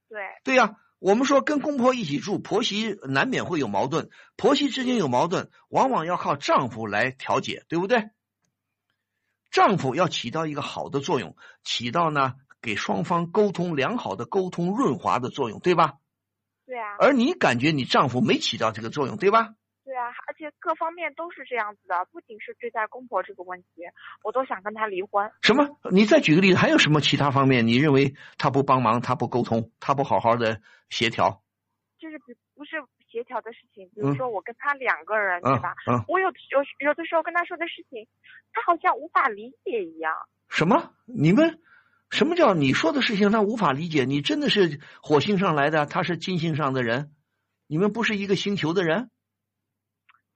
[0.09, 8.11] 对，对呀、我们说跟公婆一起住，婆媳难免会有矛盾，婆媳之间有矛盾，往往要靠丈夫来调解，对不对？
[9.51, 15.95] 丈夫要起到一个好的作用，起到呢给双方沟通良好的沟通润滑的作用，对吧？
[16.73, 19.53] 对啊，而你感觉你丈夫没起到这个作用，对吧？
[19.85, 23.83] 对啊，而且各方面都是这样子的，不仅是对待公婆这个问题，
[24.25, 25.31] 我都想跟他离婚。
[25.43, 25.69] 什么？
[25.91, 31.43] 你再举个例子，还有什么其他方面你认为他不帮忙，他不沟通，他不好好的协调？
[31.99, 35.75] 就是比不是协调的事情，比嗯如说我跟他两个人，嗯对吧？
[35.87, 38.09] 嗯我有有有的时候跟他说的事情，
[38.55, 40.15] 他好像无法理解一样。
[40.49, 40.95] 什么？
[41.05, 41.61] 你们
[42.13, 44.05] 什么叫你说的事情他无法理解？
[44.05, 47.11] 你真的是火星上来的，他是金星上的人，
[47.67, 49.11] 你们不是一个星球的人？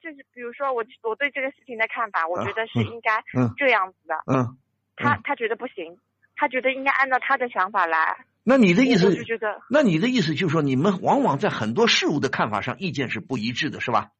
[0.00, 4.14] 就是比如说我我对这个事情的看法，我觉得是嗯应该嗯这样子的。
[4.26, 4.56] 嗯，
[4.96, 5.98] 他他觉得不行，
[6.34, 8.24] 他觉得应该按照他的想法来。
[8.42, 14.12] 那你的意思就觉得，那你的意思就是说，你们往往在很多事物的看法上意见是不一致的，是吧？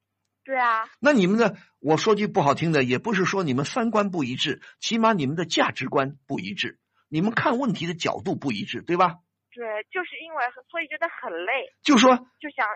[0.44, 6.78] 对啊，那你们的，我说句不好听的，也不是说你们三观不一致，起码你们的价值观不一致，
[7.08, 9.18] 你们看问题的角度不一致，对吧？
[9.52, 12.66] 对，就是因为所以觉得很累，就说就想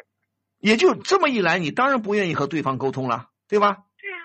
[0.58, 3.84] 也就这么一来，你当然不愿意和对方沟通了，对吧？
[3.98, 4.18] 对啊，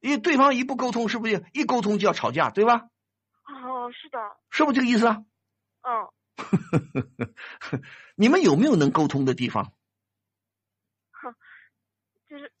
[0.00, 2.88] 因为对方一不沟通，是不是一沟通就要吵架，对吧？
[3.46, 4.18] 哦，是的，
[4.50, 5.24] 是不是这个意思啊？
[5.82, 6.08] 嗯，
[8.16, 9.72] 你们有没有能沟通的地方？
[12.28, 12.52] 就是，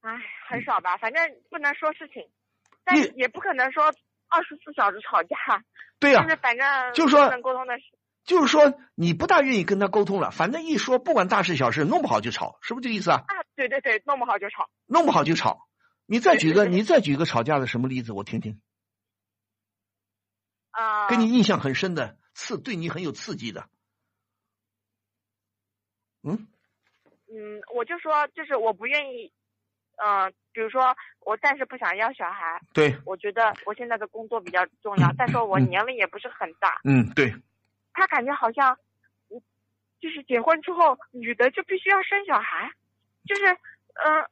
[0.00, 0.16] 唉，
[0.48, 2.28] 很少吧，反正不能说事情，
[2.84, 3.92] 但也不可能说
[4.28, 5.36] 二十四小时吵架。
[5.98, 7.84] 对呀、就是反正就是说能沟通的事。
[8.24, 13.22] 就是说你不大愿意跟他沟通了，反正一说不管大事小事，弄不好就吵，是不是这个意思啊？
[13.26, 14.68] 啊，对对对，弄不好就吵。
[14.86, 15.68] 弄不好就吵。
[16.06, 18.60] 你再举个，你再举个吵架的什么例子，我听听。
[20.70, 23.68] 啊、给你印象很深的，刺对你很有刺激的。
[26.22, 26.48] 嗯，
[27.28, 29.32] 嗯，我就说，就是我不愿意，
[29.96, 37.34] 嗯、比如说我暂时不想要小孩，对，我觉得我现在的工作比较重要，再说我嗯年龄也不是很大，嗯，对，
[37.92, 38.78] 他感觉好像，
[39.30, 39.40] 嗯
[40.00, 42.70] 就是结婚之后女的就必须要生小孩，
[43.26, 44.28] 就是，嗯、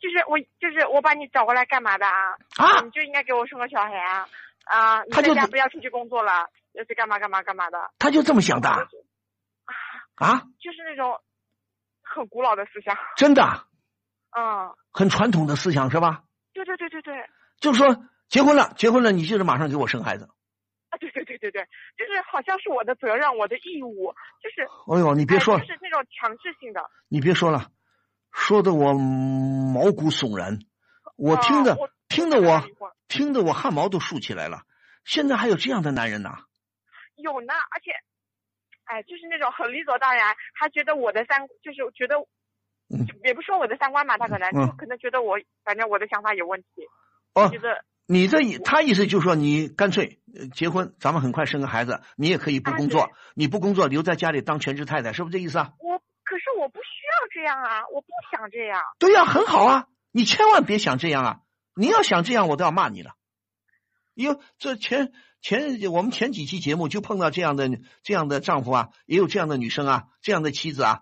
[0.00, 2.36] 就是我就是我把你找过来干嘛的啊？
[2.58, 4.28] 啊你就应该给我生个小孩啊！
[4.64, 10.42] 啊，你在家不要出去工作了，要去干嘛干嘛干嘛的，他就这么想的啊？
[10.60, 11.20] 就是那种
[12.02, 12.96] 很古老的思想。
[13.16, 13.42] 真的，
[14.36, 16.24] 嗯，很传统的思想是吧？
[16.52, 17.28] 对对对对对，
[17.60, 20.28] 就是说结婚了，结婚了，你就是马上给我生孩子。
[20.90, 21.62] 啊对对对对对，
[21.96, 24.62] 就是好像是我的责任，我的义务，就是。
[24.92, 26.82] 哎呦你别说哎就是那种强制性的。
[27.08, 27.70] 你别说了，
[28.30, 30.58] 说的我毛骨悚然，
[31.16, 31.78] 我听着、啊
[32.08, 32.62] 听得我
[33.08, 34.64] 听得我汗毛都竖起来了。
[35.02, 36.44] 现在还有这样的男人呐？
[37.16, 37.90] 有呢，而且，
[38.84, 42.26] 哎，就是那种很理所当然，还觉得我的三，就是觉得，嗯
[43.24, 46.86] 也不说我的三观吧，他可能、嗯就可能觉得我，反正我的想法有问题，
[47.34, 55.72] 哦觉得你这他意思就是说，你干脆呃结婚，咱们很快生个孩子，你也可以不工作，你不工作留在家里当全职太太，是不是这意思啊？
[55.78, 58.82] 我，可是我不需要这样啊，我不想这样。
[58.98, 61.40] 对呀、很好啊，你千万别想这样啊！
[61.74, 63.12] 你要想这样，我都要骂你了。
[64.14, 67.70] 因为，这前前我们前几期节目就碰到这样的
[68.02, 71.00] 这样的丈夫啊，也有这样的女生啊，这样的妻子啊，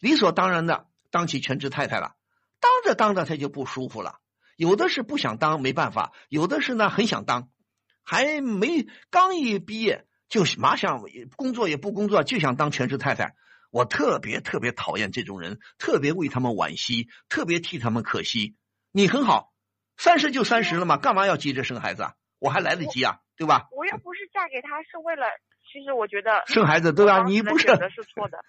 [0.00, 2.16] 理所当然的当起全职太太了，
[2.60, 4.18] 当着当着他就不舒服了。
[4.56, 7.50] 有的是不想当没办法，有的是呢很想当，
[8.02, 11.02] 还没刚一毕业就马上
[11.36, 13.34] 工作也不工作就想当全职太太。
[13.70, 18.56] 我特别特别讨厌这种人，特别为他们惋惜，特别替他们可惜。
[18.92, 19.52] 你很好，
[19.96, 22.14] 三十就三十了嘛，干嘛要急着生孩子啊？
[22.38, 23.68] 我还来得及啊，对吧？
[23.76, 25.26] 我又不是嫁给他，是为了，
[25.70, 27.22] 其实我觉得生孩子对吧？
[27.24, 28.42] 你不是的是错的，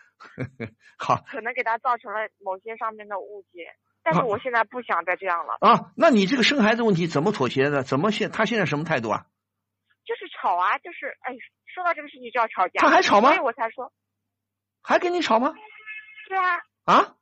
[0.98, 5.92] 好，可能给他造成了某些上面的误解，但是我现在不想再这样了啊。
[5.98, 7.84] 那你这个生孩子问题怎么妥协的？
[7.84, 9.26] 怎么现他现在什么态度啊？
[10.06, 11.36] 就是吵啊，就是哎，
[11.74, 13.30] 说到这个事情就要吵架，他还吵吗？
[13.30, 13.92] 所以我才说。
[14.82, 15.54] 还跟你吵吗？
[16.30, 16.56] 对啊。
[16.86, 17.16] 啊？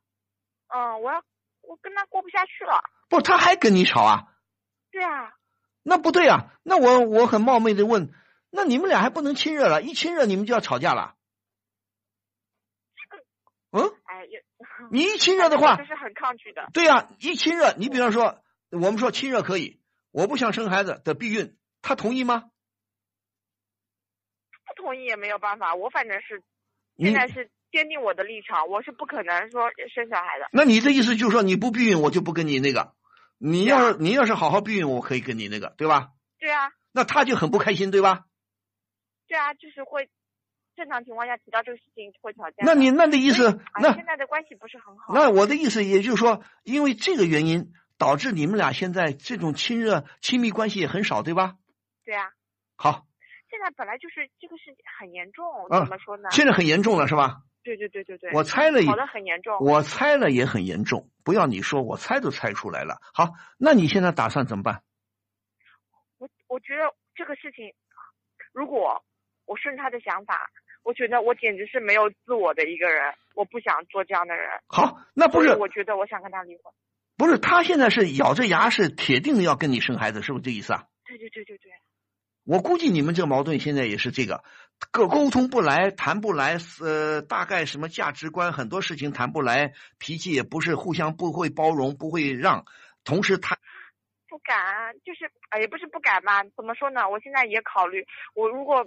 [0.68, 1.22] 嗯，我要
[1.62, 2.80] 我跟他过不下去了。
[3.08, 4.28] 不，他还跟你吵啊？
[4.90, 5.34] 对啊。
[5.82, 6.52] 那不对啊！
[6.62, 8.12] 那我我很冒昧的问，
[8.50, 9.82] 那你们俩还不能亲热了？
[9.82, 11.14] 一亲热你们就要吵架了？
[13.72, 13.82] 嗯。
[14.04, 14.40] 哎呀。
[14.90, 16.68] 你一亲热的 话，就是很抗拒的。
[16.72, 19.80] 对呀，一亲热，你比方说，我们说亲热可以，
[20.10, 22.50] 我不想生孩子的避孕，他同意吗？
[24.66, 26.42] 不同意也没有办法，我反正是。
[26.96, 30.48] 现在是坚定我的立场，我是不可能说生小孩的。
[30.52, 32.94] 那你的意思就是说你不避孕，我就不跟你那个。
[33.38, 36.10] 你要是你要是好好避孕，我可以跟你那个，对吧？
[36.38, 36.72] 对啊。
[36.92, 38.24] 那他就很不开心，对吧？
[39.28, 40.08] 对啊，就是会
[40.74, 42.64] 正常情况下提到这个事情会吵架。
[42.64, 45.14] 那你那的意思，那现在的关系不是很好。
[45.14, 51.56] 那我的意思也就是说，因为这个原因导致你们俩现在这种亲热亲密关系也很少，对吧？
[52.04, 52.32] 对啊。
[52.76, 53.04] 好。
[53.50, 56.28] 现在本来就是这个事情很严重，怎么说呢？
[56.30, 57.42] 现在很严重了，是吧？
[57.62, 58.30] 对对对对对。
[58.34, 59.58] 我猜了，好的很严重。
[59.60, 63.00] 我猜了也很严重，不要你说，我猜都猜出来了。
[63.14, 64.82] 好，那你现在打算怎么办？
[66.18, 67.72] 我我觉得这个事情，
[68.52, 69.02] 如果
[69.48, 70.50] 我顺他的想法，
[70.84, 74.48] 我觉得我简直是没有自我的一个人，我不想做这样的人。
[74.68, 75.56] 好，那不是？
[75.56, 76.72] 我觉得我想跟他离婚。
[77.16, 80.84] 不是，他现在是咬着牙是铁定要跟你生孩子，是不是这意思啊？
[81.04, 81.72] 对对对对对。
[82.44, 84.44] 我估计你们这个矛盾现在也是这个，
[84.92, 92.64] 沟沟通不来，谈不来，呃，大概什么价值观，很多事情谈不来，脾气也不是互相不会包容，不会让，
[93.04, 93.56] 同时他
[94.28, 96.42] 不敢，就是哎也不是不敢吧？
[96.56, 97.08] 怎么说呢？
[97.10, 98.86] 我现在也考虑，我如果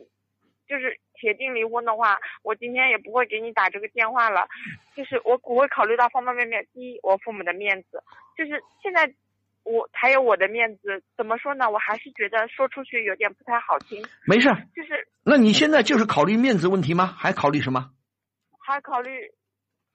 [0.71, 4.47] 就是铁定离婚的话，我今天也不会给你打这个电话了，
[4.95, 6.65] 就是我我会考虑到方方面面。
[6.73, 8.01] 第一，我父母的面子，
[8.37, 9.13] 就是现在。
[9.63, 11.69] 我还有我的面子，怎么说呢？
[11.69, 14.03] 我还是觉得说出去有点不太好听。
[14.25, 15.07] 没事，就是。
[15.23, 17.05] 那你现在就是考虑面子问题吗？
[17.15, 17.91] 还考虑什么？
[18.57, 19.11] 还考虑，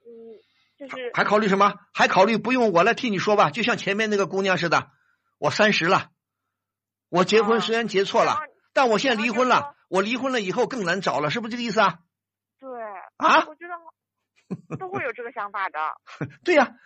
[0.07, 0.39] 嗯，
[0.79, 1.11] 就是。
[1.15, 1.75] 还考虑什么？
[1.93, 3.51] 还考虑不用我来替你说吧？
[3.51, 4.93] 就像前面那个姑娘似的，
[5.41, 6.11] 我三十了，
[7.09, 8.39] 我结婚虽然结错了，
[8.73, 9.75] 但我现在离婚了。
[9.89, 11.99] 我离婚了以后更难找了，是不是这个意思啊？
[12.59, 12.69] 对。
[13.19, 13.47] 啊？
[13.47, 15.79] 我觉得都会有这个想法的。
[16.45, 16.77] 对呀，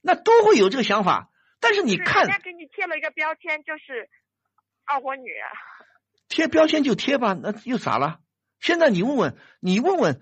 [0.00, 1.30] 那都会有这个想法。
[1.60, 4.08] 但是你看，人家给你贴了一个标签，就是
[4.84, 5.30] 二婚女。
[6.28, 8.20] 贴标签就贴吧，那又咋了？
[8.60, 10.20] 现在你问问，你问问，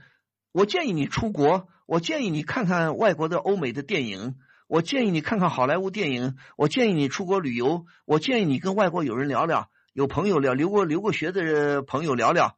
[0.53, 4.37] 我建议你出国，我建议你看看外国的欧美的电影，
[4.67, 12.57] 我建议你看看好莱坞电影，我建议你出国旅游，我建议你跟外国友人聊聊，有朋友聊留过留过学的朋友聊聊，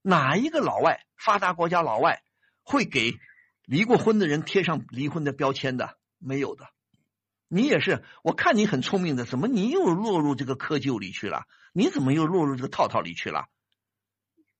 [0.00, 2.22] 哪一个老外发达国家老外
[2.62, 3.18] 会给
[3.66, 5.98] 离过婚的人贴上离婚的标签的？
[6.16, 6.70] 没有的。
[7.48, 11.44] 你也是，我看你很聪明的，怎么你又落入这个窠臼里去了？
[11.74, 13.48] 你怎么又落入这个套套里去了？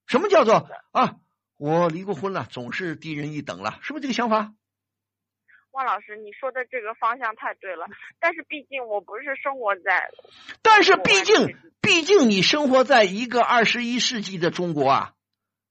[0.07, 1.17] 什么叫做啊？
[1.57, 4.53] 我离过婚了，总是低人一等了，是不是这个想法？
[5.73, 7.87] 万老师，你说的这个方向太对了，
[8.19, 10.11] 但是毕竟我不是生活在……
[10.63, 15.13] 但是毕竟，毕竟你生活在一个二十一世纪的中国啊，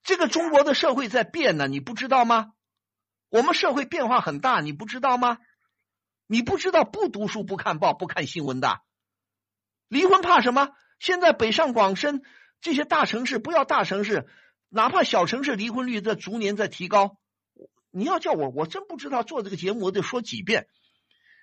[0.03, 2.53] 这个中国的社会在变呢，你不知道吗？
[3.29, 5.37] 我们社会变化很大，你不知道吗？
[6.25, 8.81] 你不知道不读书不看报不看新闻的，
[9.87, 10.69] 离婚怕什么？
[10.99, 12.23] 现在北上广深
[12.61, 14.27] 这些大城市，不要大城市，
[14.69, 17.18] 哪怕小城市，离婚率在逐年在提高。
[17.91, 20.67] 你要叫我，我真不知道做这个节目我得说几遍。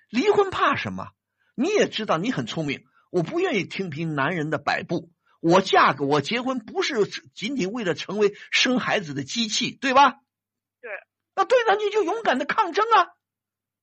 [0.09, 1.09] 离婚怕什么？
[1.55, 2.85] 你也知道，你很聪明。
[3.11, 5.11] 我不愿意听凭男人的摆布。
[5.39, 7.05] 我嫁给我结婚不是
[7.35, 10.11] 仅仅为了成为生孩子的机器，对吧？
[10.81, 10.89] 对。
[11.35, 13.09] 那对了，你就勇敢的抗争啊！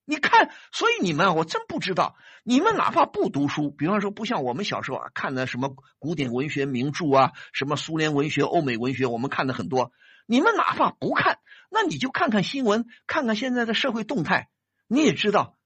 [0.05, 9.93] 你看，所以你们我真不知道，你们哪怕不读书，比方说不像我们小时候啊看的什么古典文学名著啊，什么苏联文学、欧美文学，我们看的很多。
[10.27, 11.39] 你们哪怕不看，
[11.71, 14.49] 那你就看看新闻，看看现在的社会动态，
[14.87, 15.57] 你也知道，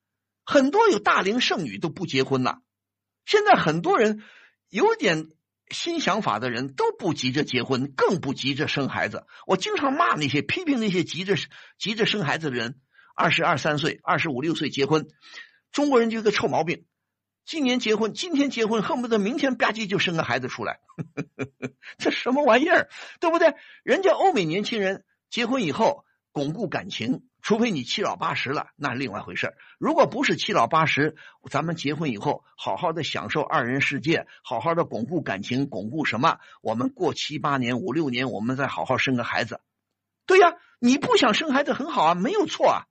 [0.45, 2.61] 很多有大龄剩女都不结婚了。
[3.25, 4.23] 现在很多人
[4.69, 5.29] 有点
[5.71, 9.27] 新想法的人都不急着结婚，更不急着生孩子。
[9.47, 11.35] 我经常骂那些批评那些急着
[11.79, 12.81] 急着生孩子的人，
[13.15, 15.07] 二十二三岁、二十五六岁结婚。
[15.71, 16.87] 中国人就有个臭毛病，
[17.49, 20.81] 今年结婚，今天结婚，恨不得明天吧唧就生个孩子出来，
[21.97, 23.55] 这什么玩意儿，对不对？
[23.83, 27.23] 人家欧美年轻人结婚以后巩固感情。
[27.41, 31.17] 除非你七老八十了，那另外回事如果不是七老八十，
[31.51, 36.41] 咱们结婚以后好好的享受二人世界，好好的巩固感情，巩固什么？
[36.61, 39.63] 我们过七八年、五六年，我们再好好生个孩子。
[40.27, 42.83] 对呀，你不想生孩子很好啊，没有错啊，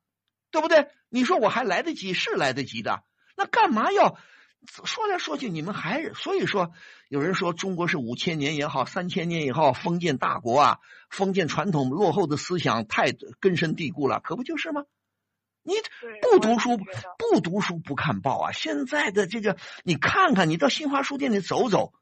[0.49, 0.87] 对不对？
[1.09, 3.03] 你说我还来得及，是来得及的，
[3.35, 4.17] 那干嘛要？
[4.83, 6.71] 说来说去，你们还是所以说，
[7.09, 10.79] 有人说中国是五千年也好，三千年也好，封建大国啊，
[11.09, 14.83] 封建传统落后的思想太根深蒂固了，可不就是吗？
[15.63, 15.73] 你
[16.21, 16.77] 不读书，
[17.17, 18.51] 不读书不看报啊！
[18.51, 21.93] 现在的这个，你看看，你到新华书店里走走，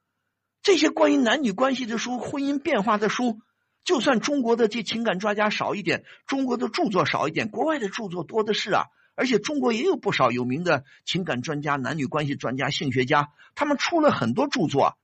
[0.62, 3.40] 这些关于男女关系的书、婚姻变化的书，
[3.84, 8.86] 就算中国的这情感专家少一点，中国的著作少一点，国外的著作多的是啊。
[9.16, 14.98] 而且中国也有不少有名的情感专家、男女关系专家、性学家，他们出了很多著作，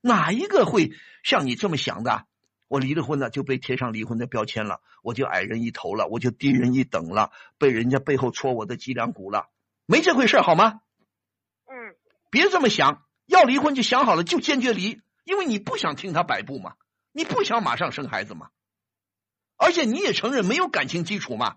[0.00, 0.92] 哪一个会
[1.22, 2.26] 像你这么想的？
[2.66, 9.48] 我离了婚了，就被贴上离婚的标签了，我就矮人一头了，我就低人一等了，被人家背后戳我的脊梁骨了，
[9.86, 10.80] 没这回事好吗？
[11.66, 11.96] 嗯，
[12.30, 16.74] 别这么想，要离婚就想好了，就坚决离，因为你不想听他摆布嘛，
[17.12, 18.50] 你不想马上生孩子嘛，
[19.56, 21.56] 而且你也承认没有感情基础嘛。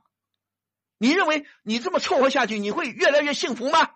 [1.02, 3.90] 你认为你这么凑合下去，你会越来越幸福吗？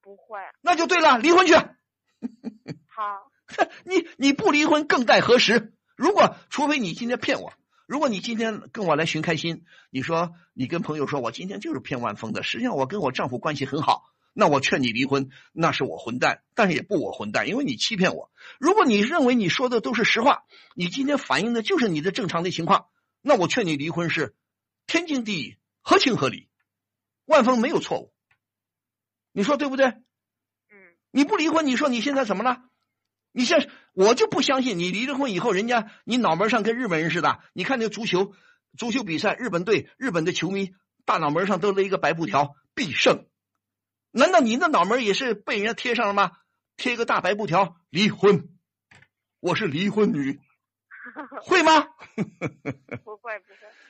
[0.00, 0.38] 不会。
[0.62, 1.52] 那就对了，离婚去。
[2.88, 3.30] 好。
[3.84, 5.74] 你你不离婚更待何时？
[5.96, 7.52] 如果除非你今天骗我，
[7.86, 18.30] 如果你今天跟我来寻开心，你说你跟朋友说我今天就是骗万峰的，实际上我跟我丈夫关系很好，那我劝你离婚，那是我混蛋，但是也不我混蛋，因为你欺骗我。
[18.58, 20.44] 如果你认为你说的都是实话，
[20.74, 22.86] 你今天反映的就是你的正常的情况，
[23.20, 24.34] 那我劝你离婚是
[24.86, 25.56] 天经地义。
[25.88, 26.50] 合情合理，
[27.24, 28.12] 万峰没有错误，
[29.32, 29.86] 你说对不对？
[29.86, 30.02] 嗯，
[31.10, 32.62] 你不离婚，你说你现在怎么了？
[33.32, 37.40] 你现我就不相信你离了婚以后，人家你脑门上跟日本人似的。
[37.54, 38.34] 你看那个足球
[38.76, 40.74] 足球比赛，日本队日本的球迷
[41.06, 43.26] 大脑门上都勒一个白布条，必胜。
[44.10, 46.32] 难道你的脑门也是被人家贴上了吗？
[46.76, 48.50] 贴一个大白布条，离婚，
[49.40, 50.38] 我是离婚女，
[51.40, 51.80] 会吗？
[53.04, 53.42] 不会不会，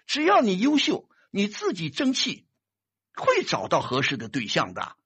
[0.06, 1.08] 只要你优秀。
[1.30, 2.46] 你自己争气，
[3.14, 4.96] 会找到合适的对象的。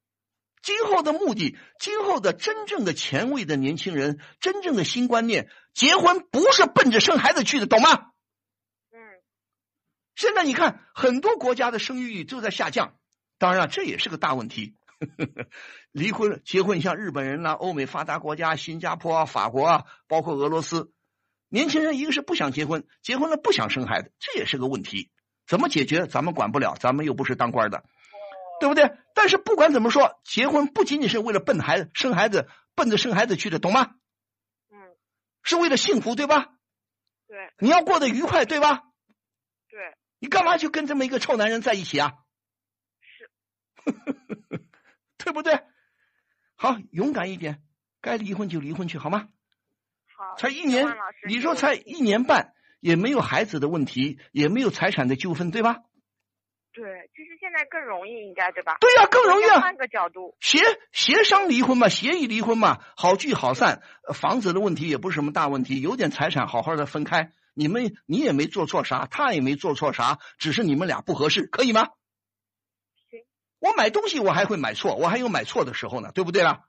[0.62, 8.12] 今后的目的，今后的真正的前卫的年轻人，真正的新观念，结婚不是奔着生孩子去的，懂吗？
[8.92, 8.98] 嗯。
[10.14, 12.96] 现在你看，很多国家的生育率都在下降，
[13.38, 14.76] 当然这也是个大问题。
[15.90, 20.92] 离婚、结婚，像日本人啦、欧美发达国家、新加坡啊、法国啊，包括俄罗斯，
[21.48, 25.10] 年轻人一个是不想结婚，结婚了不想生孩子，这也是个问题。
[25.46, 26.06] 怎么解决？
[26.06, 27.84] 咱们管不了，咱们又不是当官的，
[28.60, 28.96] 对不对？
[29.14, 33.94] 但是不管怎么说，结婚不仅仅是为了奔孩子、生孩子，奔着生孩子去的，懂吗？
[34.70, 34.78] 嗯，
[35.42, 36.54] 是为了幸福，对吧？
[37.26, 37.52] 对。
[37.58, 38.82] 你要过得愉快，对吧？
[39.68, 39.80] 对。
[40.18, 42.14] 你干嘛去跟这么一个臭男人在一起啊？
[43.00, 43.92] 是。
[45.18, 45.60] 对不对？
[46.54, 47.62] 好，勇敢一点，
[48.00, 49.28] 该离婚就离婚去，好吗？
[50.16, 50.36] 好。
[50.36, 50.86] 才一年，
[51.26, 52.54] 你说才一年半。
[52.82, 55.82] 也没有孩子的问题，也没有财产的纠纷，对吧？
[56.72, 56.82] 对，
[57.14, 58.76] 其实现在更容易，应该对吧？
[58.80, 59.60] 对呀，更容易啊。
[59.60, 60.58] 换个角度，协
[60.90, 63.82] 协商离婚嘛，协议离婚嘛，好聚好散。
[64.12, 67.32] 房子的问题也不是什么大问题，有点财产，好好的分开。
[67.54, 71.82] 你们你也没做错啥，他也没做错啥，只是你们俩不合适，可以吗？
[73.10, 73.20] 行。
[73.60, 76.64] 我买东西我还会买错，我还有买错的时候呢，对不对啦？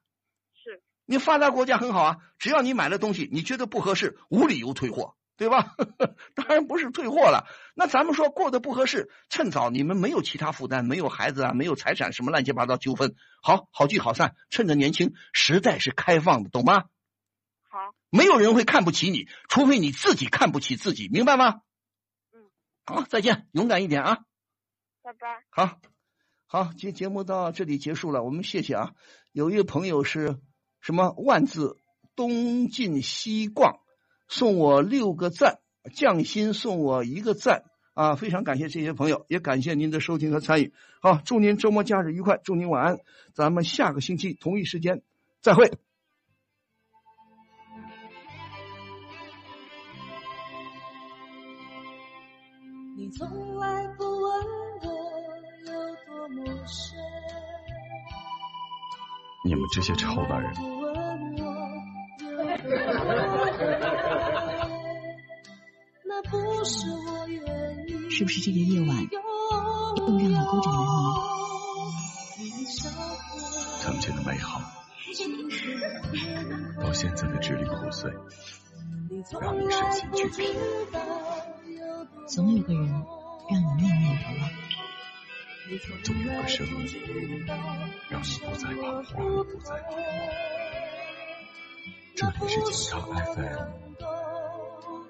[0.53, 0.84] 是。
[1.06, 5.15] 你发达国家很好啊，只要你买了东西，你觉得不合适，无理由退货。
[5.44, 5.76] 对吧？
[6.36, 7.45] 当然不是退货了。
[7.76, 14.36] 那咱们说过得不合适，趁早你们没有其他负担，没有孩子啊，没有财产，什么乱七八糟纠纷，好好聚好散。
[14.49, 16.86] 趁着年轻，时代是开放的，懂吗？
[17.70, 21.60] 好，没有人会看不起你，除非你自己看不起自己，明白吗？
[22.32, 22.40] 嗯，
[22.86, 24.20] 好，再见，勇敢一点啊！
[25.02, 25.44] 拜拜。
[25.49, 25.78] 好，
[26.45, 28.94] 好，节节目到这里结束了，我们谢谢啊。
[29.34, 30.40] 有一个朋友是
[30.80, 31.78] 什么万字
[32.15, 33.82] 东进西逛。
[34.28, 35.60] 送我六个赞，
[35.94, 38.16] 匠心送我一个赞啊！
[38.16, 40.74] 非常感谢这些朋友，也感谢您的收听和参与。
[41.02, 43.00] 好，祝您周末假日愉快，祝您晚安。
[43.34, 45.04] 咱们下个星期同一时间
[45.41, 45.72] 再会。
[52.95, 54.45] 你从来不问
[54.82, 54.88] 我
[55.66, 56.98] 有多么深，
[59.44, 60.54] 你们这些臭男人。
[68.10, 69.07] 是不是这个夜晚
[69.97, 70.93] 又让你孤枕难眠？
[73.80, 74.61] 曾经的美好，
[76.81, 78.11] 到现在的支离破碎，
[79.41, 80.53] 让你身心俱疲。
[82.27, 84.49] 总有个人让你念念不忘，
[86.03, 86.72] 总有个声音
[88.10, 89.97] 让你不再彷徨，不再彷徨。
[92.15, 92.99] 这里是警察
[93.34, 93.82] FM，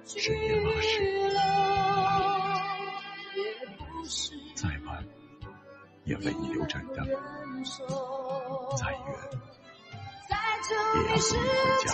[0.05, 1.31] 深夜巴士，
[4.55, 5.01] 再晚
[6.03, 7.07] 也为你留盏灯，
[8.77, 8.99] 再远
[10.95, 11.93] 也要送你回家。